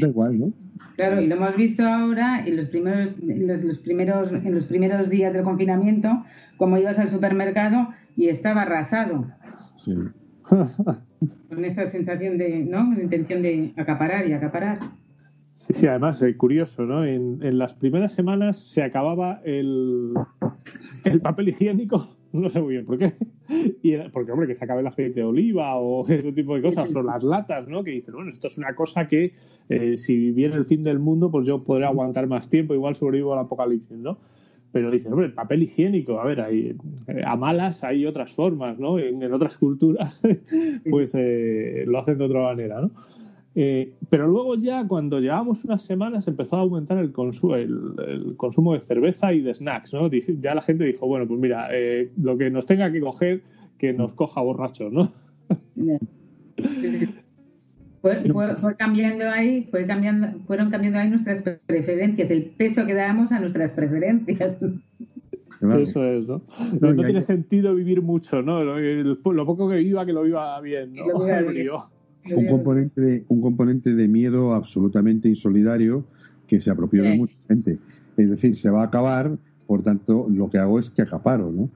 da 0.00 0.08
igual, 0.08 0.40
¿no? 0.40 0.52
Claro, 0.96 1.20
y 1.20 1.28
lo 1.28 1.36
hemos 1.36 1.54
visto 1.54 1.84
ahora 1.84 2.44
en 2.44 2.56
los 2.56 2.68
primeros, 2.68 3.14
en 3.22 3.68
los, 3.68 3.78
primeros, 3.78 4.32
en 4.32 4.54
los 4.54 4.64
primeros 4.64 5.08
días 5.08 5.32
del 5.32 5.44
confinamiento, 5.44 6.24
como 6.56 6.76
ibas 6.76 6.98
al 6.98 7.10
supermercado 7.10 7.90
y 8.16 8.28
estaba 8.28 8.62
arrasado. 8.62 9.24
Sí. 9.84 9.94
Con 11.48 11.64
esa 11.64 11.86
sensación 11.90 12.38
de, 12.38 12.64
¿no? 12.64 12.92
La 12.92 13.04
intención 13.04 13.40
de 13.42 13.72
acaparar 13.76 14.26
y 14.26 14.32
acaparar. 14.32 14.80
Sí, 15.54 15.72
sí, 15.74 15.86
además, 15.86 16.20
es 16.22 16.34
eh, 16.34 16.36
curioso, 16.36 16.82
¿no? 16.82 17.04
En, 17.04 17.38
en, 17.42 17.58
las 17.58 17.72
primeras 17.74 18.12
semanas 18.14 18.58
se 18.58 18.82
acababa 18.82 19.40
el, 19.44 20.12
el 21.04 21.20
papel 21.20 21.50
higiénico, 21.50 22.15
no 22.40 22.50
sé 22.50 22.60
muy 22.60 22.74
bien 22.74 22.86
por 22.86 22.98
qué, 22.98 23.14
y 23.82 23.96
porque, 24.12 24.32
hombre, 24.32 24.46
que 24.46 24.54
se 24.54 24.64
acabe 24.64 24.80
el 24.80 24.86
aceite 24.86 25.20
de 25.20 25.24
oliva 25.24 25.76
o 25.76 26.06
ese 26.08 26.32
tipo 26.32 26.54
de 26.54 26.62
cosas, 26.62 26.94
o 26.94 27.02
las 27.02 27.22
latas, 27.22 27.68
¿no? 27.68 27.84
Que 27.84 27.92
dicen, 27.92 28.14
bueno, 28.14 28.30
esto 28.30 28.46
es 28.48 28.58
una 28.58 28.74
cosa 28.74 29.08
que 29.08 29.32
eh, 29.68 29.96
si 29.96 30.32
viene 30.32 30.56
el 30.56 30.66
fin 30.66 30.82
del 30.82 30.98
mundo, 30.98 31.30
pues 31.30 31.46
yo 31.46 31.62
podré 31.64 31.86
aguantar 31.86 32.26
más 32.26 32.48
tiempo, 32.48 32.74
igual 32.74 32.96
sobrevivo 32.96 33.32
al 33.32 33.40
apocalipsis, 33.40 33.98
¿no? 33.98 34.18
Pero 34.72 34.90
dicen, 34.90 35.12
hombre, 35.12 35.26
el 35.26 35.32
papel 35.32 35.62
higiénico, 35.62 36.20
a 36.20 36.24
ver, 36.24 36.40
hay, 36.40 36.76
eh, 37.06 37.22
a 37.24 37.36
malas 37.36 37.82
hay 37.82 38.04
otras 38.04 38.32
formas, 38.32 38.78
¿no? 38.78 38.98
En, 38.98 39.22
en 39.22 39.32
otras 39.32 39.56
culturas, 39.56 40.20
pues 40.90 41.12
eh, 41.14 41.84
lo 41.86 41.98
hacen 41.98 42.18
de 42.18 42.24
otra 42.24 42.42
manera, 42.42 42.80
¿no? 42.80 42.90
Eh, 43.58 43.94
pero 44.10 44.28
luego 44.28 44.54
ya 44.56 44.86
cuando 44.86 45.18
llevamos 45.18 45.64
unas 45.64 45.82
semanas 45.82 46.28
empezó 46.28 46.56
a 46.56 46.60
aumentar 46.60 46.98
el, 46.98 47.10
consumo, 47.10 47.56
el, 47.56 48.34
consumo 48.36 48.74
de 48.74 48.80
cerveza 48.80 49.32
y 49.32 49.40
de 49.40 49.54
snacks, 49.54 49.94
¿no? 49.94 50.10
Ya 50.10 50.54
la 50.54 50.60
gente 50.60 50.84
dijo, 50.84 51.06
bueno, 51.06 51.26
pues 51.26 51.40
mira, 51.40 51.68
eh, 51.72 52.10
lo 52.22 52.36
que 52.36 52.50
nos 52.50 52.66
tenga 52.66 52.92
que 52.92 53.00
coger, 53.00 53.40
que 53.78 53.94
nos 53.94 54.12
coja 54.12 54.42
borrachos, 54.42 54.92
¿no? 54.92 55.10
fue, 58.02 58.76
cambiando 58.76 59.24
ahí, 59.30 59.66
fue 59.70 59.86
cambiando, 59.86 60.38
fueron 60.46 60.68
cambiando 60.70 60.98
ahí 60.98 61.08
nuestras 61.08 61.42
preferencias, 61.64 62.30
el 62.30 62.42
peso 62.58 62.84
que 62.84 62.92
dábamos 62.92 63.32
a 63.32 63.40
nuestras 63.40 63.70
preferencias. 63.70 64.58
Eso 65.62 66.04
es, 66.04 66.28
¿no? 66.28 66.42
No, 66.78 66.94
tiene 66.94 67.22
sentido 67.22 67.74
vivir 67.74 68.02
mucho, 68.02 68.42
¿no? 68.42 68.62
Lo, 68.62 69.46
poco 69.46 69.70
que 69.70 69.76
viva, 69.76 70.04
que 70.04 70.12
lo 70.12 70.24
viva 70.24 70.60
bien, 70.60 70.94
¿no? 70.94 71.86
Un 72.34 72.46
componente, 72.46 73.00
de, 73.00 73.24
un 73.28 73.40
componente 73.40 73.94
de 73.94 74.08
miedo 74.08 74.54
absolutamente 74.54 75.28
insolidario 75.28 76.04
que 76.46 76.60
se 76.60 76.70
apropió 76.70 77.02
de 77.02 77.16
mucha 77.16 77.36
gente. 77.48 77.78
Es 78.16 78.30
decir, 78.30 78.56
se 78.56 78.70
va 78.70 78.82
a 78.82 78.86
acabar, 78.86 79.36
por 79.66 79.82
tanto, 79.82 80.26
lo 80.30 80.48
que 80.48 80.58
hago 80.58 80.78
es 80.78 80.90
que 80.90 81.02
acaparo, 81.02 81.52
¿no? 81.52 81.70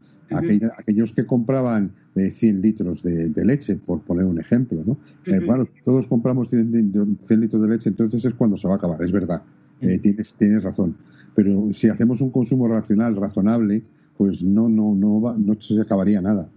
Aquellos, 0.78 1.12
que 1.12 1.26
compraban 1.26 1.90
100 2.14 2.62
litros 2.62 3.02
de, 3.02 3.44
leche, 3.44 3.74
por 3.74 4.00
poner 4.02 4.24
un 4.24 4.38
ejemplo, 4.38 4.82
¿no? 4.86 4.96
Eh, 5.26 5.40
bueno, 5.44 5.66
todos 5.84 6.06
compramos 6.06 6.50
100, 6.50 7.18
litros 7.40 7.62
de 7.62 7.68
leche, 7.68 7.88
entonces 7.88 8.24
es 8.24 8.34
cuando 8.34 8.56
se 8.56 8.68
va 8.68 8.74
a 8.74 8.76
acabar, 8.76 9.02
es 9.02 9.10
verdad, 9.10 9.42
eh, 9.80 9.98
tienes, 9.98 10.32
tienes 10.34 10.62
razón. 10.62 10.94
Pero 11.34 11.72
si 11.72 11.88
hacemos 11.88 12.20
un 12.20 12.30
consumo 12.30 12.68
racional, 12.68 13.16
razonable, 13.16 13.82
pues 14.16 14.42
no, 14.42 14.68
no, 14.68 14.94
no, 14.94 15.34
no 15.36 15.60
se 15.60 15.80
acabaría 15.80 16.20
nada. 16.20 16.48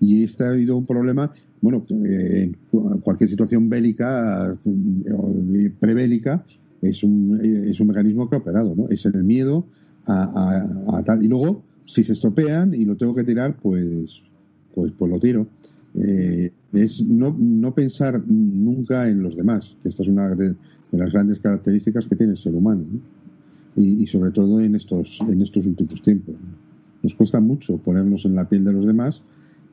Y 0.00 0.24
este 0.24 0.44
ha 0.44 0.48
habido 0.48 0.76
un 0.76 0.86
problema, 0.86 1.30
bueno, 1.60 1.84
en 1.90 2.56
cualquier 3.02 3.28
situación 3.28 3.68
bélica, 3.68 4.56
eh, 4.64 5.72
prebélica, 5.78 6.44
es 6.80 7.02
un, 7.04 7.38
es 7.42 7.78
un 7.80 7.88
mecanismo 7.88 8.28
que 8.28 8.36
ha 8.36 8.38
operado, 8.38 8.74
¿no? 8.74 8.88
Es 8.88 9.04
el 9.04 9.22
miedo 9.22 9.66
a, 10.06 10.64
a 10.94 11.02
tal. 11.04 11.22
Y 11.22 11.28
luego, 11.28 11.62
si 11.84 12.02
se 12.02 12.14
estropean 12.14 12.72
y 12.72 12.84
lo 12.84 12.96
tengo 12.96 13.14
que 13.14 13.24
tirar, 13.24 13.56
pues, 13.60 14.22
pues, 14.74 14.92
pues 14.96 15.10
lo 15.10 15.20
tiro. 15.20 15.46
Eh, 15.94 16.52
es 16.72 17.02
no, 17.02 17.34
no 17.36 17.74
pensar 17.74 18.22
nunca 18.26 19.08
en 19.08 19.22
los 19.22 19.36
demás, 19.36 19.76
que 19.82 19.88
esta 19.88 20.02
es 20.04 20.08
una 20.08 20.34
de, 20.34 20.54
las 20.92 21.12
grandes 21.12 21.40
características 21.40 22.06
que 22.06 22.16
tiene 22.16 22.32
el 22.32 22.38
ser 22.38 22.54
humano, 22.54 22.84
y, 23.76 24.04
sobre 24.06 24.30
todo 24.32 24.60
en 24.60 24.74
estos, 24.74 25.18
en 25.20 25.40
estos 25.40 25.64
últimos 25.64 26.02
tiempos. 26.02 26.34
Nos 27.02 27.14
cuesta 27.14 27.40
mucho 27.40 27.78
ponernos 27.78 28.24
en 28.24 28.34
la 28.34 28.48
piel 28.48 28.64
de 28.64 28.72
los 28.72 28.84
demás 28.84 29.22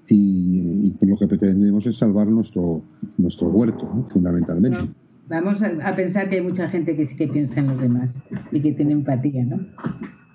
y, 0.09 0.95
lo 1.01 1.17
que 1.17 1.27
pretendemos 1.27 1.85
es 1.85 1.97
salvar 1.97 2.27
nuestro, 2.27 2.81
nuestro 3.17 3.49
huerto, 3.49 4.05
fundamentalmente. 4.09 4.79
vamos 5.27 5.61
a, 5.61 5.95
pensar 5.95 6.29
que 6.29 6.37
hay 6.37 6.41
mucha 6.41 6.69
gente 6.69 6.95
que 6.95 7.07
sí 7.07 7.15
que 7.15 7.27
piensa 7.27 7.59
en 7.59 7.67
los 7.67 7.81
demás 7.81 8.09
y 8.51 8.61
que 8.61 8.73
tiene 8.73 8.93
empatía, 8.93 9.43
¿no? 9.43 9.59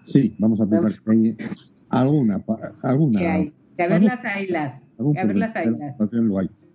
Sí, 0.05 0.35
vamos 0.39 0.61
a 0.61 0.67
pensar 0.67 0.93
que 0.93 1.11
hay 1.11 1.37
alguna. 1.89 2.43
alguna 2.83 3.21
que 3.21 3.27
hay. 3.27 3.53
Que 3.77 3.83
a 3.85 3.89
ver 3.89 4.03
las 4.03 4.25
ailas. 4.25 4.83
Que 5.13 5.21
a 5.21 5.25
ver 5.25 5.37
las 5.37 5.57
ailas. 5.57 5.97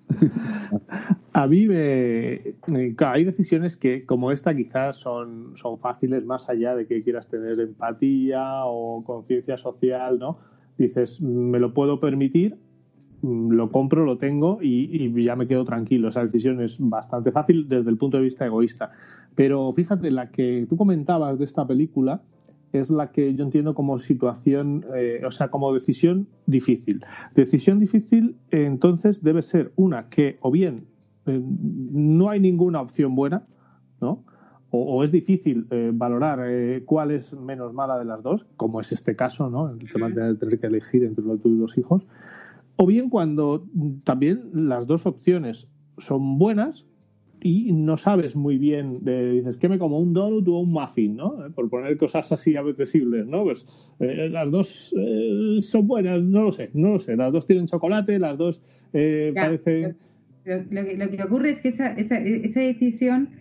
A 1.34 1.46
mí 1.46 1.68
me, 1.68 2.56
hay 2.98 3.24
decisiones 3.24 3.78
que 3.78 4.08
como 4.08 4.32
esta 4.32 4.56
quizás 4.56 4.98
son, 4.98 5.54
son 5.56 5.78
fáciles 5.78 6.26
más 6.26 6.50
allá 6.50 6.76
de 6.76 6.88
que 6.88 7.04
quieras 7.04 7.28
tener 7.28 7.60
empatía 7.60 8.66
o 8.66 9.04
conciencia 9.06 9.56
social, 9.58 10.18
¿no? 10.18 10.40
Dices, 10.80 11.22
me 11.22 11.60
lo 11.60 11.76
puedo 11.76 12.00
permitir, 12.00 12.58
lo 13.24 13.72
compro, 13.72 14.06
lo 14.06 14.18
tengo 14.18 14.60
y, 14.62 14.90
y, 14.92 15.24
ya 15.24 15.36
me 15.36 15.48
quedo 15.48 15.66
tranquilo. 15.66 16.10
Esa 16.10 16.24
decisión 16.24 16.62
es 16.62 16.78
bastante 16.80 17.32
fácil 17.32 17.68
desde 17.68 17.90
el 17.90 17.98
punto 17.98 18.18
de 18.18 18.24
vista 18.24 18.46
egoísta. 18.46 18.92
Pero 19.36 19.72
fíjate, 19.74 20.12
la 20.12 20.32
que 20.32 20.66
tú 20.70 20.78
comentabas 20.78 21.38
de 21.38 21.46
esta 21.46 21.66
película, 21.66 22.22
es 22.74 22.90
la 22.90 23.12
que 23.12 23.34
yo 23.36 23.44
entiendo 23.44 23.74
como 23.74 24.00
situación, 24.00 24.86
eh, 24.96 25.22
o 25.26 25.32
sea, 25.32 25.50
como 25.50 25.74
decisión 25.74 26.28
difícil. 26.46 27.04
Decisión 27.36 27.80
difícil, 27.80 28.36
entonces, 28.52 29.24
debe 29.24 29.42
ser 29.42 29.72
una 29.76 30.10
que 30.10 30.38
o 30.42 30.52
bien 30.52 30.86
eh, 31.26 31.42
no 31.42 32.30
hay 32.30 32.40
ninguna 32.40 32.82
opción 32.82 33.16
buena, 33.16 33.44
¿no? 34.02 34.24
O, 34.70 35.02
es 35.06 35.14
difícil 35.14 35.66
eh, 35.72 35.92
valorar 35.94 36.42
cuál 36.84 37.12
es 37.12 37.32
menos 37.32 37.74
mala 37.74 37.98
de 37.98 38.04
las 38.04 38.22
dos, 38.22 38.46
como 38.58 38.82
es 38.82 38.92
este 38.92 39.16
caso, 39.16 39.50
¿no? 39.50 39.70
El 39.70 39.90
tema 39.90 40.10
de 40.10 40.36
tener 40.36 40.60
que 40.60 40.68
elegir 40.68 41.06
entre 41.06 41.24
los 41.24 41.42
dos 41.42 41.78
hijos. 41.78 42.06
O 42.78 42.86
bien 42.86 43.10
cuando 43.10 43.68
también 44.04 44.50
las 44.54 44.88
dos 44.88 45.06
opciones 45.06 45.68
son 45.98 46.38
buenas, 46.38 46.86
y 47.42 47.72
no 47.72 47.98
sabes 47.98 48.36
muy 48.36 48.58
bien, 48.58 49.04
de, 49.04 49.32
dices, 49.34 49.58
que 49.58 49.70
me 49.70 49.78
como 49.78 50.00
un 50.00 50.14
donut 50.14 50.48
o 50.48 50.60
un 50.60 50.72
muffin, 50.72 51.16
¿no? 51.16 51.46
Eh, 51.46 51.50
por 51.52 51.70
poner 51.70 51.98
cosas 51.98 52.32
así 52.32 52.56
apetecibles, 52.56 53.28
¿no? 53.28 53.44
Pues 53.44 53.66
eh, 54.00 54.30
las 54.30 54.50
dos 54.50 54.94
eh, 54.98 55.60
son 55.62 55.88
buenas, 55.88 56.22
no 56.22 56.44
lo 56.44 56.52
sé, 56.52 56.72
no 56.74 56.94
lo 56.94 57.00
sé. 57.00 57.16
Las 57.16 57.32
dos 57.32 57.46
tienen 57.46 57.68
chocolate, 57.68 58.20
las 58.20 58.38
dos 58.38 58.62
parecen... 58.92 59.98
Lo, 60.46 61.10
que, 61.12 61.24
ocurre 61.24 61.52
es 61.52 61.60
que 61.60 61.70
esa, 61.70 61.92
esa, 61.94 62.18
esa 62.20 62.62
decisión 62.62 63.32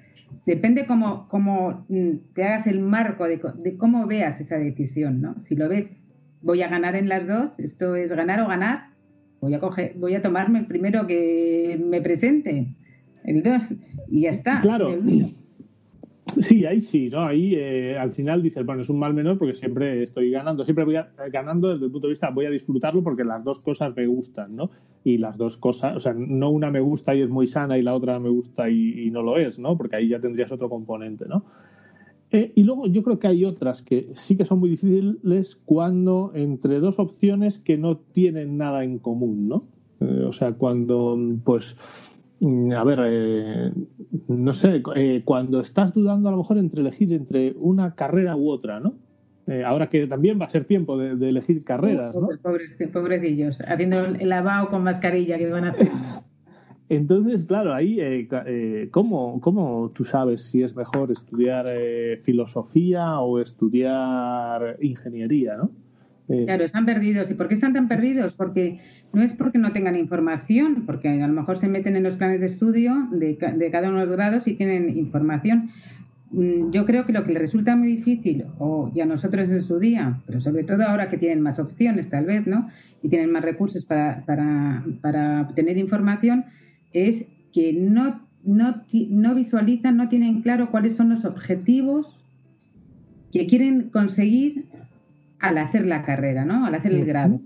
depende 0.45 0.87
cómo, 0.87 1.29
cómo 1.29 1.87
mm, 1.89 2.11
te 2.35 2.43
hagas 2.43 2.67
el 2.67 2.81
marco 2.81 3.25
de, 3.25 3.41
de 3.59 3.77
cómo 3.77 4.07
veas 4.07 4.41
esa 4.41 4.57
decisión, 4.57 5.23
¿no? 5.23 5.37
Si 5.47 5.55
lo 5.55 5.69
ves, 5.69 5.87
voy 6.43 6.63
a 6.63 6.69
ganar 6.69 6.97
en 6.97 7.09
las 7.09 7.27
dos, 7.27 7.51
esto 7.59 7.95
es 7.95 8.09
ganar 8.09 8.41
o 8.41 8.49
ganar, 8.49 8.96
voy 9.47 9.55
a, 9.55 9.61
coger, 9.61 9.95
voy 9.97 10.15
a 10.15 10.23
tomarme 10.23 10.59
el 10.59 10.67
primero 10.67 11.07
que 11.07 11.81
me 11.83 12.01
presente 12.01 12.75
y 14.09 14.21
ya 14.21 14.31
está. 14.31 14.61
Claro. 14.61 14.99
Sí, 16.43 16.67
ahí 16.67 16.81
sí, 16.81 17.09
¿no? 17.09 17.25
Ahí 17.25 17.55
eh, 17.55 17.97
al 17.97 18.13
final 18.13 18.43
dices, 18.43 18.67
bueno, 18.67 18.83
es 18.83 18.91
un 18.91 18.99
mal 18.99 19.15
menor 19.15 19.39
porque 19.39 19.55
siempre 19.55 20.03
estoy 20.03 20.31
ganando, 20.31 20.65
siempre 20.65 20.85
voy 20.85 20.97
ganando 21.31 21.73
desde 21.73 21.87
el 21.87 21.93
punto 21.93 22.09
de 22.09 22.13
vista, 22.13 22.31
voy 22.31 22.47
a 22.47 22.51
disfrutarlo 22.51 23.03
porque 23.03 23.25
las 23.25 23.43
dos 23.43 23.61
cosas 23.61 23.95
me 23.97 24.07
gustan, 24.07 24.55
¿no? 24.55 24.71
Y 25.05 25.19
las 25.19 25.39
dos 25.39 25.57
cosas, 25.57 25.97
o 25.97 26.01
sea, 26.01 26.15
no 26.15 26.51
una 26.51 26.71
me 26.71 26.81
gusta 26.81 27.15
y 27.15 27.23
es 27.23 27.31
muy 27.31 27.47
sana 27.47 27.79
y 27.79 27.83
la 27.83 27.95
otra 27.95 28.19
me 28.19 28.29
gusta 28.29 28.69
y, 28.69 29.09
no 29.11 29.23
lo 29.23 29.39
es, 29.39 29.59
¿no? 29.59 29.79
Porque 29.79 29.97
ahí 29.97 30.09
ya 30.09 30.21
tendrías 30.21 30.51
otro 30.53 30.69
componente, 30.69 31.27
¿no? 31.27 31.45
Eh, 32.33 32.53
y 32.55 32.65
luego 32.65 32.87
yo 32.87 33.03
creo 33.03 33.19
que 33.19 33.29
hay 33.29 33.45
otras 33.45 33.83
que 33.83 34.13
sí 34.17 34.37
que 34.37 34.45
son 34.45 34.59
muy 34.59 34.71
difíciles 34.71 35.57
cuando 35.65 36.33
entre 36.35 36.81
dos 36.81 36.99
opciones 36.99 37.59
que 37.59 37.79
no 37.79 37.99
tienen 37.99 38.57
nada 38.57 38.85
en 38.85 38.99
común, 38.99 39.49
¿no? 39.49 39.65
Eh, 40.01 40.25
o 40.27 40.33
sea, 40.33 40.53
cuando, 40.53 41.19
pues, 41.45 41.77
Mm, 42.41 42.73
a 42.73 42.85
ver, 42.85 42.99
eh, 43.05 43.73
no 44.29 44.53
sé, 44.53 44.83
eh, 44.95 45.23
cuando 45.25 45.61
estás 45.61 45.95
dudando 45.95 46.29
a 46.29 46.33
lo 46.33 46.39
mejor 46.39 46.59
entre 46.59 46.83
elegir 46.83 47.13
entre 47.13 47.55
una 47.59 47.95
carrera 47.95 48.37
u 48.37 48.51
otra, 48.51 48.79
¿no? 48.79 48.95
Eh, 49.47 49.63
ahora 49.65 49.89
que 49.89 50.07
también 50.07 50.41
va 50.41 50.47
a 50.47 50.51
ser 50.51 50.65
tiempo 50.65 50.99
de, 50.99 51.29
elegir 51.29 51.63
carreras, 51.65 52.15
¿no? 52.15 52.29
pobrecillos, 52.93 53.57
haciendo 53.67 54.05
el 54.05 54.29
lavado 54.29 54.69
con 54.69 54.83
mascarilla 54.83 55.39
que 55.39 55.49
van 55.49 55.65
a 55.65 55.71
hacer. 55.71 55.89
Entonces, 56.89 57.45
claro, 57.45 57.75
ahí, 57.75 58.29
¿cómo, 58.93 59.41
¿cómo, 59.41 59.91
tú 59.95 60.05
sabes 60.05 60.45
si 60.45 60.63
es 60.63 60.77
mejor 60.77 61.11
estudiar 61.11 61.67
filosofía 62.23 63.19
o 63.19 63.41
estudiar 63.41 64.77
ingeniería, 64.81 65.57
no? 65.57 65.71
Claro, 66.27 66.65
están 66.65 66.87
perdidos. 66.87 67.31
¿Y 67.31 67.35
por 67.35 67.49
qué 67.49 67.55
están 67.55 67.73
tan 67.73 67.89
perdidos? 67.89 68.33
Porque 68.35 68.81
no 69.13 69.23
es 69.23 69.33
porque 69.33 69.59
no 69.59 69.73
tengan 69.73 69.97
información, 69.97 70.85
porque 70.85 71.09
a 71.09 71.27
lo 71.27 71.33
mejor 71.33 71.59
se 71.59 71.69
meten 71.69 71.97
en 71.97 72.03
los 72.03 72.15
planes 72.15 72.41
de 72.41 72.47
estudio 72.47 73.09
de, 73.13 73.37
cada 73.71 73.89
uno 73.89 74.01
de 74.01 74.07
los 74.07 74.17
grados 74.17 74.47
y 74.47 74.55
tienen 74.55 74.99
información. 74.99 75.71
Mm, 76.33 76.73
yo 76.73 76.85
creo 76.85 77.07
que 77.07 77.13
lo 77.13 77.25
que 77.25 77.33
les 77.33 77.43
resulta 77.43 77.77
muy 77.77 77.89
difícil, 77.89 78.45
o 78.59 78.91
ya 78.95 79.07
nosotros 79.07 79.49
en 79.49 79.63
su 79.63 79.79
día, 79.79 80.21
pero 80.27 80.41
sobre 80.41 80.65
todo 80.65 80.83
ahora 80.83 81.09
que 81.09 81.19
tienen 81.19 81.41
más 81.41 81.59
opciones 81.61 82.11
tal 82.11 82.25
vez, 82.27 82.47
¿no? 82.47 82.69
Y 83.03 83.09
tienen 83.09 83.31
más 83.31 83.45
recursos 83.45 83.85
para, 83.85 84.25
para, 84.27 84.85
para 85.01 85.43
obtener 85.43 85.79
información, 85.79 86.45
es 86.97 87.27
que 87.53 87.75
no, 87.75 88.23
no, 88.43 88.83
no 88.93 89.35
visualizan, 89.35 89.99
no 89.99 90.09
tienen 90.09 90.41
claro 90.41 90.71
cuáles 90.71 90.97
son 90.97 91.11
los 91.11 91.25
objetivos 91.27 92.25
que 93.33 93.47
quieren 93.47 93.91
conseguir 93.91 94.65
al 95.39 95.59
hacer 95.59 95.87
la 95.87 96.05
carrera, 96.05 96.47
¿no? 96.47 96.65
Al 96.65 96.75
hacer 96.75 96.93
el 96.93 97.05
grado. 97.05 97.41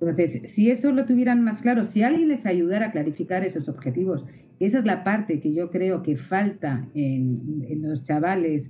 Entonces, 0.00 0.52
si 0.52 0.70
eso 0.70 0.92
lo 0.92 1.06
tuvieran 1.06 1.42
más 1.42 1.60
claro, 1.60 1.86
si 1.86 2.04
alguien 2.04 2.28
les 2.28 2.46
ayudara 2.46 2.86
a 2.86 2.92
clarificar 2.92 3.44
esos 3.44 3.68
objetivos, 3.68 4.24
esa 4.60 4.78
es 4.78 4.84
la 4.84 5.02
parte 5.02 5.40
que 5.40 5.52
yo 5.52 5.72
creo 5.72 6.04
que 6.04 6.16
falta 6.16 6.86
en, 6.94 7.82
los 7.82 8.04
chavales 8.04 8.64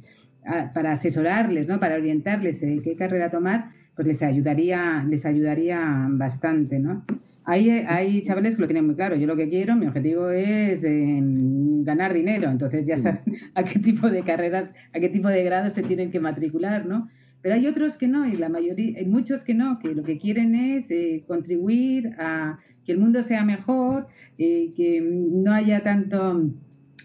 para 0.73 0.93
asesorarles, 0.93 1.69
¿no? 1.69 1.79
Para 1.81 1.97
orientarles 1.97 2.63
en 2.63 2.81
qué 2.81 2.97
carrera 2.97 3.31
tomar, 3.31 3.73
pues 3.95 4.09
les 4.09 4.23
ayudaría, 4.23 5.05
les 5.07 5.27
ayudaría 5.27 6.07
bastante, 6.09 6.79
¿no? 6.79 7.05
Hay, 7.51 7.71
hay 7.71 8.25
chavales 8.25 8.57
que 8.57 8.61
lo 8.61 8.67
tienen 8.69 8.85
muy 8.85 8.95
claro. 8.95 9.17
Yo 9.17 9.27
lo 9.27 9.35
que 9.35 9.49
quiero, 9.49 9.75
mi 9.75 9.87
objetivo 9.87 10.29
es 10.29 10.85
em, 10.85 11.83
ganar 11.83 12.13
dinero. 12.13 12.51
Entonces 12.51 12.85
ya 12.85 12.99
saben 12.99 13.23
a 13.55 13.65
qué 13.65 13.79
tipo 13.79 14.11
de 14.11 14.23
carreras, 14.23 14.69
a 14.93 15.01
qué 15.01 15.09
tipo 15.09 15.29
de 15.29 15.43
grados 15.45 15.73
se 15.73 15.83
tienen 15.83 16.11
que 16.11 16.21
matricular, 16.21 16.85
¿no? 16.85 17.09
Pero 17.41 17.55
hay 17.55 17.67
otros 17.67 17.97
que 17.97 18.07
no, 18.07 18.29
y 18.29 18.37
la 18.37 18.51
mayoría, 18.51 18.99
hay 18.99 19.07
muchos 19.07 19.45
que 19.45 19.55
no, 19.55 19.79
que 19.79 19.95
lo 19.95 20.03
que 20.03 20.19
quieren 20.19 20.55
es 20.55 20.91
eh, 20.91 21.25
contribuir 21.27 22.11
a 22.19 22.59
que 22.85 22.93
el 22.93 22.99
mundo 22.99 23.25
sea 23.25 23.47
mejor, 23.47 24.09
eh, 24.37 24.75
que 24.77 25.01
no 25.01 25.55
haya 25.55 25.83
tanto 25.83 26.51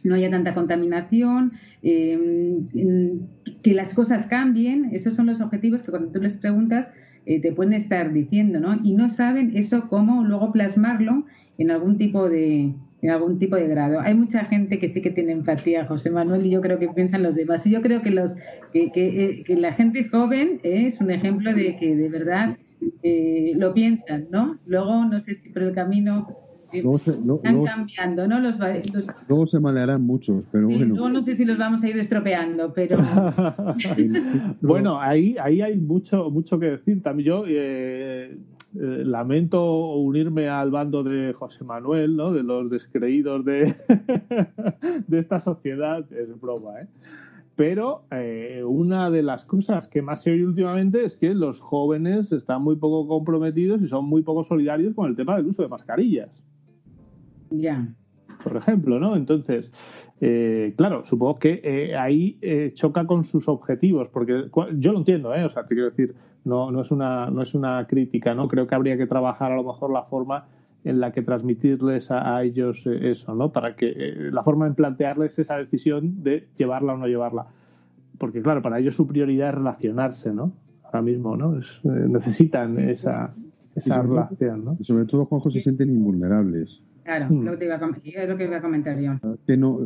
no 0.04 0.16
haya 0.16 0.30
tanta 0.30 0.54
contaminación, 0.54 1.54
eh, 1.84 2.60
que 3.64 3.74
las 3.74 3.94
cosas 3.94 4.28
cambien. 4.28 4.90
Esos 4.92 5.16
son 5.16 5.28
los 5.28 5.40
objetivos 5.40 5.84
que 5.84 5.92
cuando 5.92 6.12
tú 6.12 6.20
les 6.20 6.34
preguntas 6.34 6.88
te 7.26 7.52
pueden 7.52 7.74
estar 7.74 8.12
diciendo, 8.12 8.60
¿no? 8.60 8.80
Y 8.84 8.94
no 8.94 9.14
saben 9.16 9.56
eso 9.56 9.88
cómo 9.90 10.24
luego 10.24 10.52
plasmarlo 10.52 11.26
en 11.58 11.72
algún 11.72 11.98
tipo 11.98 12.30
de, 12.30 12.74
en 13.04 13.10
algún 13.10 13.38
tipo 13.38 13.58
de 13.58 13.68
grado. 13.68 14.00
Hay 14.00 14.14
mucha 14.14 14.46
gente 14.46 14.80
que 14.80 14.90
sí 14.94 15.02
que 15.02 15.10
tiene 15.10 15.34
empatía, 15.34 15.86
José 15.86 16.10
Manuel, 16.10 16.46
y 16.46 16.52
yo 16.52 16.62
creo 16.62 16.80
que 16.80 16.88
piensan 16.88 17.24
los 17.24 17.36
demás. 17.36 17.66
Y 17.66 17.72
yo 17.72 17.82
creo 17.82 18.02
que, 18.02 18.12
los, 18.12 18.32
que, 18.72 18.92
que, 18.92 19.44
eh, 19.46 19.56
la 19.58 19.74
gente 19.74 20.08
joven 20.08 20.62
es 20.64 21.00
un 21.02 21.12
ejemplo 21.12 21.54
de 21.54 21.76
que 21.78 21.96
de 21.96 22.08
verdad 22.10 22.58
eh, 23.04 23.54
lo 23.58 23.74
piensan, 23.74 24.28
¿no? 24.32 24.58
Luego, 24.66 25.04
no 25.04 25.22
sé 25.26 25.36
si 25.36 25.50
por 25.50 25.64
el 25.64 25.74
camino 25.74 26.28
están 26.74 27.64
cambiando, 27.64 28.28
¿no? 28.28 28.40
Los, 28.40 28.56
luego 29.28 29.48
se 29.48 29.60
malearán 29.60 30.02
muchos, 30.02 30.44
pero 30.52 30.68
bueno. 30.68 30.96
Luego 30.96 31.10
no 31.10 31.22
sé 31.22 31.36
si 31.36 31.46
los 31.46 31.58
vamos 31.58 31.84
a 31.84 31.90
ir 31.90 31.98
estropeando, 31.98 32.74
pero. 32.74 32.98
bueno, 34.62 35.00
ahí, 35.00 35.36
ahí 35.42 35.62
hay 35.62 35.78
mucho, 35.78 36.30
mucho 36.30 36.60
que 36.60 36.72
decir. 36.72 37.02
También 37.02 37.28
yo 37.28 37.44
eh, 37.48 38.38
eh, 38.76 39.04
lamento 39.06 39.94
unirme 39.96 40.50
al 40.50 40.72
bando 40.72 41.04
de 41.04 41.34
José 41.34 41.64
Manuel, 41.64 42.16
¿no? 42.16 42.34
De 42.34 42.44
los 42.44 42.70
descreídos 42.70 43.46
de, 43.46 43.76
de 45.08 45.20
esta 45.20 45.40
sociedad. 45.40 46.06
Es 46.12 46.40
broma, 46.40 46.82
¿eh? 46.82 46.88
Pero 47.56 48.06
eh, 48.10 48.64
una 48.66 49.12
de 49.12 49.22
las 49.22 49.46
cosas 49.46 49.88
que 49.88 50.02
más 50.02 50.24
se 50.24 50.32
oye 50.32 50.46
últimamente 50.46 51.06
es 51.06 51.18
que 51.18 51.36
los 51.36 51.60
jóvenes 51.60 52.32
están 52.32 52.64
muy 52.64 52.76
poco 52.76 53.08
comprometidos 53.08 53.82
y 53.82 53.88
son 53.88 54.06
muy 54.06 54.24
poco 54.24 54.44
solidarios 54.44 54.96
con 54.96 55.08
el 55.08 55.16
tema 55.16 55.38
del 55.38 55.48
uso 55.48 55.62
de 55.62 55.68
mascarillas. 55.68 56.32
Ya. 57.54 57.88
Por 58.44 58.58
ejemplo, 58.58 59.00
¿no? 59.00 59.16
Entonces, 59.16 59.72
eh, 60.20 60.74
claro, 60.76 61.06
supongo 61.06 61.38
que 61.38 61.62
eh, 61.64 61.96
ahí 61.96 62.38
eh, 62.42 62.72
choca 62.74 63.06
con 63.06 63.26
sus 63.26 63.48
objetivos, 63.48 64.10
porque 64.10 64.50
yo 64.78 64.92
lo 64.92 65.00
entiendo, 65.00 65.34
¿eh? 65.36 65.46
O 65.46 65.50
sea, 65.50 65.66
te 65.66 65.76
quiero 65.76 65.90
decir, 65.90 66.16
no, 66.44 66.72
no, 66.72 66.82
es 66.82 66.92
una, 66.92 67.30
no 67.30 67.42
es 67.42 67.54
una 67.54 67.86
crítica, 67.88 68.34
¿no? 68.34 68.48
Creo 68.48 68.66
que 68.66 68.76
habría 68.76 68.98
que 68.98 69.06
trabajar 69.06 69.52
a 69.52 69.56
lo 69.56 69.64
mejor 69.64 69.92
la 69.92 70.04
forma 70.04 70.46
en 70.84 71.00
la 71.00 71.12
que 71.12 71.22
transmitirles 71.22 72.12
a, 72.12 72.44
ellos 72.44 72.86
eso, 72.86 73.36
¿no? 73.36 73.52
Para 73.52 73.76
que 73.76 74.30
la 74.32 74.44
forma 74.44 74.68
en 74.68 74.76
plantearles 74.76 75.40
esa 75.40 75.58
decisión 75.58 76.24
de 76.24 76.48
llevarla 76.58 76.94
o 76.94 76.98
no 76.98 77.08
llevarla. 77.08 77.48
Porque, 78.18 78.42
claro, 78.42 78.62
para 78.62 78.80
ellos 78.80 78.96
su 78.96 79.08
prioridad 79.08 79.50
es 79.50 79.56
relacionarse, 79.56 80.34
¿no? 80.34 80.52
Ahora 80.84 81.02
mismo, 81.02 81.38
¿no? 81.38 81.60
necesitan 81.84 82.78
esa, 82.80 83.34
esa 83.76 84.02
relación, 84.02 84.66
¿no? 84.66 84.78
Y 84.80 84.84
sobre 84.84 85.06
todo, 85.06 85.26
Juanjo, 85.26 85.50
se 85.52 85.62
sienten 85.62 85.90
invulnerables. 85.90 86.82
Claro, 87.04 87.28
hmm. 87.30 87.44
lo 87.44 87.60
que 87.60 87.66
iba 87.66 87.76
a, 87.76 87.78
es 88.04 88.30
lo 88.30 88.38
que 88.38 88.46
iba 88.46 88.58
a 88.58 88.62
comentar 88.62 89.00
yo. 89.00 89.20
Que 89.46 89.58
no, 89.58 89.80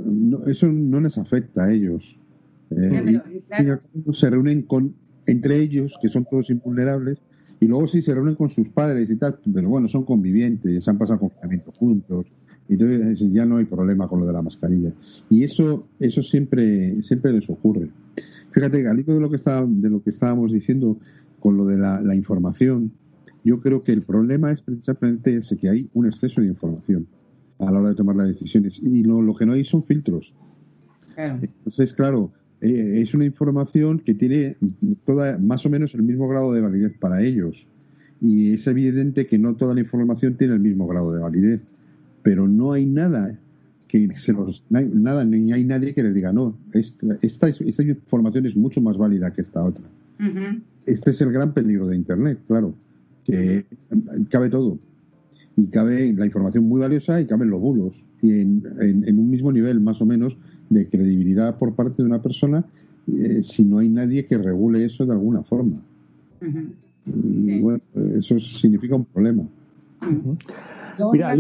eso 0.48 0.68
no 0.68 1.00
les 1.00 1.18
afecta 1.18 1.66
a 1.66 1.74
ellos. 1.74 2.20
Eh, 2.70 3.20
Se 4.14 4.30
reúnen 4.30 4.64
con 4.64 4.94
entre 5.28 5.60
ellos, 5.60 5.94
que 6.02 6.10
son 6.10 6.26
todos 6.26 6.50
invulnerables, 6.50 7.20
y 7.60 7.68
luego 7.68 7.88
sí 7.88 8.02
se 8.02 8.14
reúnen 8.14 8.36
con 8.36 8.50
sus 8.50 8.70
padres 8.70 9.10
y 9.10 9.18
tal, 9.18 9.38
pero 9.54 9.70
bueno, 9.70 9.88
son 9.88 10.06
convivientes, 10.06 10.84
se 10.84 10.90
han 10.90 10.98
pasado 10.98 11.20
confinamiento 11.20 11.72
juntos, 11.74 12.26
y 12.70 12.74
entonces 12.74 13.32
ya 13.32 13.46
no 13.46 13.58
hay 13.58 13.66
problema 13.66 14.08
con 14.08 14.20
lo 14.20 14.26
de 14.26 14.34
la 14.34 14.42
mascarilla. 14.42 14.94
Y 15.30 15.44
eso, 15.44 15.88
eso 16.00 16.22
siempre, 16.22 17.02
siempre 17.04 17.34
les 17.34 17.50
ocurre. 17.50 17.90
Fíjate, 18.52 18.88
al 18.88 19.00
hilo 19.00 19.16
de 19.16 19.20
lo 19.20 19.30
que 19.30 19.36
está, 19.36 19.66
de 19.66 19.90
lo 19.90 20.02
que 20.02 20.10
estábamos 20.10 20.52
diciendo 20.52 20.98
con 21.40 21.58
lo 21.58 21.66
de 21.66 21.78
la, 21.78 22.02
la 22.02 22.16
información, 22.16 22.92
yo 23.44 23.60
creo 23.62 23.84
que 23.84 23.92
el 23.92 24.02
problema 24.02 24.52
es 24.52 24.62
precisamente 24.62 25.38
ese, 25.38 25.58
que 25.58 25.70
hay 25.70 25.90
un 25.94 26.08
exceso 26.08 26.42
de 26.42 26.48
información 26.48 27.08
a 27.60 27.72
la 27.72 27.80
hora 27.80 27.90
de 27.90 27.96
tomar 27.96 28.16
las 28.16 28.28
decisiones. 28.28 28.80
Y 28.82 29.04
lo, 29.04 29.22
lo 29.22 29.36
que 29.36 29.46
no 29.46 29.54
hay 29.54 29.66
son 29.66 29.84
filtros. 29.84 30.34
Entonces, 31.16 31.94
claro, 31.94 32.32
eh, 32.62 33.02
es 33.02 33.14
una 33.14 33.26
información 33.26 34.00
que 34.00 34.14
tiene 34.14 34.58
toda 35.06 35.38
más 35.38 35.66
o 35.66 35.70
menos 35.70 35.94
el 35.96 36.04
mismo 36.04 36.28
grado 36.28 36.54
de 36.54 36.62
validez 36.62 36.94
para 37.00 37.24
ellos. 37.24 37.66
Y 38.22 38.54
es 38.54 38.68
evidente 38.68 39.26
que 39.26 39.40
no 39.40 39.56
toda 39.56 39.74
la 39.74 39.82
información 39.82 40.36
tiene 40.36 40.54
el 40.54 40.60
mismo 40.60 40.88
grado 40.88 41.14
de 41.14 41.20
validez, 41.20 41.62
pero 42.24 42.48
no 42.48 42.74
hay 42.74 42.86
nada 42.86 43.40
que 43.88 44.10
se 44.18 44.34
los 44.34 44.64
nada 44.70 45.24
ni 45.24 45.54
hay 45.54 45.64
nadie 45.64 45.94
que 45.94 46.04
les 46.04 46.14
diga 46.14 46.34
no 46.34 46.58
esta, 46.74 47.18
esta, 47.22 47.48
esta 47.48 47.84
información 47.84 48.46
es 48.46 48.54
mucho 48.58 48.82
más 48.82 48.98
válida 48.98 49.32
que 49.32 49.42
esta 49.42 49.64
otra. 49.64 49.86
Este 50.86 51.12
es 51.12 51.22
el 51.22 51.32
gran 51.32 51.54
peligro 51.54 51.88
de 51.88 51.96
Internet, 51.96 52.40
claro 52.48 52.74
que 53.28 53.66
cabe 54.30 54.50
todo. 54.50 54.80
Y 55.56 55.68
cabe 55.68 56.14
la 56.14 56.26
información 56.26 56.64
muy 56.68 56.80
valiosa 56.80 57.20
y 57.20 57.26
caben 57.26 57.50
los 57.50 57.60
bulos. 57.60 58.02
Y 58.22 58.40
en, 58.40 59.20
un 59.20 59.30
mismo 59.30 59.52
nivel, 59.52 59.80
más 59.80 60.02
o 60.02 60.06
menos, 60.06 60.38
de 60.70 60.88
credibilidad 60.88 61.58
por 61.58 61.74
parte 61.74 62.02
de 62.02 62.08
una 62.08 62.22
persona, 62.22 62.66
eh, 63.08 63.42
si 63.44 63.64
no 63.64 63.80
hay 63.80 63.90
nadie 63.90 64.26
que 64.26 64.38
regule 64.38 64.86
eso 64.86 65.06
de 65.06 65.12
alguna 65.12 65.44
forma. 65.44 65.78
Y 67.06 67.60
bueno, 67.60 67.82
eso 68.18 68.40
significa 68.40 68.96
un 68.96 69.06
problema. 69.06 69.44
Mira, 71.12 71.36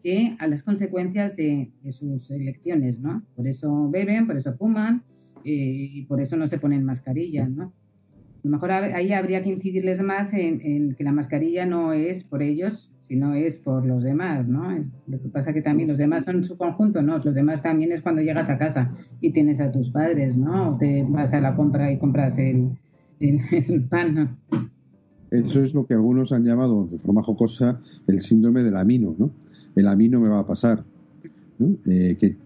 que 0.00 0.36
a 0.38 0.46
las 0.46 0.62
consecuencias 0.62 1.34
de, 1.34 1.72
sus 1.90 2.30
elecciones, 2.30 3.00
¿no? 3.00 3.24
Por 3.34 3.48
eso 3.48 3.90
beben, 3.90 4.28
por 4.28 4.36
eso 4.36 4.54
fuman 4.56 5.02
y 5.42 6.04
por 6.06 6.20
eso 6.20 6.36
no 6.36 6.46
se 6.46 6.58
ponen 6.58 6.84
mascarillas, 6.84 7.50
¿no? 7.50 7.64
A 7.64 8.40
lo 8.44 8.50
mejor 8.50 8.70
ahí 8.70 9.12
habría 9.12 9.42
que 9.42 9.50
incidirles 9.50 10.00
más 10.00 10.32
en, 10.32 10.94
que 10.94 11.02
la 11.02 11.10
mascarilla 11.10 11.66
no 11.66 11.92
es 11.92 12.22
por 12.22 12.44
ellos, 12.44 12.88
sino 13.08 13.34
es 13.34 13.56
por 13.56 13.84
los 13.84 14.04
demás, 14.04 14.46
¿no? 14.46 14.70
Lo 15.08 15.20
que 15.20 15.28
pasa 15.30 15.52
que 15.52 15.62
también 15.62 15.88
los 15.88 15.98
demás 15.98 16.24
son 16.26 16.44
su 16.44 16.56
conjunto, 16.56 17.02
¿no? 17.02 17.18
Los 17.18 17.34
demás 17.34 17.60
también 17.60 17.90
es 17.90 18.02
cuando 18.02 18.22
llegas 18.22 18.48
a 18.48 18.56
casa 18.56 18.92
y 19.20 19.32
tienes 19.32 19.58
a 19.58 19.72
tus 19.72 19.90
padres, 19.90 20.36
¿no? 20.36 20.74
O 20.74 20.78
te 20.78 21.02
vas 21.02 21.32
a 21.32 21.40
la 21.40 21.56
compra 21.56 21.90
y 21.90 21.98
compras 21.98 22.38
el, 22.38 22.68
el 23.18 23.82
pan, 23.90 24.14
¿no? 24.14 24.68
Eso 25.30 25.62
es 25.62 25.74
lo 25.74 25.86
que 25.86 25.94
algunos 25.94 26.32
han 26.32 26.44
llamado 26.44 26.88
de 26.90 26.98
forma 26.98 27.22
jocosa 27.22 27.80
el 28.06 28.22
síndrome 28.22 28.62
del 28.62 28.76
amino, 28.76 29.14
¿no? 29.18 29.30
El 29.76 29.86
amino 29.88 30.20
me 30.20 30.28
va 30.28 30.40
a 30.40 30.46
pasar, 30.46 30.84
eh, 31.86 32.16
que 32.18 32.36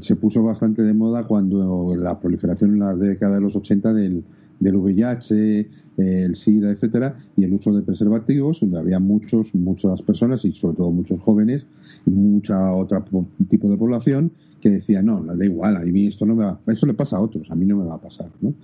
se 0.00 0.16
puso 0.16 0.42
bastante 0.42 0.82
de 0.82 0.92
moda 0.92 1.24
cuando 1.24 1.94
la 1.96 2.18
proliferación 2.18 2.72
en 2.72 2.80
la 2.80 2.94
década 2.94 3.36
de 3.36 3.40
los 3.40 3.56
80 3.56 3.92
del, 3.92 4.24
del 4.60 4.76
VIH, 4.76 5.68
el 5.98 6.36
SIDA, 6.36 6.70
etcétera, 6.70 7.16
y 7.36 7.44
el 7.44 7.52
uso 7.52 7.72
de 7.72 7.82
preservativos, 7.82 8.60
donde 8.60 8.78
había 8.78 8.98
muchos, 8.98 9.54
muchas 9.54 10.00
personas 10.02 10.44
y 10.44 10.52
sobre 10.52 10.76
todo 10.76 10.90
muchos 10.90 11.20
jóvenes 11.20 11.64
y 12.06 12.10
mucha 12.10 12.72
otra 12.72 13.04
tipo 13.48 13.70
de 13.70 13.76
población 13.76 14.32
que 14.60 14.70
decía 14.70 15.02
no, 15.02 15.22
da 15.22 15.44
igual, 15.44 15.76
a 15.76 15.80
mí 15.80 16.06
esto 16.06 16.24
no 16.24 16.36
me 16.36 16.44
va, 16.44 16.60
eso 16.68 16.86
le 16.86 16.94
pasa 16.94 17.16
a 17.16 17.20
otros, 17.20 17.50
a 17.50 17.54
mí 17.56 17.66
no 17.66 17.76
me 17.76 17.84
va 17.84 17.96
a 17.96 18.00
pasar, 18.00 18.28
¿no? 18.40 18.54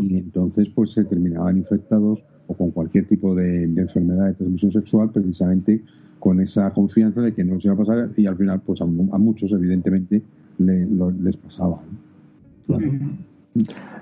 Y 0.00 0.16
entonces 0.16 0.68
pues 0.74 0.92
se 0.92 1.04
terminaban 1.04 1.58
infectados 1.58 2.20
o 2.46 2.54
con 2.54 2.70
cualquier 2.70 3.06
tipo 3.06 3.34
de, 3.34 3.64
enfermedad 3.64 4.28
de 4.28 4.34
transmisión 4.34 4.72
sexual 4.72 5.10
precisamente 5.10 5.82
con 6.18 6.40
esa 6.40 6.70
confianza 6.70 7.20
de 7.20 7.34
que 7.34 7.44
no 7.44 7.60
se 7.60 7.68
iba 7.68 7.74
a 7.74 7.78
pasar 7.78 8.10
y 8.16 8.26
al 8.26 8.36
final 8.36 8.60
pues 8.60 8.80
a, 8.80 8.86
muchos 8.86 9.52
evidentemente 9.52 10.22
les 10.58 11.36
pasaba. 11.36 11.80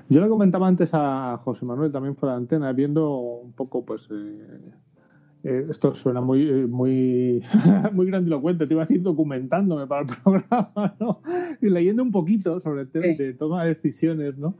Yo 0.09 0.21
le 0.21 0.29
comentaba 0.29 0.67
antes 0.67 0.89
a 0.93 1.39
José 1.43 1.65
Manuel 1.65 1.91
también 1.91 2.15
por 2.15 2.29
la 2.29 2.35
antena, 2.35 2.71
viendo 2.73 3.17
un 3.17 3.51
poco 3.53 3.83
pues 3.83 4.01
eh, 4.11 4.71
eh, 5.43 5.67
esto 5.69 5.95
suena 5.95 6.21
muy 6.21 6.47
eh, 6.47 6.67
muy 6.67 7.43
muy 7.93 8.05
grandilocuente, 8.05 8.67
te 8.67 8.73
iba 8.73 8.83
a 8.83 8.93
ir 8.93 9.01
documentándome 9.01 9.87
para 9.87 10.01
el 10.01 10.07
programa, 10.23 10.95
¿no? 10.99 11.21
Y 11.61 11.69
leyendo 11.69 12.03
un 12.03 12.11
poquito 12.11 12.59
sobre 12.61 12.81
el 12.81 12.89
tema 12.89 13.07
de 13.17 13.33
toma 13.33 13.63
de 13.63 13.69
decisiones, 13.69 14.37
¿no? 14.37 14.55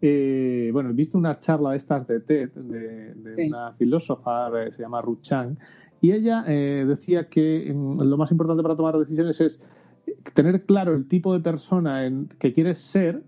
Eh, 0.00 0.70
bueno, 0.72 0.90
he 0.90 0.92
visto 0.92 1.16
una 1.16 1.38
charla 1.38 1.70
de 1.70 1.78
estas 1.78 2.06
de 2.06 2.20
TED, 2.20 2.50
de, 2.50 3.46
una 3.46 3.72
filósofa, 3.72 4.50
se 4.70 4.82
llama 4.82 5.00
Ruth 5.00 5.22
Chang, 5.22 5.56
y 6.00 6.12
ella 6.12 6.42
decía 6.42 7.28
que 7.28 7.74
lo 7.74 8.16
más 8.16 8.30
importante 8.30 8.62
para 8.62 8.76
tomar 8.76 8.98
decisiones 8.98 9.40
es 9.40 9.60
tener 10.34 10.64
claro 10.64 10.94
el 10.94 11.08
tipo 11.08 11.32
de 11.32 11.40
persona 11.40 12.06
en 12.06 12.28
que 12.38 12.52
quieres 12.52 12.78
ser 12.78 13.22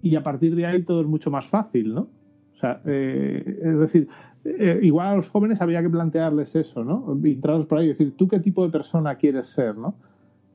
y 0.00 0.16
a 0.16 0.22
partir 0.22 0.56
de 0.56 0.66
ahí 0.66 0.82
todo 0.82 1.02
es 1.02 1.06
mucho 1.06 1.30
más 1.30 1.46
fácil, 1.46 1.94
¿no? 1.94 2.08
O 2.54 2.60
sea, 2.60 2.80
es 2.84 3.78
decir, 3.78 4.08
eh, 4.44 4.80
igual 4.82 5.08
a 5.08 5.16
los 5.16 5.28
jóvenes 5.28 5.60
había 5.60 5.82
que 5.82 5.90
plantearles 5.90 6.54
eso, 6.54 6.84
¿no? 6.84 7.18
Entrados 7.24 7.66
por 7.66 7.78
ahí 7.78 7.86
y 7.86 7.88
decir, 7.88 8.16
¿tú 8.16 8.28
qué 8.28 8.40
tipo 8.40 8.64
de 8.64 8.70
persona 8.70 9.16
quieres 9.16 9.48
ser, 9.48 9.76
no? 9.76 9.96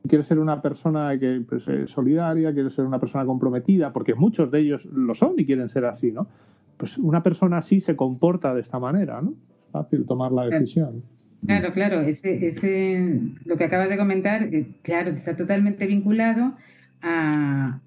¿Quieres 0.08 0.26
ser 0.26 0.38
una 0.38 0.60
persona 0.60 1.18
que 1.18 1.42
pues, 1.48 1.66
es 1.66 1.90
solidaria? 1.90 2.52
¿Quieres 2.52 2.74
ser 2.74 2.84
una 2.84 2.98
persona 2.98 3.24
comprometida? 3.24 3.92
Porque 3.92 4.14
muchos 4.14 4.50
de 4.50 4.60
ellos 4.60 4.84
lo 4.86 5.14
son 5.14 5.34
y 5.38 5.46
quieren 5.46 5.70
ser 5.70 5.86
así, 5.86 6.12
¿no? 6.12 6.28
Pues 6.76 6.98
una 6.98 7.22
persona 7.22 7.58
así 7.58 7.80
se 7.80 7.96
comporta 7.96 8.54
de 8.54 8.60
esta 8.60 8.78
manera, 8.78 9.22
¿no? 9.22 9.30
Es 9.30 9.70
fácil 9.72 10.04
tomar 10.04 10.30
la 10.32 10.46
decisión. 10.46 11.02
Claro, 11.46 11.72
claro, 11.72 12.00
ese, 12.02 12.48
ese, 12.48 13.20
lo 13.44 13.56
que 13.56 13.64
acabas 13.64 13.88
de 13.88 13.96
comentar, 13.96 14.42
eh, 14.54 14.66
claro, 14.82 15.10
está 15.10 15.36
totalmente 15.36 15.86
vinculado 15.86 16.54
a, 17.02 17.80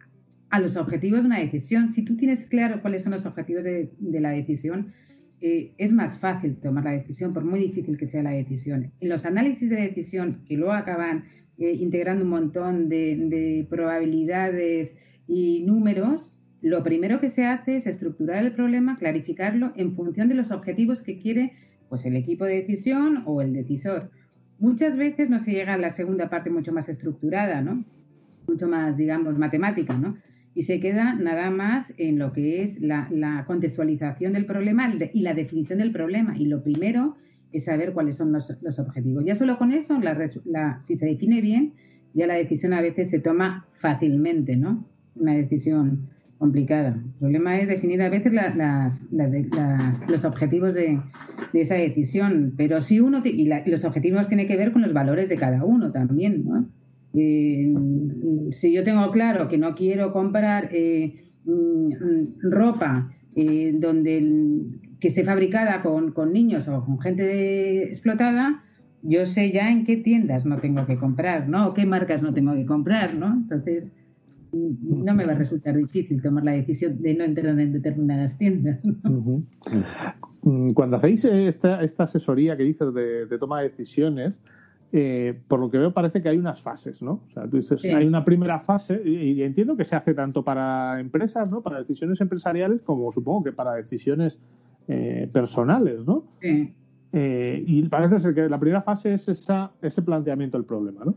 a, 0.49 0.59
los 0.59 0.75
objetivos 0.75 1.21
de 1.21 1.25
una 1.27 1.39
decisión. 1.39 1.93
Si 1.93 2.03
tú 2.03 2.17
tienes 2.17 2.45
claro 2.49 2.81
cuáles 2.81 3.03
son 3.03 3.13
los 3.13 3.25
objetivos 3.25 3.63
de, 3.63 3.91
de 3.99 4.19
la 4.19 4.29
decisión, 4.29 4.93
eh, 5.39 5.71
es 5.77 5.91
más 5.91 6.17
fácil 6.19 6.55
tomar 6.55 6.83
la 6.83 6.91
decisión, 6.91 7.33
por 7.33 7.45
muy 7.45 7.59
difícil 7.59 7.97
que 7.97 8.07
sea 8.07 8.23
la 8.23 8.31
decisión. 8.31 8.91
En 8.99 9.09
los 9.09 9.23
análisis 9.23 9.69
de 9.69 9.75
decisión, 9.75 10.39
que 10.47 10.57
luego 10.57 10.73
acaban 10.73 11.25
eh, 11.59 11.73
integrando 11.73 12.23
un 12.23 12.29
montón 12.29 12.89
de, 12.89 13.15
de 13.15 13.67
probabilidades 13.69 14.91
y 15.27 15.63
números, 15.65 16.31
lo 16.61 16.83
primero 16.83 17.19
que 17.19 17.31
se 17.31 17.45
hace 17.45 17.77
es 17.77 17.87
estructurar 17.87 18.43
el 18.43 18.53
problema, 18.53 18.97
clarificarlo 18.97 19.73
en 19.75 19.95
función 19.95 20.27
de 20.27 20.35
los 20.35 20.51
objetivos 20.51 21.01
que 21.01 21.19
quiere 21.19 21.53
pues 21.89 22.05
el 22.05 22.15
equipo 22.15 22.45
de 22.45 22.55
decisión 22.55 23.23
o 23.25 23.41
el 23.41 23.53
decisor. 23.53 24.09
Muchas 24.59 24.97
veces 24.97 25.29
no 25.29 25.43
se 25.43 25.51
llega 25.51 25.75
a 25.75 25.77
la 25.77 25.95
segunda 25.95 26.29
parte 26.29 26.49
mucho 26.49 26.73
más 26.73 26.89
estructurada, 26.89 27.61
¿no? 27.61 27.83
Mucho 28.47 28.67
más, 28.67 28.97
digamos, 28.97 29.37
matemática, 29.37 29.97
¿no? 29.97 30.17
Y 30.55 30.63
se 30.63 30.79
queda 30.79 31.13
nada 31.13 31.51
más 31.51 31.85
en 31.97 32.17
lo 32.17 32.33
que 32.33 32.63
es 32.63 32.81
la, 32.81 33.43
contextualización 33.45 34.33
del 34.33 34.45
problema 34.45 34.91
y 35.13 35.21
la 35.21 35.35
definición 35.35 35.77
del 35.77 35.91
problema. 35.91 36.35
Y 36.37 36.45
lo 36.45 36.63
primero 36.63 37.17
es 37.51 37.65
saber 37.65 37.93
cuáles 37.93 38.15
son 38.17 38.31
los, 38.31 38.79
objetivos. 38.79 39.23
Ya 39.25 39.35
solo 39.35 39.57
con 39.57 39.71
eso, 39.71 39.99
si 40.83 40.97
se 40.97 41.05
define 41.05 41.41
bien, 41.41 41.73
ya 42.13 42.27
la 42.27 42.35
decisión 42.35 42.73
a 42.73 42.81
veces 42.81 43.09
se 43.09 43.19
toma 43.19 43.65
fácilmente, 43.79 44.55
¿no? 44.55 44.85
Una 45.15 45.33
decisión 45.33 46.09
complicada. 46.37 46.89
El 46.89 47.19
problema 47.19 47.59
es 47.59 47.67
definir 47.67 48.01
a 48.01 48.09
veces 48.09 48.33
los 50.07 50.25
objetivos 50.25 50.73
de, 50.73 50.99
esa 51.53 51.75
decisión, 51.75 52.53
pero 52.55 52.83
si 52.83 52.99
uno 52.99 53.21
y, 53.23 53.49
los 53.65 53.83
objetivos 53.83 54.27
tienen 54.27 54.47
que 54.47 54.57
ver 54.57 54.71
con 54.71 54.81
los 54.81 54.93
valores 54.93 55.29
de 55.29 55.37
cada 55.37 55.63
uno 55.63 55.91
también, 55.91 56.45
¿no? 56.45 56.67
Eh, 57.13 57.73
si 58.51 58.73
yo 58.73 58.83
tengo 58.83 59.09
claro 59.11 59.47
que 59.47 59.57
no 59.57 59.73
quiero 59.73 60.13
comprar 60.13 60.69
eh, 60.71 61.23
mm, 61.45 62.41
ropa 62.41 63.11
eh, 63.35 63.75
donde 63.79 64.21
que 64.99 65.09
esté 65.09 65.23
fabricada 65.23 65.81
con, 65.81 66.11
con, 66.11 66.33
niños 66.33 66.67
o 66.67 66.83
con 66.83 66.99
gente 66.99 67.83
explotada, 67.83 68.63
yo 69.03 69.25
sé 69.25 69.51
ya 69.51 69.71
en 69.71 69.85
qué 69.85 69.97
tiendas 69.97 70.45
no 70.45 70.57
tengo 70.57 70.85
que 70.85 70.97
comprar, 70.97 71.47
¿no? 71.47 71.67
O 71.67 71.73
qué 71.73 71.85
marcas 71.85 72.21
no 72.21 72.33
tengo 72.33 72.53
que 72.53 72.65
comprar, 72.65 73.13
¿no? 73.15 73.33
Entonces, 73.33 73.85
no 74.51 75.13
me 75.13 75.25
va 75.25 75.33
a 75.33 75.37
resultar 75.37 75.75
difícil 75.75 76.21
tomar 76.21 76.43
la 76.43 76.51
decisión 76.51 77.01
de 77.01 77.13
no 77.13 77.23
entrar 77.23 77.59
en 77.59 77.73
determinadas 77.73 78.37
tiendas. 78.37 78.79
Mm, 80.43 80.71
cuando 80.71 80.97
hacéis 80.97 81.25
esta, 81.25 81.83
esta 81.83 82.03
asesoría 82.03 82.55
que 82.55 82.63
dices 82.63 82.93
de, 82.93 83.37
toma 83.39 83.61
de 83.61 83.69
decisiones, 83.69 84.33
eh, 84.93 85.37
por 85.47 85.59
lo 85.59 85.69
que 85.69 85.77
veo 85.77 85.91
parece 85.91 86.21
que 86.21 86.29
hay 86.29 86.37
unas 86.37 86.61
fases, 86.61 87.01
¿no? 87.01 87.21
O 87.27 87.31
sea, 87.33 87.47
tú 87.47 87.57
dices, 87.57 87.83
hay 87.83 88.07
una 88.07 88.23
primera 88.23 88.61
fase 88.61 89.01
y, 89.03 89.41
entiendo 89.43 89.75
que 89.75 89.83
se 89.83 89.95
hace 89.95 90.13
tanto 90.13 90.43
para 90.43 90.99
empresas, 90.99 91.49
¿no? 91.49 91.61
Para 91.61 91.79
decisiones 91.79 92.21
empresariales 92.21 92.81
como 92.83 93.11
supongo 93.11 93.43
que 93.43 93.51
para 93.51 93.73
decisiones 93.73 94.39
eh, 94.87 95.29
personales, 95.31 96.05
¿no? 96.05 96.23
Sí. 96.41 96.73
Eh, 97.13 97.63
y 97.65 97.83
parece 97.83 98.19
ser 98.19 98.33
que 98.33 98.49
la 98.49 98.59
primera 98.59 98.81
fase 98.81 99.13
es 99.13 99.27
esa, 99.27 99.71
ese 99.81 100.01
planteamiento 100.01 100.57
del 100.57 100.65
problema, 100.65 101.05
¿no? 101.05 101.15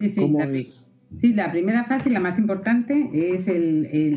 Sí, 0.00 0.10
sí, 0.10 0.72
Sí, 1.20 1.32
la 1.32 1.52
primera 1.52 1.84
fase, 1.84 2.10
la 2.10 2.20
más 2.20 2.38
importante, 2.38 3.08
es 3.12 3.46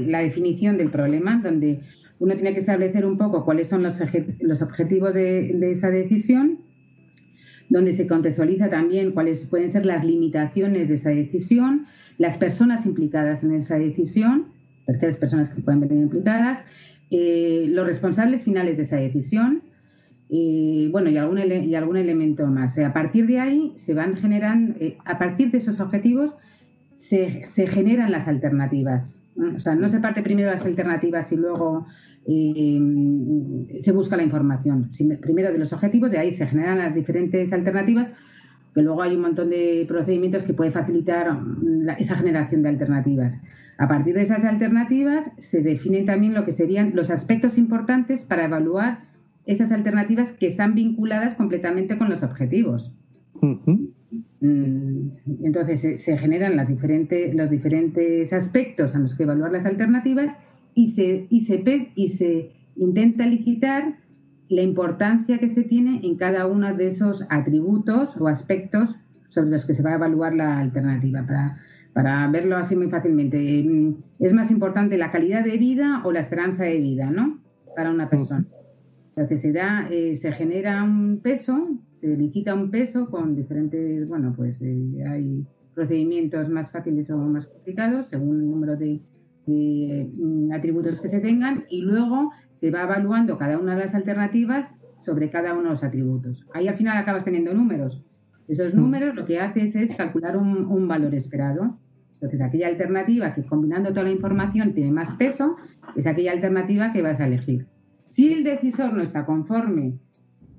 la 0.07 0.20
definición 0.20 0.78
del 0.78 0.89
problema, 0.89 1.39
donde 1.41 1.82
uno 2.20 2.34
tiene 2.34 2.53
que 2.53 2.59
establecer 2.59 3.05
un 3.05 3.17
poco 3.17 3.45
cuáles 3.45 3.70
son 3.70 3.84
los, 3.84 3.95
objetivos 4.61 5.13
de, 5.13 5.72
esa 5.72 5.89
decisión, 5.89 6.59
donde 7.70 7.95
se 7.95 8.07
contextualiza 8.07 8.70
también 8.70 9.11
cuáles 9.11 9.45
pueden 9.45 9.72
ser 9.72 9.86
las 9.86 10.03
limitaciones 10.03 10.89
de 10.89 10.95
esa 10.95 11.11
decisión, 11.11 11.86
las 12.17 12.38
personas 12.38 12.86
implicadas 12.86 13.43
en 13.43 13.53
esa 13.53 13.78
decisión, 13.78 14.47
terceras 14.86 15.15
personas 15.15 15.49
que 15.49 15.61
pueden 15.61 15.80
venir 15.80 16.01
implicadas, 16.01 16.59
eh, 17.12 17.66
los 17.70 17.86
responsables 17.86 18.43
finales 18.43 18.78
de 18.78 18.84
esa 18.84 18.97
decisión, 18.97 19.64
eh, 20.30 20.89
bueno, 20.91 21.10
y 21.10 21.18
algún, 21.18 21.39
y 21.39 21.76
algún 21.76 21.97
elemento 21.97 22.45
más. 22.47 22.78
A 22.78 22.93
partir 22.93 23.26
de 23.26 23.39
ahí 23.39 23.76
se 23.86 23.93
van 23.93 24.16
generando, 24.16 24.76
eh, 24.80 24.97
a 25.05 25.18
partir 25.18 25.49
de 25.51 25.57
esos 25.57 25.80
objetivos, 25.80 26.34
se, 26.97 27.47
generan 27.68 28.12
las 28.12 28.28
alternativas. 28.28 29.03
O 29.55 29.60
sea, 29.60 29.74
no 29.74 29.89
se 29.89 29.99
parte 29.99 30.22
primero 30.22 30.51
las 30.51 30.64
alternativas 30.64 31.32
y 31.32 31.36
luego 31.36 31.88
eh, 32.28 32.80
se 33.82 33.91
busca 33.91 34.18
la 34.18 34.24
información. 34.24 34.91
Primero 35.22 35.51
de 35.51 35.57
los 35.57 35.74
objetivos, 35.74 36.12
de 36.12 36.20
ahí 36.20 36.36
se 36.36 36.45
generan 36.45 36.78
las 36.78 36.93
diferentes 36.93 37.51
alternativas, 37.51 38.10
que 38.76 38.82
luego 38.84 39.01
hay 39.01 39.16
un 39.16 39.22
montón 39.22 39.49
de 39.49 39.86
procedimientos 39.88 40.43
que 40.43 40.53
pueden 40.53 40.74
facilitar 40.74 41.39
esa 41.97 42.16
generación 42.18 42.62
de 42.62 42.70
alternativas. 42.70 43.34
A 43.80 43.88
partir 43.88 44.13
de 44.13 44.23
esas 44.23 44.43
alternativas 44.43 45.32
se 45.38 45.61
definen 45.61 46.05
también 46.05 46.34
lo 46.34 46.43
que 46.43 46.51
serían 46.51 46.91
los 46.95 47.09
aspectos 47.09 47.57
importantes 47.57 48.19
para 48.25 48.43
evaluar 48.43 48.99
esas 49.45 49.71
alternativas 49.71 50.34
que 50.34 50.47
están 50.47 50.75
vinculadas 50.75 51.34
completamente 51.36 51.97
con 51.97 52.09
los 52.09 52.21
objetivos. 52.21 52.93
Mm, 54.41 55.07
entonces 55.43 56.03
se, 56.03 56.17
generan 56.17 56.57
las 56.57 56.67
diferentes, 56.67 57.34
los 57.34 57.49
diferentes 57.49 58.34
aspectos 58.34 58.93
a 58.95 58.99
los 58.99 59.15
que 59.15 59.23
evaluar 59.23 59.53
las 59.53 59.65
alternativas 59.65 60.36
y 60.75 60.91
se, 60.91 61.27
y 61.30 61.45
se, 61.45 61.91
y 61.95 62.09
se 62.09 62.51
intenta 62.75 63.25
licitar 63.27 63.95
la 64.49 64.61
importancia 64.61 65.38
que 65.38 65.53
se 65.53 65.63
tiene 65.63 66.01
en 66.03 66.17
cada 66.17 66.47
uno 66.47 66.75
de 66.75 66.89
esos 66.89 67.25
atributos 67.30 68.13
o 68.19 68.27
aspectos 68.27 68.93
sobre 69.30 69.51
los 69.51 69.65
que 69.65 69.73
se 69.73 69.84
va 69.84 69.91
a 69.91 69.95
evaluar 69.95 70.34
la 70.36 70.59
alternativa. 70.59 71.25
Para, 71.25 71.59
para 72.00 72.28
verlo 72.28 72.56
así 72.56 72.78
muy 72.78 72.89
fácilmente, 72.89 73.38
mm, 73.38 73.95
es 74.20 74.32
más 74.32 74.50
importante 74.52 74.97
la 74.97 75.12
calidad 75.12 75.43
de 75.43 75.58
vida 75.58 76.02
o 76.06 76.14
la 76.14 76.22
esperanza 76.22 76.64
de 76.64 76.78
vida, 76.78 77.12
¿no? 77.12 77.39
Para 77.76 77.91
una 77.91 78.10
persona. 78.10 78.45
Entonces 79.10 79.41
se 79.41 79.52
da, 79.52 79.88
eh, 79.91 80.18
se 80.22 80.32
genera 80.32 80.82
un 80.84 81.20
peso 81.22 81.78
se 82.00 82.16
licita 82.16 82.54
un 82.54 82.72
peso 82.72 83.10
con 83.10 83.36
diferentes, 83.36 84.08
bueno, 84.08 84.34
pues 84.34 84.58
eh, 84.62 85.04
hay 85.06 85.45
procedimientos 85.76 86.50
más 86.50 86.72
fáciles 86.72 87.10
o 87.10 87.18
más 87.18 87.45
complicados 87.47 88.08
según 88.08 88.39
el 88.39 88.50
número 88.50 88.78
de, 88.78 89.02
mm, 89.45 90.54
atributos 90.54 91.02
que 91.02 91.10
se 91.10 91.20
tengan 91.20 91.66
y 91.70 91.82
luego 91.82 92.32
se 92.62 92.72
va 92.72 92.84
evaluando 92.84 93.38
cada 93.38 93.58
una 93.58 93.76
de 93.76 93.86
las 93.86 93.95
alternativas 93.95 94.70
sobre 95.06 95.30
cada 95.30 95.54
uno 95.54 95.64
de 95.64 95.70
los 95.72 95.84
atributos. 95.84 96.45
Ahí 96.54 96.70
al 96.70 96.78
final 96.78 96.97
acabas 96.97 97.26
teniendo 97.26 97.54
números. 97.54 98.02
Esos 98.47 98.74
mm. 98.74 98.78
números 98.78 99.16
lo 99.16 99.26
que 99.26 99.39
haces 99.39 99.76
es 99.76 99.95
calcular 99.95 100.38
un, 100.38 100.66
un 100.66 100.88
valor 100.88 101.14
esperado. 101.16 101.78
Entonces, 102.22 102.41
aquella 102.41 102.67
alternativa 102.67 103.34
que 103.34 103.43
combinando 103.43 103.89
toda 103.89 104.03
la 104.03 104.11
información 104.11 104.74
tiene 104.74 104.91
más 104.91 105.15
peso 105.15 105.55
es 105.95 106.05
aquella 106.05 106.34
alternativa 106.34 106.91
que 106.91 107.01
vas 107.01 107.20
a 107.20 107.28
elegir. 107.28 107.67
Si 108.09 108.34
el 108.34 108.43
decisor 108.43 108.93
no 108.93 109.01
está 109.01 109.26
conforme 109.26 109.93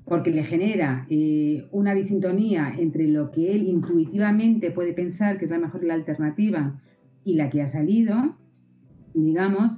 porque 0.06 0.30
le 0.30 0.42
genera 0.42 1.06
eh, 1.10 1.68
una 1.70 1.94
disintonía 1.94 2.74
entre 2.78 3.06
lo 3.06 3.30
que 3.30 3.54
él 3.54 3.68
intuitivamente 3.68 4.70
puede 4.70 4.94
pensar 4.94 5.38
que 5.38 5.44
es 5.44 5.50
la 5.50 5.58
mejor 5.58 5.84
la 5.84 5.94
alternativa 5.94 6.80
y 7.24 7.34
la 7.34 7.50
que 7.50 7.60
ha 7.62 7.68
salido, 7.68 8.36
digamos, 9.12 9.72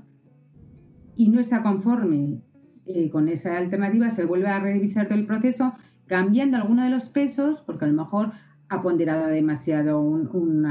y 1.16 1.28
no 1.28 1.41
está 1.41 1.62
conforme 1.62 2.41
eh, 2.87 3.11
con 3.11 3.28
esa 3.28 3.59
alternativa, 3.59 4.11
se 4.12 4.24
vuelve 4.24 4.47
a 4.49 4.61
revisar 4.61 5.09
todo 5.09 5.18
el 5.18 5.26
proceso 5.26 5.74
cambiando 6.07 6.57
alguno 6.57 6.85
de 6.85 6.91
los 6.91 7.09
pesos, 7.11 7.62
porque 7.66 7.85
a 7.85 7.89
lo 7.89 7.95
mejor 7.95 8.33
ha 8.73 8.83
ponderado 8.83 9.27
demasiado 9.27 10.01
un, 10.01 10.64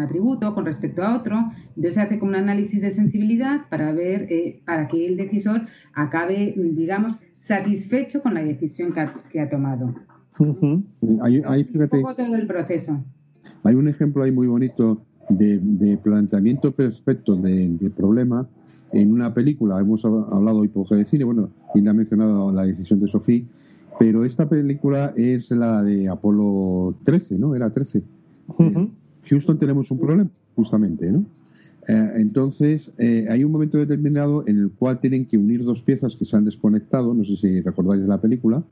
atributo 0.00 0.52
con 0.52 0.66
respecto 0.66 1.02
a 1.02 1.16
otro. 1.16 1.36
Entonces 1.68 1.94
se 1.94 2.00
hace 2.00 2.18
como 2.18 2.32
un 2.32 2.36
análisis 2.36 2.80
de 2.80 2.92
sensibilidad 2.92 3.68
para 3.68 3.92
ver, 3.92 4.26
eh, 4.30 4.60
para 4.66 4.88
que 4.88 5.06
el 5.06 5.16
decisor 5.16 5.62
acabe, 5.94 6.54
digamos, 6.56 7.16
satisfecho 7.38 8.20
con 8.20 8.34
la 8.34 8.42
decisión 8.42 8.92
que 9.30 9.40
ha, 9.40 9.48
tomado. 9.48 9.94
hay, 11.22 11.64
todo 11.64 12.34
el 12.34 12.46
proceso. 12.48 13.00
Hay 13.62 13.74
un 13.76 13.86
ejemplo 13.86 14.24
ahí 14.24 14.32
muy 14.32 14.48
bonito 14.48 15.02
de, 15.28 15.98
planteamiento 16.02 16.72
perfecto 16.72 17.36
de, 17.36 17.92
problema 17.96 18.48
en 18.92 19.12
una 19.12 19.32
película. 19.32 19.78
Hemos 19.78 20.04
hablado 20.04 20.58
hoy 20.58 20.68
por 20.68 20.88
de 20.88 21.04
cine, 21.04 21.22
bueno, 21.22 21.50
y 21.76 21.86
ha 21.86 21.92
mencionado 21.92 22.50
la 22.50 22.64
decisión 22.64 22.98
de 22.98 23.06
Sofía, 23.06 23.44
pero 24.00 24.24
esta 24.24 24.48
película 24.48 25.12
es 25.14 25.50
la 25.50 25.82
de 25.82 26.08
Apolo 26.08 26.96
13, 27.04 27.36
¿no? 27.36 27.54
Era 27.54 27.68
13. 27.68 28.02
Houston 29.24 29.58
tenemos 29.58 29.90
un 29.90 29.98
problema, 29.98 30.30
justamente, 30.56 31.12
¿no? 31.12 31.26
Eh, 31.86 32.12
entonces, 32.14 32.90
eh, 32.96 33.26
hay 33.28 33.44
un 33.44 33.52
momento 33.52 33.76
determinado 33.76 34.42
en 34.46 34.58
el 34.58 34.70
cual 34.70 35.00
tienen 35.00 35.26
que 35.26 35.36
unir 35.36 35.64
dos 35.64 35.82
piezas 35.82 36.16
que 36.16 36.24
se 36.24 36.34
han 36.34 36.46
desconectado, 36.46 37.12
no 37.12 37.26
sé 37.26 37.36
si 37.36 37.60
recordáis 37.60 38.00
la 38.04 38.18
película, 38.18 38.64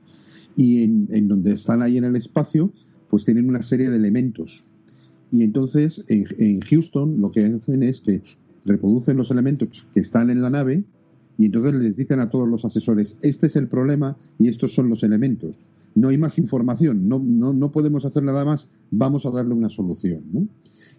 y 0.56 0.82
en, 0.82 1.28
donde 1.28 1.52
están 1.52 1.82
ahí 1.82 1.98
en 1.98 2.04
el 2.04 2.16
espacio, 2.16 2.72
pues 3.10 3.26
tienen 3.26 3.50
una 3.50 3.60
serie 3.60 3.90
de 3.90 3.96
elementos. 3.96 4.64
Y 5.30 5.42
entonces, 5.42 6.02
en, 6.08 6.60
Houston, 6.62 7.20
lo 7.20 7.32
que 7.32 7.44
hacen 7.44 7.82
es 7.82 8.00
que 8.00 8.22
reproducen 8.64 9.18
los 9.18 9.30
elementos 9.30 9.86
que 9.92 10.00
están 10.00 10.30
en 10.30 10.40
la 10.40 10.48
nave 10.48 10.84
y 11.38 11.46
entonces 11.46 11.74
les 11.74 11.96
dicen 11.96 12.20
a 12.20 12.28
todos 12.28 12.48
los 12.48 12.64
asesores, 12.64 13.16
este 13.22 13.46
es 13.46 13.56
el 13.56 13.68
problema 13.68 14.16
y 14.38 14.48
estos 14.48 14.74
son 14.74 14.88
los 14.88 15.02
elementos. 15.04 15.56
no 15.94 16.08
hay 16.08 16.18
más 16.18 16.38
información, 16.38 17.08
no, 17.08 17.18
no, 17.18 17.52
no 17.52 17.72
podemos 17.72 18.04
hacer 18.04 18.22
nada 18.22 18.44
más, 18.44 18.68
vamos 18.90 19.24
a 19.24 19.30
darle 19.30 19.54
una 19.54 19.70
solución. 19.70 20.20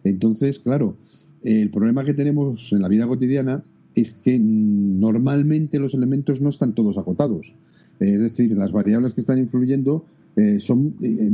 Entonces, 0.04 0.60
claro, 0.60 0.96
el 1.44 1.70
problema 1.70 2.04
que 2.04 2.14
tenemos 2.14 2.72
en 2.74 2.82
la 2.82 2.88
vida 2.88 3.08
cotidiana 3.08 3.64
es 3.96 4.14
que 4.24 4.38
normalmente 4.40 5.80
los 5.80 5.94
elementos 5.94 6.42
no 6.42 6.50
están 6.50 6.74
todos 6.74 6.98
acotados. 6.98 7.54
Es 8.00 8.20
decir, 8.20 8.56
las 8.58 8.72
variables 8.72 9.14
que 9.14 9.22
están 9.22 9.40
influyendo 9.40 10.06
eh, 10.36 10.60
son 10.60 10.96
eh, 11.02 11.30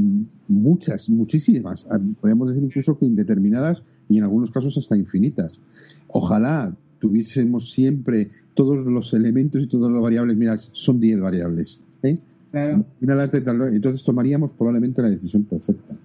muchas, 0.48 1.10
muchísimas. 1.10 1.86
Podríamos 2.20 2.50
decir 2.50 2.64
incluso 2.64 2.98
que 2.98 3.06
indeterminadas 3.06 3.84
y 4.10 4.18
en 4.18 4.24
algunos 4.24 4.52
casos 4.52 4.78
hasta 4.78 4.98
infinitas. 4.98 5.54
Ojalá 6.08 6.76
tuviésemos 7.00 7.72
siempre 7.72 8.30
todos 8.54 8.86
los 8.86 9.14
elementos 9.14 9.62
y 9.62 9.68
todas 9.68 9.92
las 9.92 10.02
variables. 10.02 10.38
Mira, 10.38 10.58
son 10.58 11.00
10 11.00 11.20
variables. 11.20 11.80
¿eh? 12.04 12.18
Claro. 12.52 12.86
Entonces 13.02 14.04
tomaríamos 14.04 14.54
probablemente 14.54 15.02
la 15.02 15.10
decisión 15.10 15.44
perfecta. 15.44 15.96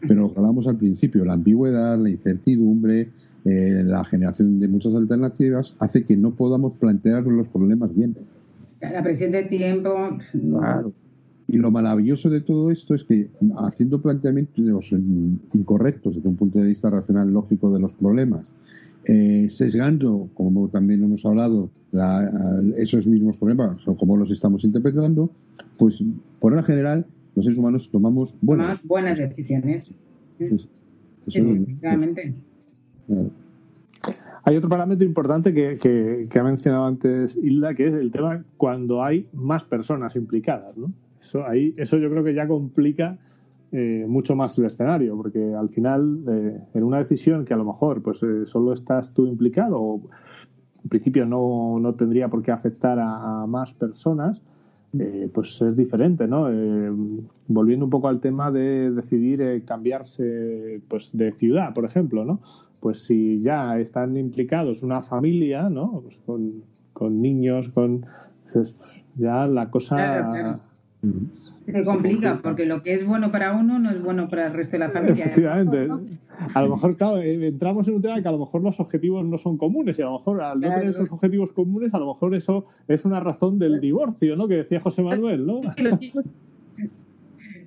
Pero 0.00 0.22
lo 0.22 0.32
hablamos 0.34 0.66
al 0.66 0.76
principio, 0.76 1.24
la 1.24 1.34
ambigüedad, 1.34 1.98
la 1.98 2.08
incertidumbre, 2.08 3.10
eh, 3.44 3.82
la 3.84 4.02
generación 4.04 4.58
de 4.58 4.68
muchas 4.68 4.94
alternativas 4.94 5.74
hace 5.78 6.04
que 6.04 6.16
no 6.16 6.34
podamos 6.34 6.74
plantear 6.76 7.24
los 7.24 7.48
problemas 7.48 7.94
bien. 7.94 8.16
La 8.80 9.02
presión 9.02 9.32
de 9.32 9.42
tiempo. 9.42 10.16
Claro. 10.32 10.92
Y 11.48 11.58
lo 11.58 11.70
maravilloso 11.70 12.30
de 12.30 12.40
todo 12.40 12.70
esto 12.70 12.94
es 12.94 13.04
que 13.04 13.28
haciendo 13.58 14.00
planteamientos 14.00 14.92
incorrectos 15.52 16.14
desde 16.14 16.28
un 16.28 16.36
punto 16.36 16.60
de 16.60 16.66
vista 16.66 16.88
racional 16.90 17.32
lógico 17.32 17.72
de 17.72 17.80
los 17.80 17.92
problemas, 17.92 18.52
eh, 19.04 19.48
sesgando, 19.50 20.28
como 20.34 20.68
también 20.68 21.02
hemos 21.02 21.24
hablado, 21.24 21.70
esos 22.76 23.06
mismos 23.06 23.36
problemas 23.36 23.86
o 23.86 23.96
cómo 23.96 24.16
los 24.16 24.30
estamos 24.30 24.62
interpretando, 24.64 25.30
pues 25.76 26.02
por 26.38 26.52
lo 26.52 26.62
general 26.62 27.04
los 27.34 27.44
seres 27.44 27.58
humanos 27.58 27.88
tomamos 27.90 28.34
buenas, 28.40 28.82
buenas 28.84 29.18
decisiones. 29.18 29.90
Hay 34.44 34.56
otro 34.56 34.68
parámetro 34.68 35.04
importante 35.04 35.52
que, 35.52 35.78
que, 36.28 36.38
ha 36.38 36.44
mencionado 36.44 36.86
antes 36.86 37.36
Hilda, 37.36 37.74
que 37.74 37.88
es 37.88 37.94
el 37.94 38.10
tema 38.10 38.44
cuando 38.56 39.02
hay 39.02 39.26
más 39.32 39.64
personas 39.64 40.16
implicadas. 40.16 40.76
¿no? 40.76 40.92
Eso, 41.22 41.46
ahí, 41.46 41.74
eso 41.76 41.98
yo 41.98 42.10
creo 42.10 42.24
que 42.24 42.34
ya 42.34 42.46
complica 42.48 43.18
eh, 43.72 44.04
mucho 44.08 44.34
más 44.34 44.58
el 44.58 44.64
escenario, 44.64 45.16
porque 45.16 45.54
al 45.54 45.68
final, 45.68 46.24
eh, 46.28 46.60
en 46.74 46.82
una 46.82 46.98
decisión 46.98 47.44
que 47.44 47.54
a 47.54 47.56
lo 47.56 47.64
mejor 47.64 48.02
pues 48.02 48.20
eh, 48.22 48.44
solo 48.44 48.72
estás 48.72 49.14
tú 49.14 49.28
implicado, 49.28 49.80
o 49.80 50.00
en 50.82 50.88
principio 50.88 51.24
no, 51.24 51.78
no 51.78 51.94
tendría 51.94 52.28
por 52.28 52.42
qué 52.42 52.50
afectar 52.50 52.98
a, 52.98 53.46
más 53.46 53.72
personas, 53.74 54.42
pues 55.32 55.62
es 55.62 55.76
diferente, 55.76 56.26
¿no? 56.26 56.48
volviendo 57.46 57.84
un 57.84 57.90
poco 57.90 58.08
al 58.08 58.18
tema 58.20 58.50
de 58.50 58.90
decidir 58.90 59.64
cambiarse 59.64 60.82
pues 60.88 61.10
de 61.12 61.30
ciudad, 61.30 61.72
por 61.74 61.84
ejemplo, 61.84 62.24
¿no? 62.24 62.40
Pues 62.80 63.04
si 63.04 63.40
ya 63.40 63.78
están 63.78 64.16
implicados 64.16 64.82
una 64.82 65.02
familia, 65.02 65.68
¿no? 65.68 66.00
Pues 66.02 66.16
con, 66.26 66.64
con 66.92 67.22
niños, 67.22 67.68
con 67.68 68.04
pues 68.52 68.74
ya 69.14 69.46
la 69.46 69.70
cosa 69.70 70.60
se 71.66 71.84
complica, 71.84 72.40
porque 72.42 72.66
lo 72.66 72.82
que 72.82 72.94
es 72.94 73.06
bueno 73.06 73.32
para 73.32 73.52
uno 73.52 73.78
no 73.78 73.90
es 73.90 74.02
bueno 74.02 74.28
para 74.28 74.48
el 74.48 74.52
resto 74.52 74.72
de 74.72 74.78
la 74.80 74.90
familia. 74.90 75.26
Efectivamente. 75.26 75.88
A 76.54 76.62
lo 76.62 76.74
mejor, 76.74 76.96
claro, 76.96 77.18
eh, 77.18 77.48
entramos 77.48 77.88
en 77.88 77.94
un 77.94 78.02
tema 78.02 78.20
que 78.20 78.28
a 78.28 78.32
lo 78.32 78.38
mejor 78.38 78.62
los 78.62 78.78
objetivos 78.80 79.24
no 79.24 79.38
son 79.38 79.56
comunes 79.56 79.98
y 79.98 80.02
a 80.02 80.06
lo 80.06 80.18
mejor 80.18 80.42
al 80.42 80.60
no 80.60 80.68
tener 80.68 80.88
esos 80.88 81.10
objetivos 81.10 81.52
comunes, 81.52 81.94
a 81.94 81.98
lo 81.98 82.06
mejor 82.06 82.34
eso 82.34 82.66
es 82.88 83.04
una 83.04 83.20
razón 83.20 83.58
del 83.58 83.80
divorcio, 83.80 84.36
¿no? 84.36 84.46
Que 84.48 84.56
decía 84.56 84.80
José 84.80 85.02
Manuel, 85.02 85.46
¿no? 85.46 85.60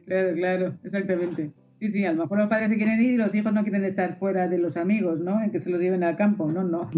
Claro, 0.05 0.35
claro, 0.35 0.73
exactamente. 0.83 1.51
Sí, 1.79 1.89
sí, 1.91 2.05
a 2.05 2.11
lo 2.11 2.23
mejor 2.23 2.37
los 2.37 2.49
padres 2.49 2.69
se 2.69 2.75
quieren 2.75 3.01
ir 3.01 3.13
y 3.13 3.17
los 3.17 3.33
hijos 3.33 3.53
no 3.53 3.63
quieren 3.63 3.85
estar 3.85 4.17
fuera 4.19 4.49
de 4.49 4.57
los 4.57 4.75
amigos, 4.75 5.21
¿no? 5.21 5.41
En 5.41 5.49
que 5.49 5.61
se 5.61 5.69
los 5.69 5.79
lleven 5.79 6.03
al 6.03 6.17
campo, 6.17 6.51
no, 6.51 6.61
no. 6.61 6.89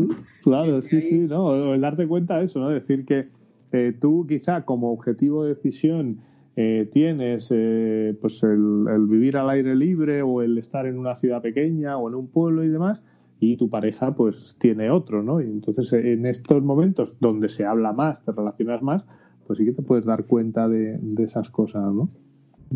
Claro, 0.44 0.82
sí, 0.82 1.02
sí, 1.02 1.20
¿no? 1.20 1.76
El 1.76 1.82
darte 1.82 2.08
cuenta 2.08 2.40
de 2.40 2.46
eso, 2.46 2.60
¿no? 2.60 2.70
Decir 2.70 3.06
que 3.06 3.28
eh, 3.72 3.94
tú 4.00 4.26
quizá 4.28 4.64
como 4.64 4.92
objetivo 4.92 5.44
de 5.44 5.56
decisión 5.56 6.20
eh, 6.56 6.90
tienes 6.92 7.50
eh, 7.52 8.16
pues 8.22 8.42
el, 8.44 9.06
vivir 9.08 9.38
al 9.38 9.50
aire 9.50 9.76
libre 9.76 10.22
o 10.22 10.42
el 10.42 10.58
estar 10.58 10.86
en 10.86 10.98
una 10.98 11.16
ciudad 11.16 11.42
pequeña 11.42 11.98
o 11.98 12.08
en 12.08 12.16
un 12.16 12.28
pueblo 12.28 12.64
y 12.64 12.70
demás 12.70 13.02
y 13.40 13.58
tu 13.58 13.70
pareja 13.70 14.16
pues 14.16 14.56
tiene 14.60 14.90
otro, 14.90 15.22
¿no? 15.22 15.42
Y 15.42 15.46
entonces 15.46 15.92
en 15.92 16.26
estos 16.26 16.64
momentos 16.64 17.14
donde 17.20 17.50
se 17.50 17.66
habla 17.66 17.92
más, 17.92 18.24
te 18.24 18.32
relacionas 18.32 18.82
más, 18.82 19.06
pues 19.46 19.60
sí 19.60 19.66
que 19.66 19.74
te 19.74 19.82
puedes 19.82 20.06
dar 20.06 20.24
cuenta 20.24 20.70
de, 20.70 21.00
esas 21.20 21.50
cosas, 21.50 21.84
¿no? 21.94 22.10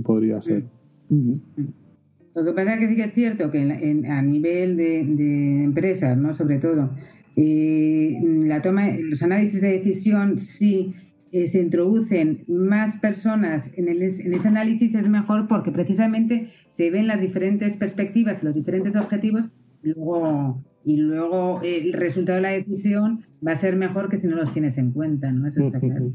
Podría 0.03 0.41
ser. 0.41 0.65
Lo 1.09 2.45
que 2.45 2.51
pasa 2.51 2.73
es 2.73 2.79
que 2.79 2.87
sí 2.89 2.95
que 2.95 3.03
es 3.03 3.13
cierto 3.13 3.49
que 3.49 3.61
a 3.61 4.21
nivel 4.21 4.75
de, 4.75 5.05
de 5.05 5.63
empresas, 5.63 6.17
¿no? 6.17 6.33
Sobre 6.33 6.59
todo, 6.59 6.89
eh, 7.36 8.19
la 8.23 8.61
toma, 8.61 8.89
los 8.91 9.21
análisis 9.21 9.61
de 9.61 9.71
decisión, 9.80 10.39
si 10.39 10.93
eh, 11.32 11.49
se 11.49 11.61
introducen 11.61 12.43
más 12.47 12.99
personas 12.99 13.63
en, 13.75 13.88
el, 13.88 14.01
en 14.01 14.34
ese 14.34 14.47
análisis 14.47 14.95
es 14.95 15.07
mejor 15.07 15.47
porque 15.47 15.71
precisamente 15.71 16.49
se 16.75 16.89
ven 16.89 17.07
las 17.07 17.21
diferentes 17.21 17.75
perspectivas, 17.77 18.41
los 18.41 18.55
diferentes 18.55 18.95
objetivos 18.95 19.45
y 19.84 19.89
luego, 19.89 20.63
y 20.84 20.97
luego 20.97 21.61
el 21.61 21.93
resultado 21.93 22.38
de 22.38 22.41
la 22.41 22.49
decisión 22.49 23.25
va 23.45 23.51
a 23.51 23.57
ser 23.57 23.75
mejor 23.75 24.09
que 24.09 24.19
si 24.19 24.27
no 24.27 24.38
los 24.38 24.51
tienes 24.53 24.77
en 24.77 24.91
cuenta, 24.91 25.32
¿no? 25.32 25.47
Eso 25.47 25.67
está 25.67 25.80
claro. 25.80 26.11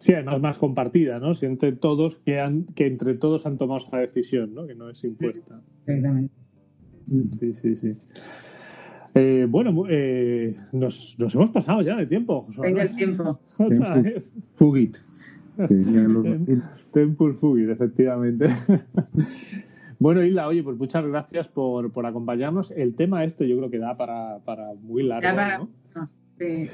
Sí, 0.00 0.14
además 0.14 0.40
más 0.40 0.58
compartida, 0.58 1.20
¿no? 1.20 1.34
Si 1.34 1.46
entre 1.46 1.72
todos 1.72 2.16
que, 2.16 2.40
han, 2.40 2.64
que 2.64 2.86
entre 2.86 3.14
todos 3.14 3.46
han 3.46 3.56
tomado 3.56 3.80
esa 3.80 3.98
decisión, 3.98 4.54
¿no? 4.54 4.66
Que 4.66 4.74
no 4.74 4.90
es 4.90 5.04
impuesta. 5.04 5.60
Exactamente. 5.86 6.34
Sí, 7.38 7.52
sí, 7.54 7.76
sí. 7.76 7.94
Eh, 9.14 9.46
bueno, 9.48 9.84
eh, 9.88 10.56
nos, 10.72 11.14
nos, 11.18 11.34
hemos 11.34 11.50
pasado 11.50 11.82
ya 11.82 11.96
de 11.96 12.06
tiempo. 12.06 12.46
Venga 12.58 12.82
el 12.82 12.96
tiempo. 12.96 13.38
Fugit. 14.56 14.96
Temple 16.92 17.34
Fugit, 17.34 17.68
efectivamente. 17.68 18.48
bueno, 19.98 20.22
Isla, 20.22 20.48
oye, 20.48 20.62
pues 20.62 20.78
muchas 20.78 21.04
gracias 21.06 21.46
por, 21.48 21.92
por 21.92 22.06
acompañarnos. 22.06 22.70
El 22.70 22.94
tema 22.94 23.24
este 23.24 23.48
yo 23.48 23.58
creo 23.58 23.70
que 23.70 23.78
da 23.78 23.96
para, 23.96 24.38
para 24.44 24.72
muy 24.82 25.02
largo. 25.02 25.68
¿no? 25.94 26.08
sí. 26.38 26.68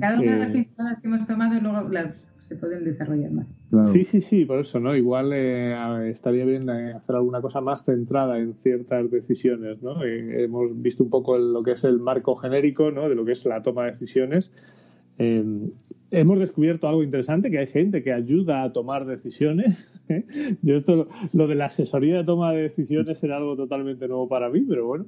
Cada 0.00 0.18
una 0.18 0.32
de 0.32 0.38
las 0.38 0.48
eh, 0.48 0.52
pinceladas 0.52 1.00
que 1.00 1.08
hemos 1.08 1.26
tomado 1.26 1.60
luego 1.60 1.88
las 1.90 2.14
se 2.52 2.58
pueden 2.58 2.84
desarrollar 2.84 3.30
más. 3.30 3.46
Sí, 3.92 4.04
sí, 4.04 4.20
sí, 4.20 4.44
por 4.44 4.60
eso, 4.60 4.78
¿no? 4.78 4.94
Igual 4.94 5.32
eh, 5.32 6.10
estaría 6.10 6.44
bien 6.44 6.68
eh, 6.68 6.92
hacer 6.92 7.16
alguna 7.16 7.40
cosa 7.40 7.60
más 7.60 7.84
centrada 7.84 8.38
en 8.38 8.54
ciertas 8.62 9.10
decisiones, 9.10 9.82
¿no? 9.82 10.04
Eh, 10.04 10.44
hemos 10.44 10.70
visto 10.82 11.02
un 11.02 11.10
poco 11.10 11.38
lo 11.38 11.62
que 11.62 11.72
es 11.72 11.84
el 11.84 11.98
marco 11.98 12.36
genérico, 12.36 12.90
¿no? 12.90 13.08
De 13.08 13.14
lo 13.14 13.24
que 13.24 13.32
es 13.32 13.44
la 13.46 13.62
toma 13.62 13.86
de 13.86 13.92
decisiones 13.92 14.52
hemos 16.12 16.38
descubierto 16.38 16.86
algo 16.86 17.02
interesante, 17.02 17.50
que 17.50 17.58
hay 17.58 17.66
gente 17.66 18.02
que 18.02 18.12
ayuda 18.12 18.62
a 18.62 18.72
tomar 18.72 19.06
decisiones. 19.06 19.90
¿eh? 20.08 20.24
Yo 20.62 20.76
esto, 20.76 21.08
lo 21.32 21.48
de 21.48 21.54
la 21.54 21.66
asesoría 21.66 22.18
de 22.18 22.24
toma 22.24 22.52
de 22.52 22.62
decisiones 22.62 23.22
era 23.24 23.38
algo 23.38 23.56
totalmente 23.56 24.06
nuevo 24.06 24.28
para 24.28 24.50
mí, 24.50 24.60
pero 24.68 24.86
bueno, 24.86 25.06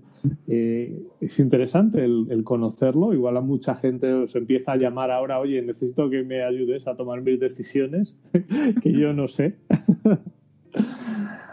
eh, 0.49 1.03
es 1.21 1.39
interesante 1.39 2.05
el, 2.05 2.43
conocerlo. 2.43 3.13
Igual 3.13 3.37
a 3.37 3.43
mucha 3.43 3.77
gente 3.77 4.13
os 4.13 4.35
empieza 4.35 4.73
a 4.73 4.77
llamar 4.77 5.11
ahora, 5.11 5.39
oye, 5.39 5.61
necesito 5.63 6.09
que 6.09 6.25
me 6.25 6.43
ayudes 6.43 6.87
a 6.89 6.97
tomar 6.97 7.23
mis 7.23 7.39
decisiones, 7.39 8.17
que 8.83 8.93
yo 8.93 9.13
no 9.13 9.29
sé. 9.29 9.57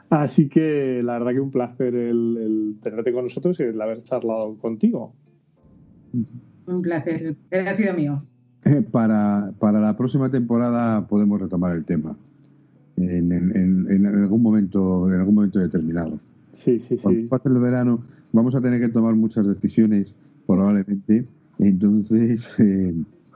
Así 0.10 0.50
que 0.50 1.02
la 1.04 1.20
verdad 1.20 1.32
que 1.32 1.40
un 1.40 1.52
placer 1.52 1.96
el, 1.96 2.38
el 2.38 2.76
tenerte 2.82 3.14
con 3.14 3.26
nosotros 3.26 3.60
y 3.60 3.64
el 3.64 3.82
haber 3.82 4.04
charlado 4.04 4.58
contigo. 4.58 5.14
Un 6.66 6.82
placer, 6.82 7.36
ha 7.52 7.78
sido 7.78 7.94
mío. 7.94 8.24
Para, 8.92 9.52
para 9.60 9.80
la 9.80 9.98
próxima 9.98 10.30
temporada 10.30 11.08
podemos 11.08 11.42
retomar 11.42 11.76
el 11.76 11.86
tema 11.86 12.16
en, 12.98 13.32
en, 13.90 14.06
algún 14.06 14.42
momento 14.42 15.12
en 15.12 15.20
algún 15.20 15.36
momento 15.36 15.60
determinado. 15.60 16.20
Sí, 16.54 16.80
sí, 16.80 16.98
Cuando 16.98 17.28
pase 17.30 17.50
el 17.50 17.58
verano 17.58 18.04
vamos 18.32 18.56
a 18.56 18.62
tener 18.62 18.80
que 18.80 18.90
tomar 18.90 19.16
muchas 19.16 19.48
decisiones 19.48 20.14
probablemente, 20.46 21.26
entonces 21.60 22.48
eh, 22.60 22.94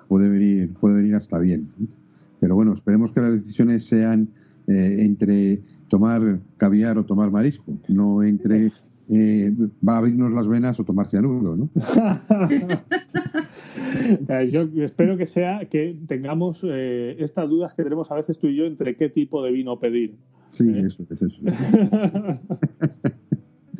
puede 0.07 0.29
venir 0.29 0.73
puede 0.73 0.95
venir 0.95 1.15
hasta 1.15 1.39
bien. 1.39 1.69
Pero 2.39 2.55
bueno, 2.55 2.73
esperemos 2.73 3.11
que 3.11 3.21
las 3.21 3.33
decisiones 3.33 3.85
sean 3.85 4.29
eh, 4.67 4.97
entre 4.99 5.61
tomar 5.87 6.39
caviar 6.57 6.97
o 6.97 7.05
tomar 7.05 7.31
marisco, 7.31 7.77
no 7.87 8.23
entre 8.23 8.71
eh, 9.09 9.53
va 9.87 9.95
a 9.95 9.97
abrirnos 9.97 10.31
las 10.31 10.47
venas 10.47 10.79
o 10.79 10.83
tomar 10.83 11.07
cianuro, 11.09 11.55
¿no? 11.55 11.69
Eh, 14.29 14.49
yo 14.51 14.67
espero 14.83 15.17
que 15.17 15.25
sea 15.27 15.65
que 15.69 15.97
tengamos 16.07 16.59
eh, 16.63 17.15
estas 17.19 17.49
dudas 17.49 17.73
que 17.73 17.83
tenemos 17.83 18.11
a 18.11 18.15
veces 18.15 18.39
tú 18.39 18.47
y 18.47 18.55
yo 18.55 18.65
entre 18.65 18.95
qué 18.95 19.09
tipo 19.09 19.43
de 19.43 19.51
vino 19.51 19.79
pedir. 19.79 20.15
Sí, 20.49 20.69
eso 20.77 21.03
es 21.09 21.21
eso. 21.21 21.41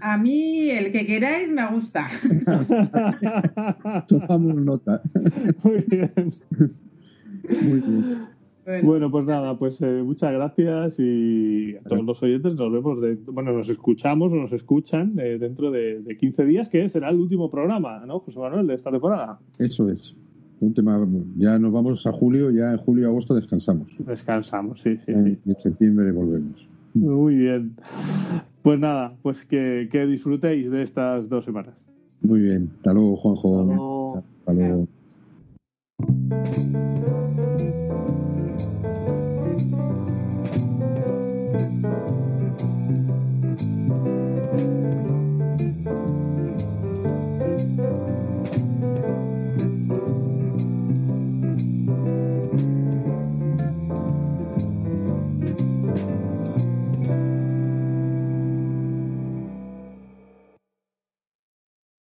A 0.01 0.17
mí 0.17 0.69
el 0.69 0.91
que 0.91 1.05
queráis 1.05 1.49
me 1.49 1.65
gusta. 1.71 2.09
Tomamos 4.07 4.55
nota. 4.57 5.01
Muy 5.63 5.85
bien. 5.87 6.11
Muy 7.63 7.79
bien. 7.79 8.27
Bueno, 8.83 9.11
pues 9.11 9.25
nada, 9.25 9.57
pues 9.57 9.79
eh, 9.81 10.01
muchas 10.03 10.33
gracias 10.33 10.99
y 10.99 11.75
a 11.75 11.83
todos 11.83 12.03
los 12.03 12.23
oyentes 12.23 12.55
nos 12.55 12.71
vemos, 12.71 12.99
de, 12.99 13.15
bueno, 13.31 13.53
nos 13.53 13.69
escuchamos 13.69 14.31
o 14.31 14.35
nos 14.35 14.51
escuchan 14.53 15.13
eh, 15.19 15.37
dentro 15.39 15.69
de, 15.69 16.01
de 16.01 16.17
15 16.17 16.45
días, 16.45 16.69
que 16.69 16.89
será 16.89 17.09
el 17.09 17.19
último 17.19 17.51
programa, 17.51 18.03
¿no, 18.07 18.19
José 18.19 18.39
Manuel, 18.39 18.65
de 18.65 18.73
esta 18.73 18.91
temporada? 18.91 19.39
Eso 19.59 19.89
es. 19.89 20.15
Un 20.61 20.73
tema, 20.73 21.05
ya 21.37 21.59
nos 21.59 21.73
vamos 21.73 22.07
a 22.07 22.11
julio, 22.11 22.49
ya 22.49 22.71
en 22.71 22.77
julio 22.77 23.03
y 23.03 23.07
agosto 23.07 23.35
descansamos. 23.35 23.95
Descansamos, 23.99 24.81
sí, 24.81 24.97
sí. 25.05 25.11
En, 25.11 25.35
sí. 25.35 25.39
en 25.45 25.55
septiembre 25.57 26.11
volvemos. 26.11 26.67
Muy 26.95 27.35
bien. 27.35 27.75
Pues 28.63 28.79
nada, 28.79 29.13
pues 29.21 29.45
que, 29.45 29.89
que 29.91 30.05
disfrutéis 30.07 30.71
de 30.71 30.81
estas 30.81 31.29
dos 31.29 31.45
semanas. 31.45 31.85
Muy 32.21 32.39
bien. 32.39 32.71
Hasta 32.77 32.93
luego, 32.93 33.17
Juanjo. 33.17 33.59
Hasta 33.59 33.73
luego. 33.73 34.23
Hasta 34.39 34.53
luego. 34.53 34.87
thank 39.57 39.71
you 41.73 41.84